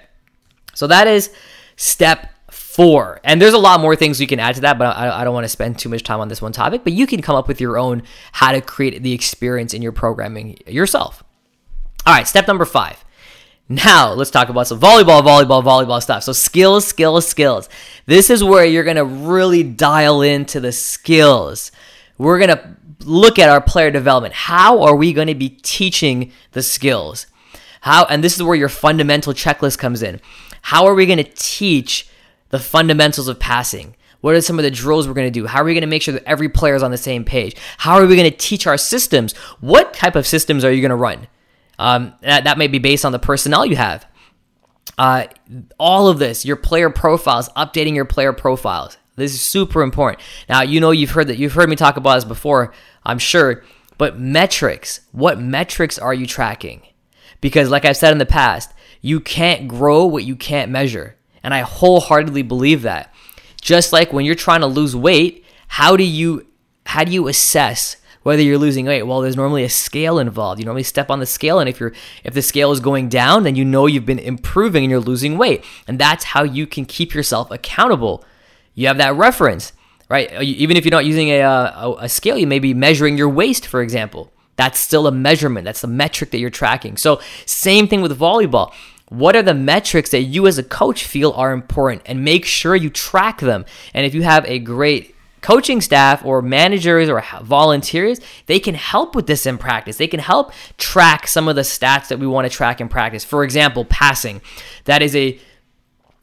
So 0.76 0.88
that 0.88 1.08
is 1.08 1.30
step 1.76 2.32
four. 2.80 3.20
And 3.26 3.42
there's 3.42 3.54
a 3.54 3.58
lot 3.58 3.82
more 3.82 3.94
things 3.98 4.22
you 4.22 4.28
can 4.28 4.40
add 4.40 4.56
to 4.56 4.62
that, 4.62 4.78
but 4.78 4.96
I, 4.96 5.20
I 5.20 5.24
don't 5.26 5.34
want 5.34 5.44
to 5.44 5.50
spend 5.50 5.78
too 5.78 5.90
much 5.90 6.02
time 6.02 6.22
on 6.22 6.30
this 6.30 6.42
one 6.42 6.54
topic. 6.54 6.86
But 6.86 6.94
you 6.94 7.08
can 7.08 7.22
come 7.22 7.36
up 7.36 7.50
with 7.50 7.60
your 7.60 7.78
own 7.78 8.04
how 8.32 8.54
to 8.54 8.62
create 8.62 9.04
the 9.04 9.12
experience 9.12 9.74
in 9.74 9.82
your 9.82 9.92
programming 9.92 10.58
yourself. 10.66 11.22
All 12.06 12.14
right, 12.14 12.26
step 12.26 12.48
number 12.48 12.64
five. 12.64 13.04
Now, 13.68 14.14
let's 14.14 14.32
talk 14.32 14.48
about 14.48 14.68
some 14.68 14.80
volleyball, 14.80 15.22
volleyball, 15.22 15.62
volleyball 15.62 16.02
stuff. 16.02 16.24
So, 16.24 16.32
skills, 16.32 16.88
skills, 16.88 17.28
skills. 17.28 17.68
This 18.06 18.30
is 18.30 18.46
where 18.46 18.64
you're 18.64 18.86
going 18.86 18.96
to 18.96 19.04
really 19.04 19.62
dial 19.62 20.22
into 20.22 20.62
the 20.62 20.72
skills. 20.72 21.74
We're 22.18 22.40
going 22.40 22.58
to 22.58 22.78
look 23.04 23.40
at 23.40 23.50
our 23.50 23.60
player 23.60 23.92
development. 23.92 24.34
How 24.34 24.84
are 24.84 24.96
we 24.96 25.12
going 25.12 25.28
to 25.28 25.36
be 25.36 25.50
teaching 25.50 26.32
the 26.54 26.64
skills? 26.64 27.28
How 27.82 28.06
and 28.06 28.24
this 28.24 28.38
is 28.38 28.44
where 28.44 28.56
your 28.56 28.70
fundamental 28.70 29.34
checklist 29.34 29.80
comes 29.80 30.02
in. 30.02 30.22
How 30.62 30.86
are 30.86 30.94
we 30.94 31.06
going 31.06 31.18
to 31.18 31.30
teach 31.36 32.09
the 32.50 32.60
fundamentals 32.60 33.28
of 33.28 33.40
passing. 33.40 33.96
What 34.22 34.36
are 34.36 34.42
some 34.42 34.60
of 34.60 34.64
the 34.64 34.72
drills 34.72 35.08
we're 35.08 35.14
going 35.14 35.32
to 35.32 35.40
do? 35.40 35.48
How 35.48 35.62
are 35.62 35.64
we 35.64 35.74
going 35.74 35.82
to 35.82 35.88
make 35.88 36.02
sure 36.02 36.14
that 36.14 36.28
every 36.28 36.50
player 36.50 36.76
is 36.76 36.84
on 36.84 36.92
the 36.92 36.98
same 36.98 37.24
page? 37.24 37.56
How 37.78 37.96
are 37.96 38.06
we 38.06 38.16
going 38.16 38.30
to 38.30 38.38
teach 38.38 38.68
our 38.68 38.78
systems? 38.78 39.34
What 39.62 39.94
type 39.94 40.16
of 40.16 40.28
systems 40.28 40.66
are 40.66 40.72
you 40.72 40.82
going 40.82 40.90
to 40.90 40.96
run? 40.96 41.28
Um, 41.78 42.14
that, 42.22 42.44
that 42.44 42.58
may 42.58 42.68
be 42.68 42.80
based 42.80 43.06
on 43.06 43.14
the 43.14 43.20
personnel 43.20 43.66
you 43.66 43.78
have. 43.78 44.06
Uh, 44.98 45.28
all 45.80 46.10
of 46.10 46.20
this, 46.20 46.44
your 46.44 46.58
player 46.58 46.90
profiles, 46.90 47.48
updating 47.50 47.96
your 47.96 48.04
player 48.06 48.34
profiles. 48.34 48.98
This 49.16 49.34
is 49.34 49.42
super 49.42 49.82
important. 49.82 50.22
Now, 50.50 50.62
you 50.62 50.82
know 50.82 50.92
you've 50.92 51.12
heard 51.12 51.28
that 51.28 51.38
you've 51.38 51.54
heard 51.54 51.70
me 51.70 51.76
talk 51.76 51.96
about 51.96 52.16
this 52.16 52.26
before, 52.26 52.74
I'm 53.06 53.20
sure, 53.20 53.64
but 53.98 54.20
metrics. 54.20 55.02
What 55.12 55.40
metrics 55.40 55.98
are 55.98 56.14
you 56.14 56.26
tracking? 56.26 56.82
Because 57.40 57.70
like 57.70 57.86
I've 57.86 57.98
said 57.98 58.12
in 58.12 58.18
the 58.18 58.26
past, 58.26 58.74
you 59.02 59.20
can't 59.20 59.68
grow 59.68 60.06
what 60.06 60.26
you 60.26 60.36
can't 60.36 60.72
measure. 60.72 61.16
And 61.44 61.54
I 61.54 61.62
wholeheartedly 61.62 62.44
believe 62.44 62.82
that. 62.84 63.14
Just 63.62 63.92
like 63.92 64.14
when 64.14 64.26
you're 64.26 64.36
trying 64.36 64.62
to 64.62 64.68
lose 64.68 64.96
weight, 64.96 65.46
how 65.68 65.96
do 65.98 66.04
you 66.04 66.46
how 66.86 67.04
do 67.04 67.12
you 67.12 67.28
assess 67.28 67.98
whether 68.24 68.42
you're 68.42 68.58
losing 68.58 68.86
weight? 68.86 69.04
Well, 69.04 69.22
there's 69.22 69.36
normally 69.36 69.64
a 69.64 69.70
scale 69.70 70.18
involved. 70.20 70.60
You 70.60 70.66
normally 70.66 70.84
step 70.84 71.10
on 71.10 71.20
the 71.20 71.26
scale 71.26 71.60
and 71.60 71.70
if 71.70 71.80
you're 71.80 71.94
if 72.24 72.34
the 72.34 72.42
scale 72.42 72.72
is 72.72 72.80
going 72.80 73.10
down, 73.10 73.44
then 73.44 73.56
you 73.56 73.66
know 73.66 73.86
you've 73.86 74.06
been 74.06 74.20
improving 74.20 74.84
and 74.84 74.92
you're 74.92 75.00
losing 75.00 75.38
weight. 75.38 75.64
And 75.88 76.00
that's 76.00 76.24
how 76.26 76.44
you 76.44 76.66
can 76.68 76.86
keep 76.86 77.14
yourself 77.14 77.52
accountable. 77.52 78.24
You 78.76 78.88
have 78.88 78.98
that 78.98 79.16
reference. 79.16 79.74
right? 80.10 80.34
Uh, 80.36 80.42
even 80.42 80.76
if 80.76 80.86
you're 80.86 80.92
not 80.92 81.06
using 81.06 81.30
a, 81.30 81.42
uh, 81.42 81.90
a, 81.92 82.06
a 82.06 82.10
scale, 82.10 82.38
you 82.38 82.48
may 82.48 82.60
be 82.60 82.74
measuring 82.74 83.18
your 83.18 83.30
waist, 83.30 83.66
for 83.66 83.82
example. 83.82 84.32
That's 84.56 84.80
still 84.80 85.08
a 85.08 85.12
measurement. 85.12 85.64
That's 85.64 85.82
the 85.82 85.88
metric 85.88 86.32
that 86.32 86.40
you're 86.40 86.50
tracking. 86.50 86.98
So, 86.98 87.22
same 87.46 87.88
thing 87.88 88.02
with 88.02 88.18
volleyball. 88.20 88.74
What 89.10 89.36
are 89.36 89.42
the 89.42 89.54
metrics 89.54 90.12
that 90.12 90.22
you 90.22 90.48
as 90.48 90.58
a 90.58 90.64
coach 90.64 91.04
feel 91.04 91.32
are 91.32 91.52
important 91.52 92.04
and 92.06 92.24
make 92.24 92.46
sure 92.46 92.76
you 92.76 92.90
track 92.90 93.40
them? 93.40 93.66
And 93.94 94.06
if 94.06 94.14
you 94.14 94.22
have 94.22 94.46
a 94.46 94.60
great 94.60 95.16
coaching 95.42 95.82
staff 95.82 96.24
or 96.24 96.42
managers 96.42 97.10
or 97.10 97.24
volunteers, 97.42 98.20
they 98.46 98.60
can 98.60 98.76
help 98.76 99.16
with 99.16 99.26
this 99.26 99.46
in 99.46 99.58
practice. 99.58 99.98
They 99.98 100.08
can 100.08 100.20
help 100.20 100.52
track 100.78 101.28
some 101.28 101.48
of 101.48 101.56
the 101.56 101.62
stats 101.62 102.10
that 102.10 102.20
we 102.20 102.28
want 102.28 102.50
to 102.50 102.56
track 102.56 102.82
in 102.82 102.90
practice. 102.90 103.24
For 103.24 103.44
example, 103.44 103.86
passing. 103.86 104.42
That 104.86 105.02
is 105.02 105.16
a 105.16 105.40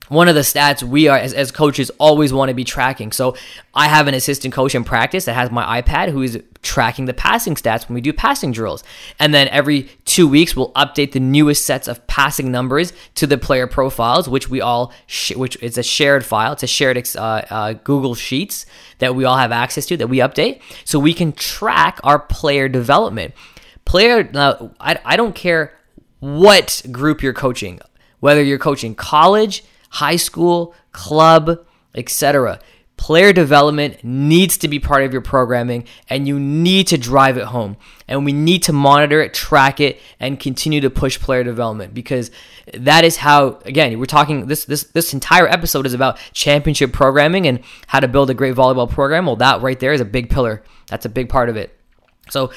one 0.09 0.29
of 0.29 0.35
the 0.35 0.43
stats 0.43 0.83
we 0.83 1.09
are 1.09 1.19
as, 1.19 1.33
as 1.33 1.51
coaches 1.51 1.91
always 1.99 2.33
want 2.33 2.49
to 2.49 2.55
be 2.55 2.65
tracking. 2.65 3.13
So 3.13 3.37
I 3.75 3.89
have 3.89 4.09
an 4.09 4.15
assistant 4.15 4.55
coach 4.55 4.75
in 4.75 4.85
practice 4.85 5.25
that 5.25 5.35
has 5.35 5.51
my 5.51 5.83
iPad 5.83 6.11
who 6.11 6.23
is 6.23 6.43
tracking 6.63 7.05
the 7.05 7.15
passing 7.15 7.55
stats 7.55 7.89
when 7.89 7.95
we 7.95 8.01
do 8.01 8.13
passing 8.13 8.53
drills. 8.53 8.83
And 9.19 9.33
then 9.33 9.49
every 9.49 9.89
two 10.05 10.27
weeks 10.29 10.57
we'll 10.57 10.73
update 10.73 11.13
the 11.13 11.21
newest 11.21 11.65
sets 11.65 11.89
of 11.89 12.07
passing 12.07 12.51
numbers 12.51 12.93
to 13.17 13.27
the 13.27 13.39
player 13.39 13.67
profiles, 13.67 14.29
which 14.29 14.49
we 14.49 14.61
all 14.61 14.93
sh- 15.07 15.37
which 15.37 15.61
is 15.63 15.79
a 15.79 15.83
shared 15.83 16.25
file. 16.25 16.53
It's 16.53 16.63
a 16.63 16.67
shared 16.67 16.97
uh, 17.17 17.21
uh, 17.21 17.73
Google 17.85 18.15
Sheets 18.15 18.67
that 18.99 19.15
we 19.15 19.25
all 19.25 19.37
have 19.37 19.53
access 19.53 19.87
to 19.87 19.97
that 19.97 20.09
we 20.09 20.19
update, 20.19 20.61
so 20.85 20.99
we 20.99 21.15
can 21.15 21.33
track 21.33 22.01
our 22.03 22.19
player 22.19 22.69
development. 22.69 23.35
Player, 23.85 24.29
uh, 24.35 24.69
I 24.81 24.99
I 25.05 25.17
don't 25.17 25.35
care 25.35 25.73
what 26.21 26.83
group 26.91 27.23
you're 27.23 27.33
coaching, 27.33 27.81
whether 28.21 28.43
you're 28.43 28.59
coaching 28.59 28.95
college 28.95 29.63
high 29.91 30.17
school, 30.17 30.75
club, 30.93 31.65
etc. 31.95 32.61
Player 32.97 33.33
development 33.33 34.03
needs 34.03 34.57
to 34.59 34.69
be 34.69 34.79
part 34.79 35.05
of 35.05 35.13
your 35.13 35.21
programming 35.21 35.85
and 36.09 36.27
you 36.27 36.41
need 36.41 36.87
to 36.89 36.97
drive 36.97 37.37
it 37.37 37.45
home. 37.45 37.77
And 38.09 38.25
we 38.25 38.33
need 38.33 38.63
to 38.65 38.73
monitor 38.73 39.21
it, 39.21 39.35
track 39.35 39.81
it, 39.81 40.01
and 40.19 40.41
continue 40.41 40.81
to 40.81 40.89
push 40.89 41.21
player 41.21 41.45
development 41.45 41.93
because 41.93 42.31
that 42.73 43.05
is 43.05 43.19
how 43.19 43.61
again, 43.67 43.99
we're 43.99 44.07
talking 44.07 44.47
this 44.47 44.65
this 44.65 44.85
this 44.85 45.13
entire 45.13 45.47
episode 45.47 45.85
is 45.85 45.93
about 45.93 46.19
championship 46.33 46.93
programming 46.93 47.47
and 47.47 47.61
how 47.87 48.01
to 48.01 48.09
build 48.09 48.31
a 48.31 48.35
great 48.35 48.55
volleyball 48.55 48.91
program. 48.91 49.27
Well, 49.27 49.37
that 49.37 49.61
right 49.61 49.79
there 49.79 49.93
is 49.93 50.01
a 50.01 50.07
big 50.07 50.31
pillar. 50.31 50.63
That's 50.87 51.05
a 51.05 51.11
big 51.11 51.29
part 51.29 51.51
of 51.51 51.57
it. 51.57 51.79
So 52.31 52.51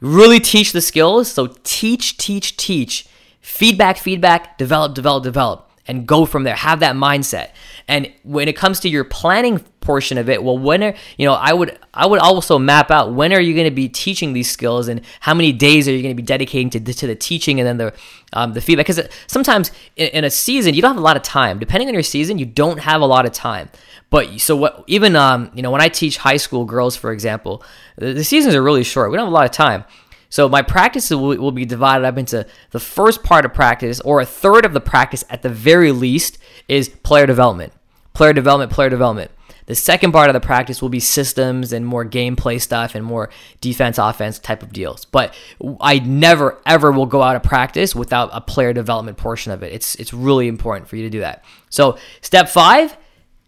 really 0.00 0.38
teach 0.38 0.72
the 0.72 0.82
skills. 0.82 1.32
So 1.32 1.54
teach, 1.64 2.18
teach, 2.18 2.56
teach. 2.58 3.08
Feedback, 3.40 3.96
feedback, 3.96 4.58
develop, 4.58 4.94
develop, 4.94 5.24
develop 5.24 5.71
and 5.86 6.06
go 6.06 6.24
from 6.24 6.44
there. 6.44 6.54
Have 6.54 6.80
that 6.80 6.94
mindset. 6.94 7.50
And 7.88 8.12
when 8.22 8.48
it 8.48 8.56
comes 8.56 8.80
to 8.80 8.88
your 8.88 9.04
planning 9.04 9.58
portion 9.80 10.16
of 10.16 10.28
it, 10.28 10.42
well, 10.42 10.56
when 10.56 10.82
are 10.82 10.94
you 11.16 11.26
know, 11.26 11.34
I 11.34 11.52
would 11.52 11.78
I 11.92 12.06
would 12.06 12.20
also 12.20 12.58
map 12.58 12.90
out 12.90 13.12
when 13.12 13.32
are 13.32 13.40
you 13.40 13.54
going 13.54 13.68
to 13.68 13.74
be 13.74 13.88
teaching 13.88 14.32
these 14.32 14.50
skills 14.50 14.88
and 14.88 15.00
how 15.20 15.34
many 15.34 15.52
days 15.52 15.88
are 15.88 15.92
you 15.92 16.02
going 16.02 16.14
to 16.14 16.20
be 16.20 16.24
dedicating 16.24 16.70
to 16.70 16.80
the, 16.80 16.94
to 16.94 17.06
the 17.06 17.16
teaching 17.16 17.58
and 17.58 17.66
then 17.66 17.76
the 17.78 17.94
um, 18.32 18.52
the 18.52 18.60
feedback. 18.60 18.86
Because 18.86 19.08
sometimes 19.26 19.72
in, 19.96 20.08
in, 20.08 20.24
a 20.24 20.30
season 20.30 20.74
you 20.74 20.82
don't 20.82 20.92
have 20.92 21.00
a 21.00 21.04
lot 21.04 21.16
of 21.16 21.22
time. 21.22 21.58
Depending 21.58 21.88
on 21.88 21.94
your 21.94 22.02
season, 22.02 22.38
you 22.38 22.46
don't 22.46 22.78
have 22.78 23.00
a 23.00 23.06
lot 23.06 23.26
of 23.26 23.32
time. 23.32 23.68
But 24.10 24.40
so 24.40 24.54
what? 24.56 24.84
Even 24.86 25.16
um, 25.16 25.50
you 25.54 25.62
know, 25.62 25.70
when 25.70 25.80
I 25.80 25.88
teach 25.88 26.18
high 26.18 26.36
school 26.36 26.64
girls, 26.64 26.96
for 26.96 27.12
example, 27.12 27.64
the, 27.96 28.12
the 28.12 28.24
seasons 28.24 28.54
are 28.54 28.62
really 28.62 28.84
short. 28.84 29.10
We 29.10 29.16
don't 29.16 29.26
have 29.26 29.32
a 29.32 29.34
lot 29.34 29.46
of 29.46 29.52
time. 29.52 29.84
So 30.32 30.48
my 30.48 30.62
practices 30.62 31.14
will, 31.14 31.36
will 31.36 31.52
be 31.52 31.66
divided 31.66 32.06
up 32.06 32.16
into 32.16 32.46
the 32.70 32.80
first 32.80 33.22
part 33.22 33.44
of 33.44 33.52
practice, 33.52 34.00
or 34.00 34.18
a 34.18 34.24
third 34.24 34.64
of 34.64 34.72
the 34.72 34.80
practice 34.80 35.24
at 35.28 35.42
the 35.42 35.50
very 35.50 35.92
least, 35.92 36.38
is 36.68 36.88
player 36.88 37.26
development. 37.26 37.74
Player 38.14 38.32
development, 38.32 38.72
player 38.72 38.88
development. 38.88 39.30
The 39.66 39.74
second 39.74 40.12
part 40.12 40.30
of 40.30 40.32
the 40.32 40.40
practice 40.40 40.80
will 40.80 40.88
be 40.88 41.00
systems 41.00 41.70
and 41.74 41.84
more 41.84 42.06
gameplay 42.06 42.58
stuff 42.58 42.94
and 42.94 43.04
more 43.04 43.28
defense 43.60 43.98
offense 43.98 44.38
type 44.38 44.62
of 44.62 44.72
deals. 44.72 45.04
But 45.04 45.34
I 45.82 45.98
never 45.98 46.58
ever 46.64 46.90
will 46.90 47.04
go 47.04 47.22
out 47.22 47.36
of 47.36 47.42
practice 47.42 47.94
without 47.94 48.30
a 48.32 48.40
player 48.40 48.72
development 48.72 49.18
portion 49.18 49.52
of 49.52 49.62
it. 49.62 49.74
It's 49.74 49.96
it's 49.96 50.14
really 50.14 50.48
important 50.48 50.88
for 50.88 50.96
you 50.96 51.02
to 51.02 51.10
do 51.10 51.20
that. 51.20 51.44
So, 51.68 51.98
step 52.22 52.48
5, 52.48 52.96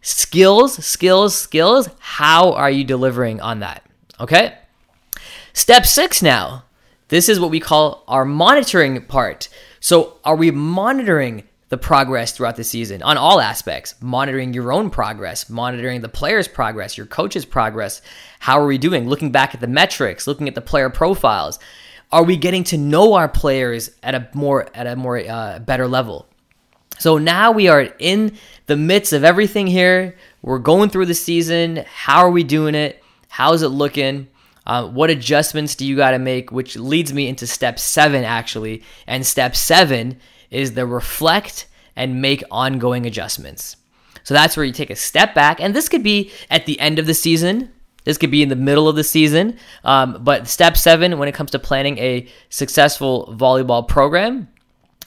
skills, 0.03 0.85
skills, 0.85 1.35
skills. 1.35 1.89
How 1.99 2.53
are 2.53 2.71
you 2.71 2.85
delivering 2.85 3.41
on 3.41 3.61
that? 3.61 3.83
Okay? 4.21 4.59
Step 5.55 5.87
6 5.87 6.23
now. 6.23 6.65
This 7.15 7.29
is 7.29 7.39
what 7.39 7.53
we 7.53 7.61
call 7.61 8.03
our 8.09 8.25
monitoring 8.25 9.01
part. 9.05 9.49
So, 9.79 10.19
are 10.25 10.35
we 10.35 10.51
monitoring 10.51 11.45
the 11.69 11.79
progress 11.79 12.33
throughout 12.33 12.57
the 12.57 12.65
season 12.65 13.05
on 13.05 13.17
all 13.17 13.41
aspects? 13.41 13.95
Monitoring 14.01 14.53
your 14.53 14.73
own 14.73 14.91
progress, 14.91 15.49
monitoring 15.49 16.01
the 16.01 16.09
player's 16.09 16.49
progress, 16.49 16.99
your 16.99 17.07
coach's 17.07 17.45
progress. 17.45 18.03
How 18.41 18.59
are 18.59 18.67
we 18.67 18.79
doing? 18.79 19.09
Looking 19.09 19.31
back 19.31 19.55
at 19.55 19.61
the 19.61 19.69
metrics, 19.69 20.27
looking 20.27 20.49
at 20.49 20.57
the 20.57 20.61
player 20.61 20.91
profiles. 20.91 21.61
Are 22.11 22.25
we 22.25 22.37
getting 22.37 22.65
to 22.65 22.77
know 22.77 23.15
our 23.15 23.29
players 23.29 23.93
at 24.03 24.17
a 24.17 24.29
more 24.35 24.67
at 24.75 24.89
a 24.89 24.97
more 24.97 25.19
uh, 25.19 25.61
better 25.61 25.87
level? 25.87 26.27
So 26.99 27.19
now 27.19 27.53
we 27.53 27.69
are 27.69 27.95
in 28.01 28.37
the 28.67 28.77
midst 28.77 29.13
of 29.13 29.23
everything 29.23 29.69
here. 29.69 30.17
We're 30.43 30.59
going 30.59 30.91
through 30.91 31.07
the 31.07 31.15
season. 31.15 31.85
How 31.87 32.25
are 32.25 32.31
we 32.31 32.43
doing 32.43 32.75
it? 32.75 33.05
How's 33.29 33.63
it 33.63 33.69
looking? 33.69 34.27
Uh, 34.67 34.89
what 34.89 35.11
adjustments 35.11 35.75
do 35.75 35.87
you 35.87 35.97
got 35.97 36.13
to 36.13 36.19
make? 36.19 36.51
Which 36.51 36.77
leads 36.77 37.13
me 37.13 37.29
into 37.29 37.47
step 37.47 37.79
seven, 37.79 38.25
actually. 38.25 38.83
And 39.07 39.27
step 39.27 39.55
seven 39.57 40.19
is 40.51 40.75
the 40.75 40.87
reflect 40.87 41.67
and 41.97 42.23
make 42.23 42.43
ongoing 42.51 43.07
adjustments. 43.07 43.77
So 44.23 44.35
that's 44.35 44.57
where 44.57 44.65
you 44.65 44.73
take 44.73 44.91
a 44.91 44.97
step 44.97 45.35
back. 45.35 45.61
And 45.61 45.75
this 45.75 45.89
could 45.89 46.03
be 46.03 46.33
at 46.51 46.67
the 46.67 46.81
end 46.81 46.99
of 46.99 47.07
the 47.07 47.15
season. 47.15 47.71
This 48.05 48.19
could 48.19 48.31
be 48.31 48.43
in 48.43 48.49
the 48.49 48.57
middle 48.57 48.89
of 48.89 48.97
the 48.97 49.05
season. 49.05 49.59
Um, 49.85 50.19
but 50.23 50.49
step 50.49 50.77
seven, 50.77 51.19
when 51.19 51.29
it 51.29 51.35
comes 51.35 51.51
to 51.53 51.59
planning 51.59 51.99
a 51.99 52.29
successful 52.49 53.35
volleyball 53.39 53.87
program, 53.87 54.49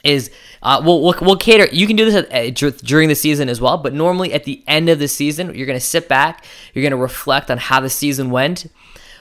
is 0.04 0.32
uh, 0.62 0.82
we'll, 0.84 1.02
we'll, 1.02 1.15
we'll, 1.22 1.38
cater. 1.38 1.67
You 1.72 1.88
can 1.88 1.96
do 1.96 2.10
this 2.10 2.15
at, 2.15 2.63
uh, 2.63 2.70
during 2.84 3.10
the 3.10 3.15
season 3.15 3.50
as 3.50 3.60
well, 3.60 3.78
but 3.78 3.93
normally 3.93 4.34
at 4.34 4.46
the 4.46 4.63
end 4.67 4.89
of 4.89 5.00
the 5.00 5.08
season, 5.08 5.54
you're 5.54 5.65
going 5.65 5.80
to 5.80 5.86
sit 5.86 6.08
back, 6.08 6.46
you're 6.74 6.84
going 6.84 6.91
to 6.91 6.98
reflect 6.98 7.52
on 7.52 7.58
how 7.58 7.80
the 7.80 7.89
season 7.89 8.30
went, 8.30 8.67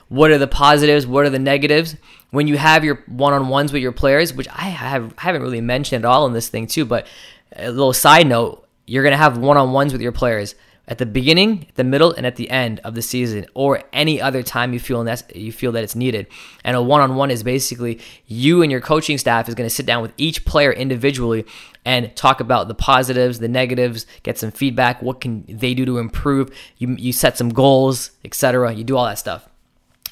what 0.09 0.31
are 0.31 0.39
the 0.39 0.47
positives? 0.47 1.07
What 1.07 1.25
are 1.25 1.31
the 1.31 1.39
negatives? 1.39 1.97
When 2.31 2.47
you 2.47 2.57
have 2.57 2.85
your 2.85 3.03
one-on-ones 3.07 3.73
with 3.73 3.83
your 3.83 3.93
players, 3.93 4.35
which 4.35 4.49
I 4.49 4.69
have 4.69 5.15
I 5.19 5.23
haven't 5.23 5.43
really 5.43 5.61
mentioned 5.61 6.05
at 6.05 6.09
all 6.09 6.27
in 6.27 6.33
this 6.33 6.49
thing 6.49 6.67
too, 6.67 6.85
but 6.85 7.07
a 7.55 7.71
little 7.71 7.93
side 7.93 8.27
note, 8.27 8.67
you're 8.87 9.05
gonna 9.05 9.17
have 9.17 9.39
one-on-ones 9.39 9.93
with 9.93 10.03
your 10.03 10.13
players 10.13 10.55
at 10.89 10.99
the 10.99 11.07
beginning, 11.07 11.67
the 11.75 11.83
middle, 11.83 12.13
and 12.13 12.25
at 12.25 12.37
the 12.37 12.49
end 12.49 12.81
of 12.85 12.95
the 12.95 13.03
season, 13.03 13.47
or 13.55 13.83
any 13.93 14.21
other 14.21 14.43
time 14.43 14.73
you 14.73 14.79
feel 14.79 15.03
that 15.03 15.35
you 15.35 15.51
feel 15.51 15.73
that 15.73 15.83
it's 15.83 15.97
needed. 15.97 16.27
And 16.63 16.77
a 16.77 16.83
one-on-one 16.83 17.31
is 17.31 17.43
basically 17.43 18.01
you 18.27 18.63
and 18.63 18.71
your 18.71 18.81
coaching 18.81 19.19
staff 19.19 19.49
is 19.49 19.55
going 19.55 19.69
to 19.69 19.75
sit 19.75 19.87
down 19.87 20.03
with 20.03 20.13
each 20.17 20.45
player 20.45 20.73
individually 20.73 21.45
and 21.85 22.15
talk 22.15 22.41
about 22.41 22.69
the 22.69 22.75
positives, 22.75 23.41
the 23.41 23.49
negatives, 23.49 24.07
get 24.23 24.39
some 24.39 24.53
feedback. 24.53 25.03
What 25.03 25.21
can 25.21 25.45
they 25.49 25.75
do 25.75 25.85
to 25.87 25.99
improve? 25.99 26.57
You 26.79 26.95
you 26.99 27.13
set 27.13 27.37
some 27.37 27.49
goals, 27.49 28.13
etc. 28.25 28.73
You 28.73 28.85
do 28.85 28.97
all 28.97 29.07
that 29.07 29.19
stuff. 29.19 29.49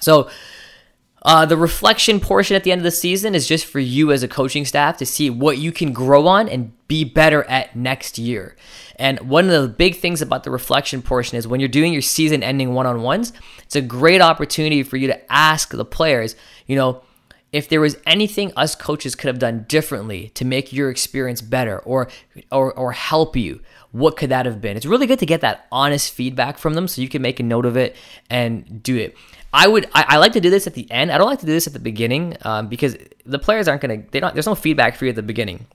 So, 0.00 0.28
uh, 1.24 1.46
the 1.46 1.57
reflection 1.57 2.20
portion 2.20 2.54
at 2.54 2.64
the 2.64 2.72
end 2.72 2.80
of 2.80 2.85
the 2.85 2.90
season 2.90 3.35
is 3.35 3.48
just 3.48 3.64
for 3.64 3.80
you 3.80 4.12
as 4.12 4.22
a 4.22 4.28
coaching 4.28 4.66
staff 4.66 4.98
to 4.98 5.07
see 5.07 5.30
what 5.30 5.57
you 5.57 5.72
can 5.72 5.92
grow 5.92 6.26
on 6.26 6.48
and 6.50 6.70
be 6.87 7.02
better 7.02 7.44
at 7.44 7.74
next 7.74 8.18
year. 8.18 8.57
And 8.96 9.18
one 9.20 9.48
of 9.48 9.62
the 9.62 9.68
big 9.68 9.96
things 9.96 10.20
about 10.20 10.44
the 10.44 10.50
reflection 10.50 11.00
portion 11.00 11.38
is 11.38 11.48
when 11.48 11.61
you're 11.61 11.68
doing 11.68 11.94
your 11.94 12.02
season 12.02 12.42
ending 12.42 12.74
one 12.74 12.87
on 12.87 13.00
ones, 13.00 13.33
it's 13.62 13.74
a 13.74 13.80
great 13.80 14.20
opportunity 14.20 14.83
for 14.83 14.98
you 14.98 15.07
to 15.07 15.33
ask 15.33 15.70
the 15.70 15.85
players, 15.85 16.37
you 16.66 16.76
know, 16.76 17.02
if 17.52 17.68
there 17.68 17.80
was 17.80 17.96
anything 18.04 18.52
us 18.57 18.74
coaches 18.74 19.14
could 19.14 19.28
have 19.28 19.38
done 19.38 19.64
differently 19.68 20.28
to 20.30 20.44
make 20.44 20.72
your 20.72 20.90
experience 20.90 21.40
better 21.40 21.78
or 21.78 22.09
or 22.50 22.72
or 22.74 22.90
help 22.90 23.37
you 23.37 23.61
what 23.92 24.16
could 24.16 24.28
that 24.30 24.44
have 24.44 24.61
been 24.61 24.76
it's 24.76 24.85
really 24.85 25.07
good 25.07 25.20
to 25.20 25.26
get 25.26 25.40
that 25.40 25.68
honest 25.70 26.12
feedback 26.12 26.59
from 26.59 26.74
them 26.74 26.88
so 26.88 27.00
you 27.00 27.09
can 27.09 27.22
make 27.22 27.38
a 27.38 27.44
note 27.44 27.64
of 27.64 27.76
it 27.76 27.94
and 28.28 28.83
do 28.83 28.96
it 28.96 29.16
I 29.54 29.68
would 29.68 29.86
I, 29.94 30.04
I, 30.08 30.16
like 30.16 30.32
to 30.32 30.40
do 30.40 30.50
this 30.50 30.66
at 30.66 30.74
the 30.74 30.90
end. 30.90 31.12
I 31.12 31.16
don't 31.16 31.28
like 31.28 31.38
to 31.38 31.46
do 31.46 31.52
this 31.52 31.68
at 31.68 31.72
the 31.72 31.78
beginning 31.78 32.36
um, 32.42 32.66
because 32.66 32.96
the 33.24 33.38
players 33.38 33.68
aren't 33.68 33.80
gonna 33.80 34.02
they 34.10 34.18
don't 34.18 34.34
there's 34.34 34.46
no 34.46 34.56
feedback 34.56 34.96
for 34.96 35.04
you 35.04 35.10
at 35.10 35.16
the 35.16 35.22
beginning. 35.22 35.66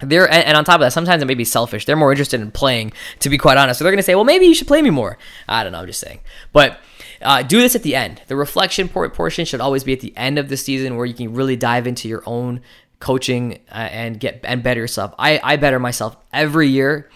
They're 0.00 0.24
and, 0.24 0.44
and, 0.44 0.56
on 0.56 0.64
top 0.64 0.76
of 0.76 0.80
that, 0.80 0.92
sometimes 0.92 1.22
it 1.22 1.26
may 1.26 1.34
be 1.34 1.44
selfish. 1.44 1.84
They're 1.84 1.96
more 1.96 2.10
interested 2.10 2.40
in 2.40 2.50
playing, 2.50 2.92
to 3.20 3.28
be 3.28 3.36
quite 3.38 3.58
honest. 3.58 3.78
So 3.78 3.84
they're 3.84 3.92
gonna 3.92 4.02
say, 4.02 4.14
well, 4.14 4.24
maybe 4.24 4.46
you 4.46 4.54
should 4.54 4.66
play 4.66 4.80
me 4.80 4.88
more. 4.88 5.18
I 5.48 5.62
don't 5.62 5.72
know. 5.72 5.80
I'm 5.80 5.86
just 5.86 6.00
saying, 6.00 6.20
but. 6.52 6.80
Uh, 7.22 7.42
do 7.42 7.62
this 7.62 7.74
at 7.74 7.82
the 7.82 7.96
end. 7.96 8.20
The 8.26 8.36
reflection 8.36 8.90
portion 8.90 9.46
should 9.46 9.62
always 9.62 9.84
be 9.84 9.94
at 9.94 10.00
the 10.00 10.14
end 10.18 10.38
of 10.38 10.50
the 10.50 10.56
season, 10.58 10.96
where 10.96 11.06
you 11.06 11.14
can 11.14 11.32
really 11.32 11.56
dive 11.56 11.86
into 11.86 12.08
your 12.08 12.22
own 12.26 12.60
coaching 13.00 13.54
uh, 13.70 13.88
and 13.90 14.20
get 14.20 14.40
and 14.44 14.62
better 14.62 14.80
yourself. 14.80 15.14
I, 15.18 15.40
I 15.42 15.56
better 15.56 15.78
myself 15.78 16.14
every 16.30 16.68
year 16.68 17.08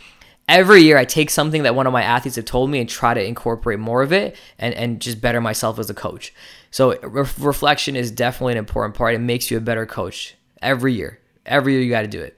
every 0.51 0.83
year 0.83 0.99
I 0.99 1.05
take 1.05 1.31
something 1.31 1.63
that 1.63 1.75
one 1.75 1.87
of 1.87 1.93
my 1.93 2.03
athletes 2.03 2.37
have 2.37 2.45
told 2.45 2.71
me 2.71 2.81
and 2.81 2.89
try 2.89 3.15
to 3.15 3.25
incorporate 3.25 3.79
more 3.79 4.03
of 4.03 4.13
it 4.13 4.37
and, 4.59 4.75
and 4.75 5.01
just 5.01 5.21
better 5.21 5.41
myself 5.41 5.79
as 5.79 5.89
a 5.89 5.95
coach. 5.95 6.35
So 6.73 6.99
re- 7.01 7.31
reflection 7.39 7.95
is 7.97 8.11
definitely 8.11 8.55
an 8.55 8.59
important 8.59 8.97
part. 8.97 9.15
It 9.15 9.21
makes 9.21 9.51
you 9.51 9.57
a 9.57 9.61
better 9.61 9.87
coach 9.87 10.35
every 10.61 10.93
year. 10.93 11.21
Every 11.47 11.75
year 11.75 11.83
you 11.83 11.91
got 11.91 12.03
to 12.03 12.09
do 12.09 12.21
it. 12.21 12.37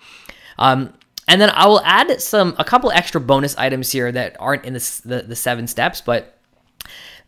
Um, 0.58 0.92
and 1.26 1.40
then 1.40 1.50
I 1.50 1.66
will 1.66 1.80
add 1.84 2.20
some 2.20 2.54
a 2.58 2.64
couple 2.64 2.90
extra 2.90 3.20
bonus 3.20 3.56
items 3.56 3.90
here 3.90 4.12
that 4.12 4.36
aren't 4.38 4.66
in 4.66 4.74
the, 4.74 5.00
the, 5.04 5.22
the 5.22 5.36
seven 5.36 5.66
steps, 5.66 6.02
but 6.02 6.38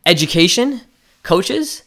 education, 0.04 0.82
coaches, 1.22 1.82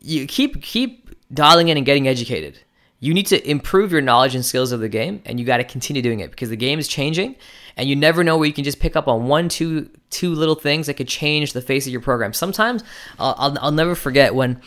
you 0.00 0.26
keep 0.26 0.62
keep 0.62 1.10
dialing 1.32 1.68
in 1.68 1.78
and 1.78 1.86
getting 1.86 2.06
educated. 2.06 2.58
You 3.00 3.14
need 3.14 3.26
to 3.28 3.50
improve 3.50 3.92
your 3.92 4.00
knowledge 4.00 4.34
and 4.34 4.44
skills 4.44 4.72
of 4.72 4.80
the 4.80 4.88
game, 4.88 5.22
and 5.24 5.38
you 5.38 5.46
got 5.46 5.58
to 5.58 5.64
continue 5.64 6.02
doing 6.02 6.20
it 6.20 6.30
because 6.30 6.50
the 6.50 6.56
game 6.56 6.78
is 6.78 6.88
changing, 6.88 7.36
and 7.76 7.88
you 7.88 7.96
never 7.96 8.22
know 8.24 8.36
where 8.36 8.46
you 8.46 8.52
can 8.52 8.64
just 8.64 8.80
pick 8.80 8.96
up 8.96 9.08
on 9.08 9.26
one, 9.26 9.48
two, 9.48 9.90
two 10.10 10.34
little 10.34 10.54
things 10.54 10.86
that 10.86 10.94
could 10.94 11.08
change 11.08 11.52
the 11.52 11.62
face 11.62 11.86
of 11.86 11.92
your 11.92 12.00
program. 12.00 12.32
Sometimes 12.32 12.84
I'll, 13.18 13.34
I'll, 13.38 13.58
I'll 13.60 13.72
never 13.72 13.94
forget 13.94 14.34
when 14.34 14.60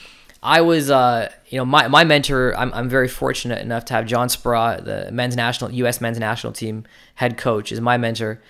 I 0.44 0.62
was, 0.62 0.92
uh, 0.92 1.32
you 1.48 1.58
know, 1.58 1.66
my, 1.66 1.88
my 1.88 2.04
mentor. 2.04 2.56
I'm, 2.58 2.74
I'm 2.74 2.90
very 2.90 3.08
fortunate 3.08 3.60
enough 3.60 3.86
to 3.86 3.94
have 3.94 4.06
John 4.06 4.28
Speraw, 4.28 4.84
the 4.84 5.12
men's 5.12 5.36
national 5.36 5.72
U.S. 5.72 6.00
men's 6.00 6.20
national 6.20 6.54
team 6.54 6.86
head 7.16 7.38
coach, 7.38 7.72
is 7.72 7.82
my 7.82 7.98
mentor, 7.98 8.42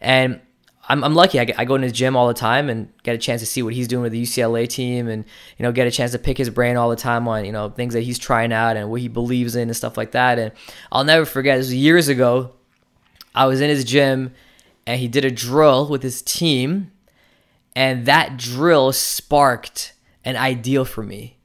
and 0.00 0.40
I'm, 0.88 1.04
I'm 1.04 1.14
lucky. 1.14 1.40
I, 1.40 1.44
get, 1.44 1.58
I 1.58 1.64
go 1.64 1.74
in 1.74 1.82
his 1.82 1.92
gym 1.92 2.16
all 2.16 2.28
the 2.28 2.34
time 2.34 2.68
and 2.68 2.92
get 3.02 3.14
a 3.14 3.18
chance 3.18 3.40
to 3.42 3.46
see 3.46 3.62
what 3.62 3.74
he's 3.74 3.88
doing 3.88 4.02
with 4.02 4.12
the 4.12 4.22
UCLA 4.22 4.68
team, 4.68 5.08
and 5.08 5.24
you 5.56 5.62
know, 5.62 5.72
get 5.72 5.86
a 5.86 5.90
chance 5.90 6.12
to 6.12 6.18
pick 6.18 6.38
his 6.38 6.50
brain 6.50 6.76
all 6.76 6.90
the 6.90 6.96
time 6.96 7.28
on 7.28 7.44
you 7.44 7.52
know 7.52 7.70
things 7.70 7.94
that 7.94 8.02
he's 8.02 8.18
trying 8.18 8.52
out 8.52 8.76
and 8.76 8.90
what 8.90 9.00
he 9.00 9.08
believes 9.08 9.56
in 9.56 9.68
and 9.68 9.76
stuff 9.76 9.96
like 9.96 10.12
that. 10.12 10.38
And 10.38 10.52
I'll 10.90 11.04
never 11.04 11.24
forget. 11.24 11.58
This 11.58 11.66
was 11.66 11.74
years 11.74 12.08
ago. 12.08 12.52
I 13.36 13.46
was 13.46 13.60
in 13.60 13.70
his 13.70 13.84
gym, 13.84 14.32
and 14.86 15.00
he 15.00 15.08
did 15.08 15.24
a 15.24 15.30
drill 15.30 15.88
with 15.88 16.02
his 16.02 16.22
team, 16.22 16.90
and 17.74 18.06
that 18.06 18.36
drill 18.36 18.92
sparked 18.92 19.92
an 20.24 20.36
ideal 20.36 20.84
for 20.84 21.02
me. 21.02 21.36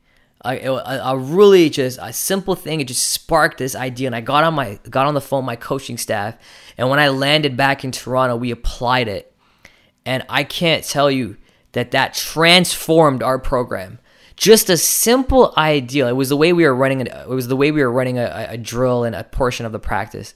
A, 0.44 0.66
a, 0.66 0.74
a, 1.14 1.18
really 1.18 1.70
just 1.70 2.00
a 2.02 2.12
simple 2.12 2.56
thing. 2.56 2.82
It 2.82 2.88
just 2.88 3.10
sparked 3.10 3.60
this 3.60 3.76
idea, 3.76 4.08
and 4.08 4.16
I 4.16 4.22
got 4.22 4.44
on 4.44 4.56
my 4.56 4.80
got 4.90 5.06
on 5.06 5.14
the 5.14 5.22
phone 5.22 5.46
my 5.46 5.56
coaching 5.56 5.98
staff, 5.98 6.36
and 6.80 6.90
when 6.90 6.98
I 6.98 7.10
landed 7.10 7.56
back 7.56 7.84
in 7.84 7.92
Toronto, 7.92 8.36
we 8.38 8.50
applied 8.50 9.08
it 9.08 9.32
and 10.06 10.26
I 10.30 10.44
can't 10.44 10.84
tell 10.84 11.12
you 11.12 11.38
that 11.74 11.92
that 11.92 12.14
transformed 12.14 13.24
our 13.24 13.40
program. 13.40 14.00
Just 14.36 14.70
a 14.70 14.78
simple 14.78 15.54
idea. 15.56 16.08
It 16.08 16.16
was 16.16 16.30
the 16.30 16.38
way 16.38 16.52
we 16.54 16.66
were 16.66 16.76
running. 16.76 17.02
It 17.02 17.28
was 17.28 17.48
the 17.48 17.56
way 17.56 17.72
we 17.72 17.82
were 17.82 17.92
running 17.92 18.18
a, 18.18 18.48
a 18.50 18.58
drill 18.58 19.04
and 19.04 19.16
a 19.16 19.24
portion 19.24 19.66
of 19.66 19.72
the 19.72 19.80
practice. 19.80 20.34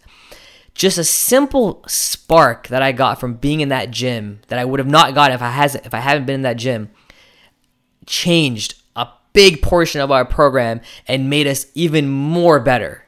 Just 0.76 0.98
a 0.98 1.04
simple 1.04 1.84
spark 1.88 2.68
that 2.68 2.84
I 2.84 2.92
got 2.92 3.20
from 3.20 3.36
being 3.36 3.62
in 3.62 3.70
that 3.70 3.92
gym 3.92 4.42
that 4.50 4.60
I 4.60 4.66
would 4.66 4.80
have 4.80 4.88
not 4.88 5.16
got 5.16 5.32
if 5.32 5.42
I 5.42 5.50
hasn't 5.50 5.86
if 5.86 5.94
I 5.94 6.00
haven't 6.00 6.26
been 6.26 6.36
in 6.36 6.42
that 6.44 6.58
gym. 6.58 6.92
Changed 8.06 8.76
a 8.96 9.08
big 9.34 9.62
portion 9.62 10.02
of 10.02 10.12
our 10.12 10.26
program 10.26 10.82
and 11.08 11.30
made 11.30 11.48
us 11.48 11.66
even 11.74 12.08
more 12.08 12.60
better. 12.60 13.06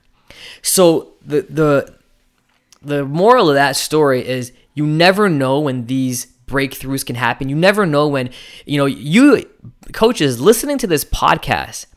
So 0.62 1.14
the 1.24 1.42
the 1.42 1.98
the 2.82 3.06
moral 3.06 3.50
of 3.50 3.56
that 3.56 3.76
story 3.76 4.26
is 4.26 4.54
you 4.74 4.86
never 4.86 5.30
know 5.30 5.60
when 5.60 5.88
these 5.88 6.28
breakthroughs 6.48 7.06
can 7.06 7.16
happen. 7.16 7.50
You 7.50 7.56
never 7.56 7.86
know 7.86 8.08
when, 8.08 8.30
you 8.66 8.78
know, 8.78 8.86
you 8.86 9.48
coaches 9.94 10.40
listening 10.40 10.78
to 10.80 10.88
this 10.88 11.04
podcast, 11.04 11.88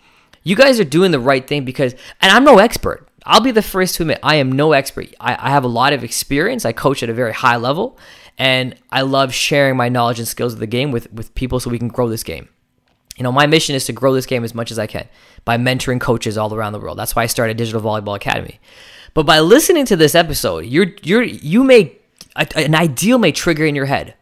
you 0.42 0.56
guys 0.56 0.80
are 0.80 0.84
doing 0.84 1.12
the 1.12 1.20
right 1.20 1.46
thing 1.46 1.64
because, 1.64 1.94
and 2.20 2.32
I'm 2.32 2.44
no 2.44 2.58
expert. 2.58 3.08
I'll 3.26 3.40
be 3.40 3.50
the 3.50 3.62
first 3.62 3.96
to 3.96 4.02
admit 4.02 4.20
I 4.22 4.36
am 4.36 4.52
no 4.52 4.72
expert. 4.72 5.14
I, 5.20 5.36
I 5.38 5.50
have 5.50 5.64
a 5.64 5.68
lot 5.68 5.92
of 5.92 6.04
experience. 6.04 6.64
I 6.64 6.72
coach 6.72 7.02
at 7.02 7.10
a 7.10 7.14
very 7.14 7.32
high 7.32 7.56
level, 7.56 7.98
and 8.38 8.74
I 8.90 9.02
love 9.02 9.34
sharing 9.34 9.76
my 9.76 9.88
knowledge 9.88 10.18
and 10.18 10.28
skills 10.28 10.54
of 10.54 10.58
the 10.58 10.66
game 10.66 10.90
with, 10.90 11.12
with 11.12 11.34
people 11.34 11.60
so 11.60 11.70
we 11.70 11.78
can 11.78 11.88
grow 11.88 12.08
this 12.08 12.22
game. 12.22 12.48
You 13.16 13.24
know, 13.24 13.32
my 13.32 13.46
mission 13.46 13.74
is 13.74 13.84
to 13.86 13.92
grow 13.92 14.14
this 14.14 14.24
game 14.24 14.44
as 14.44 14.54
much 14.54 14.70
as 14.70 14.78
I 14.78 14.86
can 14.86 15.06
by 15.44 15.58
mentoring 15.58 16.00
coaches 16.00 16.38
all 16.38 16.54
around 16.54 16.72
the 16.72 16.80
world. 16.80 16.98
That's 16.98 17.14
why 17.14 17.24
I 17.24 17.26
started 17.26 17.56
Digital 17.56 17.82
Volleyball 17.82 18.16
Academy. 18.16 18.58
But 19.12 19.26
by 19.26 19.40
listening 19.40 19.84
to 19.86 19.96
this 19.96 20.14
episode, 20.14 20.64
you're 20.64 20.86
you're 21.02 21.22
you 21.22 21.62
may 21.64 21.96
an 22.54 22.74
ideal 22.74 23.18
may 23.18 23.32
trigger 23.32 23.66
in 23.66 23.74
your 23.74 23.86
head 23.86 24.14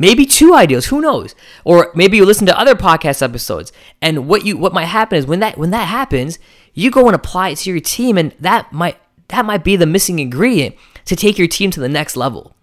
maybe 0.00 0.24
two 0.24 0.54
ideals 0.54 0.86
who 0.86 1.00
knows 1.00 1.36
or 1.62 1.92
maybe 1.94 2.16
you 2.16 2.24
listen 2.24 2.46
to 2.46 2.58
other 2.58 2.74
podcast 2.74 3.22
episodes 3.22 3.70
and 4.02 4.26
what 4.26 4.44
you 4.44 4.56
what 4.56 4.72
might 4.72 4.86
happen 4.86 5.16
is 5.16 5.26
when 5.26 5.38
that 5.38 5.56
when 5.56 5.70
that 5.70 5.86
happens 5.86 6.40
you 6.74 6.90
go 6.90 7.06
and 7.06 7.14
apply 7.14 7.50
it 7.50 7.56
to 7.58 7.70
your 7.70 7.80
team 7.80 8.16
and 8.18 8.34
that 8.40 8.72
might 8.72 8.98
that 9.28 9.44
might 9.44 9.62
be 9.62 9.76
the 9.76 9.86
missing 9.86 10.18
ingredient 10.18 10.74
to 11.04 11.14
take 11.14 11.38
your 11.38 11.48
team 11.48 11.70
to 11.70 11.80
the 11.80 11.88
next 11.88 12.16
level. 12.16 12.56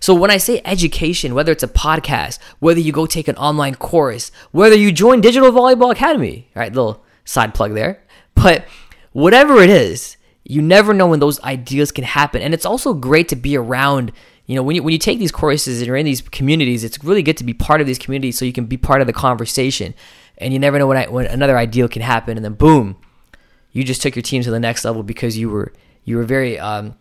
So 0.00 0.14
when 0.14 0.30
i 0.30 0.36
say 0.36 0.60
education 0.64 1.34
whether 1.34 1.50
it's 1.50 1.62
a 1.62 1.68
podcast 1.68 2.38
whether 2.58 2.80
you 2.80 2.92
go 2.92 3.06
take 3.06 3.28
an 3.28 3.36
online 3.36 3.74
course 3.74 4.30
whether 4.52 4.76
you 4.76 4.92
join 4.92 5.20
digital 5.20 5.50
volleyball 5.50 5.90
academy 5.90 6.48
right 6.54 6.72
little 6.72 7.02
side 7.24 7.54
plug 7.54 7.74
there 7.74 8.02
but 8.34 8.66
whatever 9.12 9.60
it 9.62 9.70
is 9.70 10.16
you 10.44 10.60
never 10.60 10.92
know 10.92 11.06
when 11.06 11.20
those 11.20 11.40
ideas 11.40 11.90
can 11.90 12.04
happen. 12.04 12.42
And 12.42 12.54
it's 12.54 12.66
also 12.66 12.94
great 12.94 13.28
to 13.28 13.36
be 13.36 13.56
around 13.56 14.12
you 14.46 14.54
know 14.54 14.62
when 14.62 14.76
you 14.76 14.82
when 14.82 14.92
you 14.92 14.98
take 14.98 15.18
these 15.18 15.32
courses 15.32 15.78
and 15.78 15.86
you're 15.86 15.96
in 15.96 16.04
these 16.04 16.20
communities 16.20 16.84
it's 16.84 17.02
really 17.02 17.22
good 17.22 17.38
to 17.38 17.44
be 17.44 17.54
part 17.54 17.80
of 17.80 17.86
these 17.86 17.98
communities 17.98 18.36
so 18.38 18.44
you 18.44 18.52
can 18.52 18.66
be 18.66 18.76
part 18.76 19.00
of 19.00 19.06
the 19.06 19.12
conversation. 19.12 19.94
And 20.36 20.52
you 20.52 20.58
never 20.58 20.78
know 20.78 20.86
when, 20.86 20.96
I, 20.96 21.06
when 21.08 21.26
another 21.26 21.56
ideal 21.56 21.88
can 21.88 22.02
happen 22.02 22.36
and 22.36 22.44
then 22.44 22.54
boom 22.54 22.96
you 23.74 23.84
just 23.84 24.00
took 24.00 24.16
your 24.16 24.22
team 24.22 24.42
to 24.42 24.50
the 24.50 24.58
next 24.58 24.86
level 24.86 25.02
because 25.02 25.36
you 25.36 25.50
were 25.50 25.74
you 26.04 26.16
were 26.16 26.24
very 26.24 26.58
um, 26.58 26.94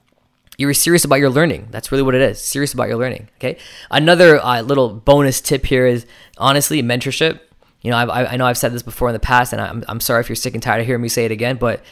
you 0.57 0.67
were 0.67 0.73
serious 0.73 1.05
about 1.05 1.15
your 1.15 1.29
learning. 1.29 1.69
That's 1.71 1.91
really 1.91 2.03
what 2.03 2.15
it 2.15 2.21
is 2.21 2.41
serious 2.41 2.73
about 2.73 2.89
your 2.89 2.97
learning 2.97 3.29
okay? 3.37 3.57
Another 3.89 4.43
uh, 4.43 4.61
little 4.61 4.89
bonus 4.89 5.39
tip 5.39 5.65
here 5.65 5.87
is 5.87 6.05
honestly 6.37 6.83
mentorship. 6.83 7.39
You 7.81 7.91
know 7.91 7.97
I've, 7.97 8.09
i 8.09 8.37
know 8.37 8.45
i've 8.45 8.57
said 8.57 8.71
this 8.71 8.81
before 8.81 9.09
in 9.09 9.13
the 9.13 9.19
past 9.19 9.51
and 9.51 9.61
I'm, 9.61 9.83
I'm 9.89 9.99
sorry 9.99 10.21
if 10.21 10.29
you're 10.29 10.37
sick 10.37 10.53
and 10.53 10.63
tired 10.63 10.79
of 10.79 10.87
hearing 10.87 11.01
me 11.01 11.09
say 11.09 11.25
it 11.25 11.31
again 11.31 11.57
but 11.57 11.83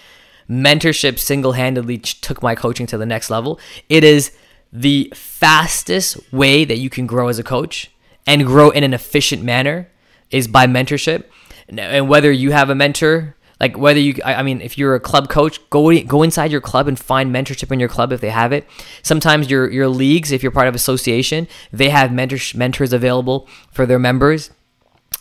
mentorship 0.52 1.18
single-handedly 1.18 1.98
took 1.98 2.44
my 2.44 2.56
coaching 2.56 2.86
to 2.88 2.98
the 2.98 3.06
next 3.06 3.30
level. 3.30 3.60
It 3.90 4.04
is 4.04 4.32
the 4.72 5.12
fastest 5.16 6.32
way 6.32 6.66
that 6.66 6.78
you 6.78 6.90
can 6.90 7.08
grow 7.08 7.30
as 7.30 7.40
a 7.40 7.44
coach 7.44 7.92
and 8.28 8.46
grow 8.46 8.70
in 8.70 8.84
an 8.84 8.94
efficient 8.94 9.44
manner 9.44 9.90
is 10.30 10.48
by 10.48 10.68
mentorship. 10.68 11.24
And 11.70 12.10
whether 12.10 12.32
you 12.32 12.52
have 12.52 12.70
a 12.70 12.76
mentor, 12.76 13.36
like 13.62 13.78
whether 13.78 14.00
you, 14.00 14.16
I 14.26 14.42
mean, 14.42 14.60
if 14.60 14.76
you're 14.76 14.96
a 14.96 15.00
club 15.00 15.30
coach, 15.30 15.60
go 15.70 15.98
go 16.02 16.24
inside 16.24 16.52
your 16.52 16.62
club 16.62 16.88
and 16.88 16.98
find 16.98 17.34
mentorship 17.34 17.72
in 17.72 17.80
your 17.80 17.90
club 17.90 18.12
if 18.12 18.20
they 18.20 18.32
have 18.32 18.52
it. 18.52 18.68
Sometimes 19.04 19.52
your 19.52 19.70
your 19.72 19.88
leagues, 19.88 20.32
if 20.32 20.42
you're 20.42 20.52
part 20.52 20.68
of 20.68 20.74
association, 20.74 21.48
they 21.72 21.90
have 21.90 22.12
mentors 22.12 22.56
mentors 22.56 22.92
available 22.92 23.48
for 23.72 23.86
their 23.86 24.00
members. 24.00 24.50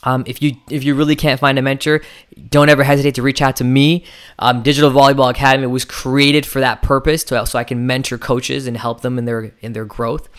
Um, 0.04 0.24
if 0.26 0.40
you 0.40 0.56
if 0.70 0.82
you 0.82 0.94
really 0.94 1.16
can't 1.16 1.38
find 1.38 1.58
a 1.58 1.62
mentor, 1.62 2.00
don't 2.48 2.70
ever 2.70 2.82
hesitate 2.82 3.14
to 3.16 3.22
reach 3.22 3.42
out 3.42 3.56
to 3.56 3.64
me. 3.64 4.06
Um, 4.38 4.62
Digital 4.62 4.90
Volleyball 4.90 5.28
Academy 5.28 5.66
was 5.66 5.84
created 5.84 6.46
for 6.46 6.60
that 6.60 6.80
purpose, 6.80 7.22
to, 7.24 7.44
so 7.44 7.58
I 7.58 7.64
can 7.64 7.86
mentor 7.86 8.16
coaches 8.16 8.66
and 8.66 8.74
help 8.74 9.02
them 9.02 9.18
in 9.18 9.26
their 9.26 9.52
in 9.60 9.74
their 9.74 9.84
growth. 9.84 10.30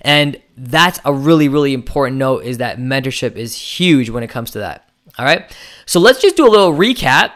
And 0.00 0.40
that's 0.56 1.00
a 1.04 1.12
really 1.12 1.50
really 1.50 1.74
important 1.74 2.16
note 2.16 2.44
is 2.44 2.56
that 2.58 2.78
mentorship 2.78 3.36
is 3.36 3.54
huge 3.54 4.08
when 4.08 4.22
it 4.22 4.28
comes 4.28 4.52
to 4.52 4.60
that. 4.60 4.88
All 5.18 5.26
right, 5.26 5.54
so 5.84 6.00
let's 6.00 6.22
just 6.22 6.38
do 6.38 6.46
a 6.46 6.48
little 6.48 6.72
recap 6.72 7.32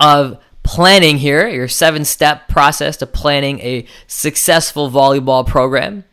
of 0.00 0.38
planning 0.62 1.16
here, 1.18 1.48
your 1.48 1.68
seven 1.68 2.04
step 2.04 2.48
process 2.48 2.96
to 2.98 3.06
planning 3.06 3.58
a 3.60 3.86
successful 4.06 4.90
volleyball 4.90 5.46
program. 5.46 6.04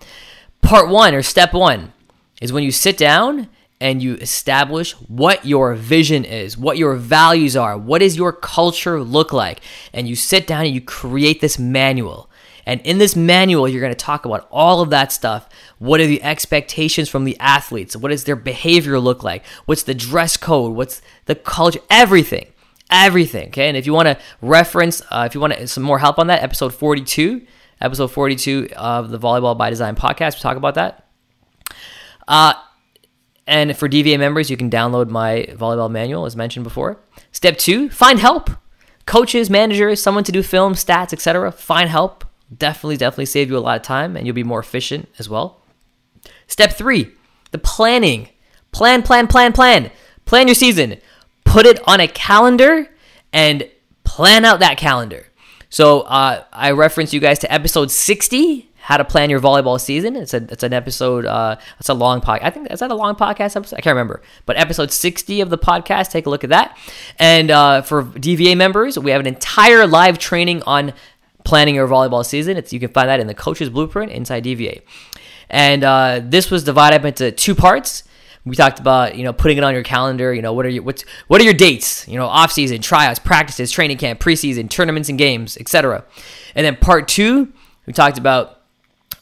Part 0.61 0.89
one 0.89 1.13
or 1.13 1.21
step 1.21 1.53
one 1.53 1.93
is 2.41 2.53
when 2.53 2.63
you 2.63 2.71
sit 2.71 2.97
down 2.97 3.49
and 3.81 4.01
you 4.01 4.15
establish 4.15 4.93
what 4.93 5.45
your 5.45 5.75
vision 5.75 6.23
is, 6.23 6.57
what 6.57 6.77
your 6.77 6.95
values 6.95 7.55
are, 7.57 7.77
what 7.77 7.99
does 7.99 8.15
your 8.15 8.31
culture 8.31 9.01
look 9.03 9.33
like, 9.33 9.59
and 9.93 10.07
you 10.07 10.15
sit 10.15 10.47
down 10.47 10.65
and 10.65 10.73
you 10.73 10.81
create 10.81 11.41
this 11.41 11.59
manual. 11.59 12.29
And 12.65 12.81
in 12.81 12.97
this 12.97 13.15
manual, 13.15 13.67
you're 13.67 13.81
going 13.81 13.93
to 13.93 13.95
talk 13.95 14.25
about 14.25 14.47
all 14.49 14.81
of 14.81 14.89
that 14.89 15.11
stuff. 15.11 15.47
What 15.77 15.99
are 15.99 16.07
the 16.07 16.23
expectations 16.23 17.09
from 17.09 17.25
the 17.25 17.37
athletes? 17.39 17.95
What 17.95 18.09
does 18.09 18.23
their 18.23 18.35
behavior 18.35 18.99
look 18.99 19.23
like? 19.23 19.45
What's 19.65 19.83
the 19.83 19.93
dress 19.93 20.35
code? 20.35 20.73
What's 20.73 21.01
the 21.25 21.35
culture? 21.35 21.81
Everything. 21.89 22.47
Everything. 22.91 23.47
Okay. 23.47 23.67
And 23.67 23.77
if 23.77 23.85
you 23.85 23.93
want 23.93 24.07
to 24.07 24.17
reference, 24.41 25.01
uh, 25.09 25.23
if 25.25 25.35
you 25.35 25.41
want 25.41 25.69
some 25.69 25.83
more 25.83 25.99
help 25.99 26.19
on 26.19 26.27
that, 26.27 26.43
episode 26.43 26.73
42, 26.73 27.45
episode 27.81 28.07
42 28.07 28.69
of 28.75 29.09
the 29.09 29.19
Volleyball 29.19 29.57
by 29.57 29.69
Design 29.69 29.95
podcast, 29.95 30.35
we 30.35 30.41
talk 30.41 30.57
about 30.57 30.75
that. 30.75 31.07
Uh, 32.27 32.53
and 33.47 33.75
for 33.77 33.87
DVA 33.87 34.17
members, 34.17 34.49
you 34.49 34.57
can 34.57 34.69
download 34.69 35.09
my 35.09 35.47
volleyball 35.51 35.89
manual, 35.89 36.25
as 36.25 36.35
mentioned 36.35 36.63
before. 36.63 36.99
Step 37.31 37.57
two, 37.57 37.89
find 37.89 38.19
help. 38.19 38.49
Coaches, 39.05 39.49
managers, 39.49 40.01
someone 40.01 40.23
to 40.23 40.31
do 40.31 40.41
film, 40.41 40.73
stats, 40.73 41.13
etc. 41.13 41.51
Find 41.51 41.89
help. 41.89 42.25
Definitely, 42.55 42.97
definitely 42.97 43.25
save 43.27 43.49
you 43.49 43.57
a 43.57 43.59
lot 43.59 43.77
of 43.77 43.83
time 43.83 44.15
and 44.15 44.25
you'll 44.25 44.35
be 44.35 44.43
more 44.43 44.59
efficient 44.59 45.09
as 45.19 45.29
well. 45.29 45.61
Step 46.47 46.73
three, 46.73 47.11
the 47.51 47.57
planning. 47.57 48.29
Plan, 48.71 49.03
plan, 49.03 49.27
plan, 49.27 49.53
plan. 49.53 49.91
Plan 50.25 50.47
your 50.47 50.55
season. 50.55 50.97
Put 51.55 51.65
it 51.65 51.79
on 51.87 52.01
a 52.01 52.07
calendar 52.09 52.89
and 53.31 53.69
plan 54.03 54.43
out 54.43 54.59
that 54.59 54.75
calendar. 54.77 55.27
So 55.69 56.01
uh, 56.01 56.43
I 56.51 56.71
reference 56.71 57.13
you 57.13 57.21
guys 57.21 57.39
to 57.39 57.53
episode 57.53 57.91
60 57.91 58.69
how 58.75 58.97
to 58.97 59.05
plan 59.05 59.29
your 59.29 59.39
volleyball 59.39 59.79
season. 59.79 60.17
It's 60.17 60.33
a 60.33 60.43
it's 60.51 60.63
an 60.63 60.73
episode. 60.73 61.25
Uh, 61.25 61.55
it's 61.79 61.87
a 61.87 61.93
long 61.93 62.19
podcast. 62.19 62.43
I 62.43 62.49
think 62.49 62.69
is 62.71 62.81
that 62.81 62.91
a 62.91 62.95
long 62.95 63.15
podcast 63.15 63.55
episode. 63.55 63.77
I 63.77 63.79
can't 63.79 63.95
remember, 63.95 64.21
but 64.45 64.57
episode 64.57 64.91
sixty 64.91 65.39
of 65.39 65.49
the 65.49 65.57
podcast. 65.57 66.11
Take 66.11 66.25
a 66.25 66.29
look 66.29 66.43
at 66.43 66.49
that. 66.49 66.77
And 67.17 67.49
uh, 67.49 67.83
for 67.83 68.03
DVA 68.03 68.57
members, 68.57 68.99
we 68.99 69.11
have 69.11 69.21
an 69.21 69.25
entire 69.25 69.87
live 69.87 70.19
training 70.19 70.61
on 70.63 70.93
planning 71.45 71.75
your 71.75 71.87
volleyball 71.87 72.25
season. 72.25 72.57
It's 72.57 72.73
you 72.73 72.81
can 72.81 72.89
find 72.89 73.07
that 73.07 73.21
in 73.21 73.27
the 73.27 73.33
coach's 73.33 73.69
blueprint 73.69 74.11
inside 74.11 74.43
DVA. 74.43 74.81
And 75.49 75.85
uh, 75.85 76.19
this 76.21 76.51
was 76.51 76.65
divided 76.65 76.97
up 76.97 77.05
into 77.05 77.31
two 77.31 77.55
parts. 77.55 78.03
We 78.45 78.55
talked 78.55 78.79
about 78.79 79.15
you 79.15 79.23
know 79.23 79.33
putting 79.33 79.57
it 79.57 79.63
on 79.63 79.73
your 79.73 79.83
calendar. 79.83 80.33
You 80.33 80.41
know 80.41 80.53
what 80.53 80.65
are 80.65 80.69
your 80.69 80.83
what's 80.83 81.03
what 81.27 81.41
are 81.41 81.43
your 81.43 81.53
dates? 81.53 82.07
You 82.07 82.17
know 82.17 82.27
off 82.27 82.51
season, 82.51 82.81
tryouts, 82.81 83.19
practices, 83.19 83.71
training 83.71 83.97
camp, 83.97 84.19
preseason, 84.19 84.69
tournaments 84.69 85.09
and 85.09 85.17
games, 85.17 85.57
etc. 85.57 86.03
And 86.53 86.65
then 86.65 86.75
part 86.75 87.07
two, 87.07 87.51
we 87.85 87.93
talked 87.93 88.17
about 88.17 88.61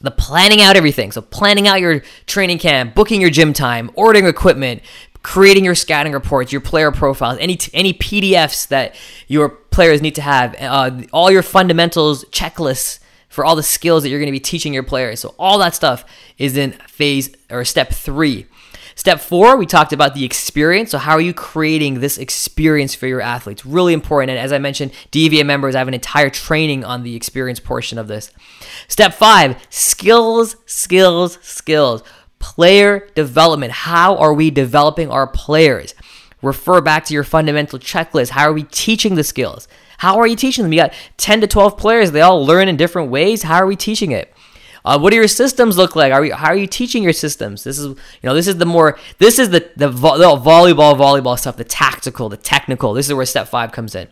the 0.00 0.10
planning 0.10 0.60
out 0.60 0.76
everything. 0.76 1.10
So 1.10 1.22
planning 1.22 1.66
out 1.66 1.80
your 1.80 2.00
training 2.26 2.58
camp, 2.58 2.94
booking 2.94 3.20
your 3.20 3.30
gym 3.30 3.54
time, 3.54 3.90
ordering 3.94 4.26
equipment, 4.26 4.82
creating 5.22 5.64
your 5.64 5.74
scouting 5.74 6.12
reports, 6.12 6.52
your 6.52 6.60
player 6.60 6.92
profiles, 6.92 7.38
any 7.40 7.58
any 7.72 7.94
PDFs 7.94 8.68
that 8.68 8.94
your 9.26 9.48
players 9.48 10.02
need 10.02 10.14
to 10.16 10.22
have, 10.22 10.54
uh, 10.60 11.02
all 11.12 11.30
your 11.30 11.42
fundamentals 11.42 12.24
checklists 12.26 13.00
for 13.28 13.44
all 13.44 13.56
the 13.56 13.62
skills 13.62 14.04
that 14.04 14.10
you're 14.10 14.20
going 14.20 14.28
to 14.28 14.32
be 14.32 14.38
teaching 14.38 14.72
your 14.72 14.84
players. 14.84 15.18
So 15.18 15.34
all 15.38 15.58
that 15.58 15.74
stuff 15.74 16.04
is 16.38 16.56
in 16.56 16.72
phase 16.86 17.34
or 17.50 17.64
step 17.64 17.92
three. 17.92 18.46
Step 18.96 19.20
four, 19.20 19.56
we 19.56 19.66
talked 19.66 19.92
about 19.92 20.14
the 20.14 20.24
experience. 20.24 20.90
So, 20.90 20.98
how 20.98 21.12
are 21.12 21.20
you 21.20 21.34
creating 21.34 22.00
this 22.00 22.18
experience 22.18 22.94
for 22.94 23.06
your 23.06 23.20
athletes? 23.20 23.66
Really 23.66 23.92
important. 23.92 24.30
And 24.30 24.38
as 24.38 24.52
I 24.52 24.58
mentioned, 24.58 24.92
DVA 25.10 25.44
members, 25.44 25.74
I 25.74 25.78
have 25.78 25.88
an 25.88 25.94
entire 25.94 26.30
training 26.30 26.84
on 26.84 27.02
the 27.02 27.16
experience 27.16 27.60
portion 27.60 27.98
of 27.98 28.08
this. 28.08 28.30
Step 28.88 29.14
five, 29.14 29.56
skills, 29.70 30.56
skills, 30.66 31.38
skills. 31.42 32.02
Player 32.38 33.08
development. 33.14 33.72
How 33.72 34.16
are 34.18 34.34
we 34.34 34.50
developing 34.50 35.10
our 35.10 35.26
players? 35.26 35.94
Refer 36.42 36.82
back 36.82 37.06
to 37.06 37.14
your 37.14 37.24
fundamental 37.24 37.78
checklist. 37.78 38.28
How 38.28 38.42
are 38.42 38.52
we 38.52 38.64
teaching 38.64 39.14
the 39.14 39.24
skills? 39.24 39.66
How 39.96 40.18
are 40.18 40.26
you 40.26 40.36
teaching 40.36 40.62
them? 40.62 40.72
You 40.74 40.80
got 40.80 40.92
10 41.16 41.40
to 41.40 41.46
12 41.46 41.78
players. 41.78 42.12
They 42.12 42.20
all 42.20 42.44
learn 42.44 42.68
in 42.68 42.76
different 42.76 43.10
ways. 43.10 43.44
How 43.44 43.56
are 43.56 43.66
we 43.66 43.76
teaching 43.76 44.12
it? 44.12 44.33
Uh, 44.84 44.98
what 44.98 45.10
do 45.10 45.16
your 45.16 45.28
systems 45.28 45.76
look 45.76 45.96
like? 45.96 46.12
Are 46.12 46.20
we, 46.20 46.30
how 46.30 46.48
are 46.48 46.56
you 46.56 46.66
teaching 46.66 47.02
your 47.02 47.12
systems? 47.12 47.64
This 47.64 47.78
is 47.78 47.86
you 47.86 47.96
know 48.22 48.34
this 48.34 48.46
is 48.46 48.58
the 48.58 48.66
more 48.66 48.98
this 49.18 49.38
is 49.38 49.50
the 49.50 49.70
the, 49.76 49.88
vo- 49.88 50.18
the 50.18 50.24
volleyball 50.24 50.94
volleyball 50.96 51.38
stuff, 51.38 51.56
the 51.56 51.64
tactical, 51.64 52.28
the 52.28 52.36
technical. 52.36 52.92
This 52.92 53.08
is 53.08 53.14
where 53.14 53.26
step 53.26 53.48
five 53.48 53.72
comes 53.72 53.94
in. 53.94 54.08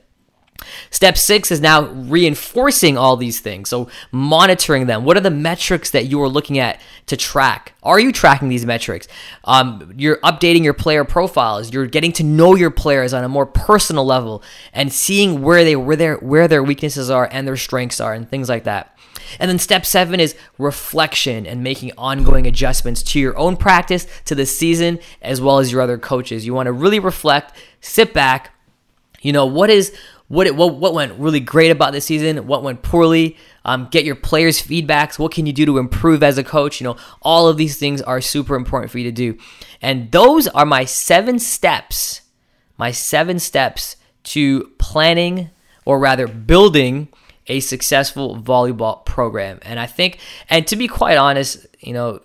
Step 0.91 1.17
six 1.19 1.51
is 1.51 1.61
now 1.61 1.83
reinforcing 1.83 2.97
all 2.97 3.17
these 3.17 3.41
things. 3.41 3.69
So, 3.69 3.89
monitoring 4.11 4.87
them. 4.87 5.05
What 5.05 5.17
are 5.17 5.21
the 5.21 5.31
metrics 5.31 5.91
that 5.91 6.07
you 6.07 6.21
are 6.23 6.29
looking 6.29 6.59
at 6.59 6.81
to 7.07 7.17
track? 7.17 7.75
Are 7.83 7.99
you 7.99 8.13
tracking 8.13 8.49
these 8.49 8.65
metrics? 8.65 9.09
Um, 9.45 9.93
you're 9.97 10.19
updating 10.19 10.63
your 10.63 10.75
player 10.75 11.05
profiles. 11.05 11.73
You're 11.73 11.87
getting 11.87 12.13
to 12.13 12.25
know 12.25 12.55
your 12.55 12.71
players 12.71 13.13
on 13.13 13.25
a 13.25 13.29
more 13.29 13.47
personal 13.47 14.05
level 14.05 14.43
and 14.73 14.93
seeing 14.93 15.43
where 15.43 15.65
they 15.65 15.77
where 15.77 15.97
their 15.97 16.17
where 16.17 16.49
their 16.49 16.63
weaknesses 16.63 17.11
are 17.11 17.29
and 17.31 17.47
their 17.47 17.57
strengths 17.57 18.01
are 18.01 18.13
and 18.13 18.29
things 18.29 18.49
like 18.49 18.65
that. 18.65 18.97
And 19.39 19.51
then 19.51 19.59
step 19.59 19.85
seven 19.87 20.21
is 20.21 20.35
reflection 20.59 21.47
and 21.47 21.63
making 21.63 21.93
ongoing 21.97 22.47
adjustments 22.47 23.03
to 23.05 23.21
your 23.21 23.37
own 23.39 23.57
practice, 23.57 24.07
to 24.27 24.35
the 24.35 24.47
season, 24.47 24.99
as 25.21 25.41
well 25.41 25.59
as 25.59 25.73
your 25.73 25.81
other 25.81 25.99
coaches. 25.99 26.47
You 26.47 26.55
want 26.55 26.67
to 26.67 26.73
really 26.73 26.99
reflect, 26.99 27.57
sit 27.81 28.13
back. 28.13 28.55
You 29.21 29.33
know 29.33 29.47
what 29.47 29.71
is 29.71 29.97
what 30.29 30.47
it, 30.47 30.57
what 30.57 30.77
what 30.77 30.95
went 30.95 31.19
really 31.19 31.41
great 31.41 31.71
about 31.71 31.93
this 31.93 32.07
season, 32.07 32.47
what 32.47 32.63
went 32.63 32.83
poorly. 32.83 33.37
Um, 33.65 33.87
get 33.91 34.05
your 34.05 34.17
players' 34.17 34.61
feedbacks. 34.61 35.19
What 35.19 35.31
can 35.31 35.47
you 35.47 35.53
do 35.53 35.67
to 35.67 35.79
improve 35.79 36.23
as 36.23 36.39
a 36.39 36.43
coach? 36.43 36.81
You 36.81 36.87
know, 36.87 36.97
all 37.21 37.49
of 37.49 37.57
these 37.57 37.77
things 37.77 38.01
are 38.03 38.21
super 38.21 38.57
important 38.57 38.91
for 38.91 38.99
you 38.99 39.05
to 39.05 39.13
do, 39.13 39.39
and 39.81 40.11
those 40.11 40.49
are 40.49 40.67
my 40.67 40.85
seven 40.87 41.39
steps. 41.39 42.23
My 42.79 42.91
seven 42.91 43.39
steps 43.39 43.97
to 44.25 44.71
planning, 44.79 45.51
or 45.85 45.99
rather, 45.99 46.27
building 46.27 47.09
a 47.47 47.61
successful 47.61 48.37
volleyball 48.37 49.05
program. 49.05 49.59
And 49.63 49.81
I 49.81 49.87
think, 49.87 50.19
and 50.49 50.67
to 50.69 50.77
be 50.77 50.89
quite 50.89 51.17
honest, 51.17 51.67
you 51.81 51.93
know, 51.93 52.21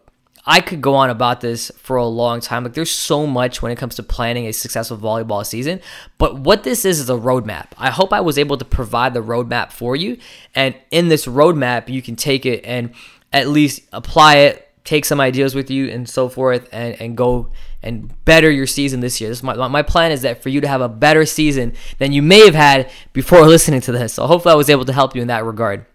I 0.49 0.61
could 0.61 0.81
go 0.81 0.95
on 0.95 1.09
about 1.09 1.41
this 1.41 1.71
for 1.75 1.97
a 1.97 2.05
long 2.05 2.39
time. 2.39 2.63
Like, 2.63 2.73
there's 2.73 2.89
so 2.89 3.27
much 3.27 3.61
when 3.61 3.71
it 3.73 3.77
comes 3.77 3.95
to 3.95 4.03
planning 4.03 4.45
a 4.45 4.53
successful 4.53 4.97
volleyball 4.97 5.45
season. 5.45 5.81
But 6.17 6.39
what 6.39 6.63
this 6.63 6.85
is 6.85 7.01
is 7.01 7.09
a 7.09 7.15
roadmap. 7.15 7.67
I 7.77 7.91
hope 7.91 8.13
I 8.13 8.21
was 8.21 8.37
able 8.37 8.57
to 8.57 8.63
provide 8.63 9.13
the 9.13 9.21
roadmap 9.21 9.73
for 9.73 9.93
you. 9.95 10.17
And 10.55 10.73
in 10.89 11.09
this 11.09 11.25
roadmap, 11.25 11.89
you 11.89 12.01
can 12.01 12.15
take 12.15 12.45
it 12.45 12.63
and 12.63 12.93
at 13.33 13.49
least 13.49 13.81
apply 13.91 14.37
it, 14.37 14.69
take 14.85 15.03
some 15.03 15.19
ideas 15.19 15.53
with 15.53 15.69
you, 15.69 15.89
and 15.89 16.07
so 16.07 16.29
forth, 16.29 16.69
and, 16.71 16.95
and 17.01 17.17
go 17.17 17.51
and 17.83 18.13
better 18.25 18.49
your 18.49 18.67
season 18.67 18.99
this 18.99 19.21
year. 19.21 19.29
This 19.29 19.43
my, 19.43 19.67
my 19.67 19.81
plan 19.81 20.11
is 20.11 20.23
that 20.23 20.41
for 20.41 20.49
you 20.49 20.61
to 20.61 20.67
have 20.67 20.81
a 20.81 20.89
better 20.89 21.25
season 21.25 21.73
than 21.99 22.11
you 22.11 22.21
may 22.21 22.45
have 22.45 22.55
had 22.55 22.89
before 23.13 23.41
listening 23.47 23.81
to 23.81 23.91
this. 23.91 24.13
So 24.13 24.27
hopefully 24.27 24.53
I 24.53 24.55
was 24.55 24.69
able 24.69 24.85
to 24.85 24.93
help 24.93 25.15
you 25.15 25.21
in 25.21 25.27
that 25.27 25.45
regard. 25.45 25.85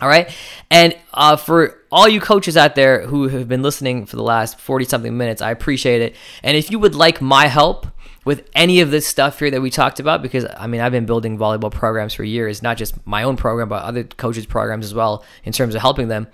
All 0.00 0.08
right. 0.08 0.30
And 0.70 0.96
uh, 1.12 1.36
for 1.36 1.82
all 1.90 2.08
you 2.08 2.20
coaches 2.20 2.56
out 2.56 2.76
there 2.76 3.06
who 3.06 3.28
have 3.28 3.48
been 3.48 3.62
listening 3.62 4.06
for 4.06 4.14
the 4.14 4.22
last 4.22 4.58
40 4.60 4.84
something 4.84 5.16
minutes, 5.16 5.42
I 5.42 5.50
appreciate 5.50 6.02
it. 6.02 6.14
And 6.42 6.56
if 6.56 6.70
you 6.70 6.78
would 6.78 6.94
like 6.94 7.20
my 7.20 7.48
help 7.48 7.86
with 8.24 8.48
any 8.54 8.80
of 8.80 8.90
this 8.92 9.06
stuff 9.06 9.40
here 9.40 9.50
that 9.50 9.60
we 9.60 9.70
talked 9.70 9.98
about, 9.98 10.22
because 10.22 10.46
I 10.56 10.68
mean, 10.68 10.80
I've 10.80 10.92
been 10.92 11.06
building 11.06 11.36
volleyball 11.36 11.72
programs 11.72 12.14
for 12.14 12.22
years, 12.22 12.62
not 12.62 12.76
just 12.76 12.94
my 13.06 13.24
own 13.24 13.36
program, 13.36 13.68
but 13.68 13.82
other 13.82 14.04
coaches' 14.04 14.46
programs 14.46 14.86
as 14.86 14.94
well 14.94 15.24
in 15.42 15.52
terms 15.52 15.74
of 15.74 15.80
helping 15.80 16.06
them. 16.06 16.28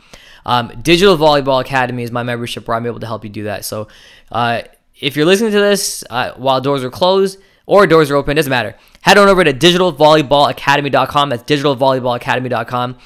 Um, 0.45 0.73
Digital 0.83 1.17
Volleyball 1.17 1.63
Academy 1.63 2.03
is 2.03 2.11
my 2.11 2.23
membership 2.23 2.69
where 2.69 2.77
I'm 2.77 2.85
able 2.85 3.01
to 3.01 3.07
help 3.07 3.25
you 3.25 3.31
do 3.31 3.45
that. 3.45 3.65
So, 3.65 3.89
uh, 4.31 4.63
if 5.01 5.17
you're 5.17 5.27
listening 5.27 5.53
to 5.53 5.61
this 5.61 6.05
uh, 6.11 6.33
while 6.37 6.61
doors 6.61 6.85
are 6.85 6.91
closed 6.91 7.39
or 7.67 7.87
doors 7.87 8.11
are 8.11 8.17
open, 8.17 8.37
doesn't 8.37 8.51
matter. 8.51 8.75
Head 9.01 9.19
on 9.19 9.29
over 9.29 9.45
to 9.45 9.53
digitalvolleyballacademy.com. 9.53 11.29
That's 11.31 11.43
digitalvolleyballacademy.com. 11.43 12.99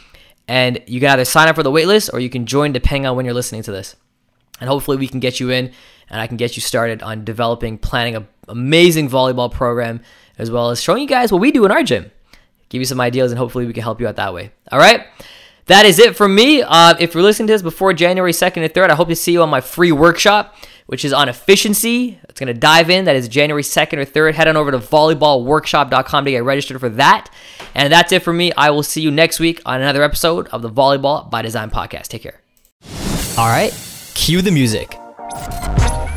And 0.47 0.82
you 0.86 1.01
can 1.01 1.11
either 1.11 1.24
sign 1.24 1.49
up 1.49 1.57
for 1.57 1.62
the 1.62 1.70
waitlist 1.70 2.12
or 2.12 2.20
you 2.20 2.30
can 2.30 2.47
join 2.47 2.72
depending 2.72 3.07
on 3.07 3.16
when 3.16 3.24
you're 3.24 3.34
listening 3.34 3.62
to 3.62 3.72
this. 3.72 3.97
And 4.61 4.68
hopefully 4.68 4.97
we 4.97 5.09
can 5.09 5.20
get 5.20 5.41
you 5.41 5.51
in 5.51 5.72
and 6.11 6.20
I 6.20 6.26
can 6.26 6.36
get 6.36 6.57
you 6.57 6.62
started 6.62 7.03
on 7.03 7.24
developing, 7.24 7.78
planning 7.78 8.16
an 8.16 8.28
amazing 8.49 9.09
volleyball 9.09 9.53
program, 9.53 10.01
as 10.39 10.51
well 10.51 10.70
as 10.70 10.80
showing 10.82 11.03
you 11.03 11.09
guys 11.09 11.30
what 11.30 11.41
we 11.41 11.53
do 11.53 11.64
in 11.64 11.70
our 11.70 11.82
gym. 11.82 12.11
Give 12.70 12.80
you 12.80 12.86
some 12.86 13.01
ideas 13.01 13.30
and 13.30 13.39
hopefully 13.39 13.66
we 13.66 13.72
can 13.72 13.82
help 13.82 14.01
you 14.01 14.09
out 14.09 14.16
that 14.16 14.34
way. 14.34 14.51
All 14.72 14.78
right? 14.78 15.07
That 15.66 15.84
is 15.84 15.99
it 15.99 16.16
from 16.16 16.34
me. 16.34 16.62
Uh, 16.62 16.95
if 16.99 17.12
you're 17.12 17.22
listening 17.22 17.47
to 17.49 17.53
this 17.53 17.62
before 17.62 17.93
January 17.93 18.32
2nd 18.32 18.64
and 18.64 18.72
3rd, 18.72 18.91
I 18.91 18.95
hope 18.95 19.09
to 19.09 19.16
see 19.16 19.32
you 19.32 19.43
on 19.43 19.51
my 19.51 19.61
free 19.61 19.93
workshop 19.93 20.57
which 20.89 21.05
is 21.05 21.12
on 21.12 21.28
efficiency. 21.28 22.18
It's 22.30 22.41
going 22.41 22.47
to 22.47 22.59
dive 22.59 22.89
in. 22.89 23.05
That 23.05 23.14
is 23.14 23.28
January 23.28 23.62
2nd 23.62 23.99
or 23.99 24.07
3rd. 24.07 24.32
Head 24.32 24.49
on 24.49 24.57
over 24.57 24.70
to 24.70 24.78
volleyballworkshop.com 24.78 26.24
to 26.24 26.30
get 26.30 26.45
registered 26.45 26.80
for 26.80 26.89
that. 26.89 27.28
And 27.74 27.93
that's 27.93 28.11
it 28.11 28.22
for 28.22 28.32
me. 28.32 28.53
I 28.55 28.70
will 28.70 28.82
see 28.82 29.03
you 29.03 29.11
next 29.11 29.39
week 29.39 29.61
on 29.66 29.82
another 29.82 30.03
episode 30.03 30.49
of 30.49 30.62
the 30.62 30.70
Volleyball 30.70 31.30
by 31.30 31.43
Design 31.43 31.70
podcast. 31.70 32.05
Take 32.05 32.22
care. 32.22 32.41
All 33.36 33.49
right, 33.49 33.72
cue 34.14 34.41
the 34.41 34.51
music. 34.51 34.99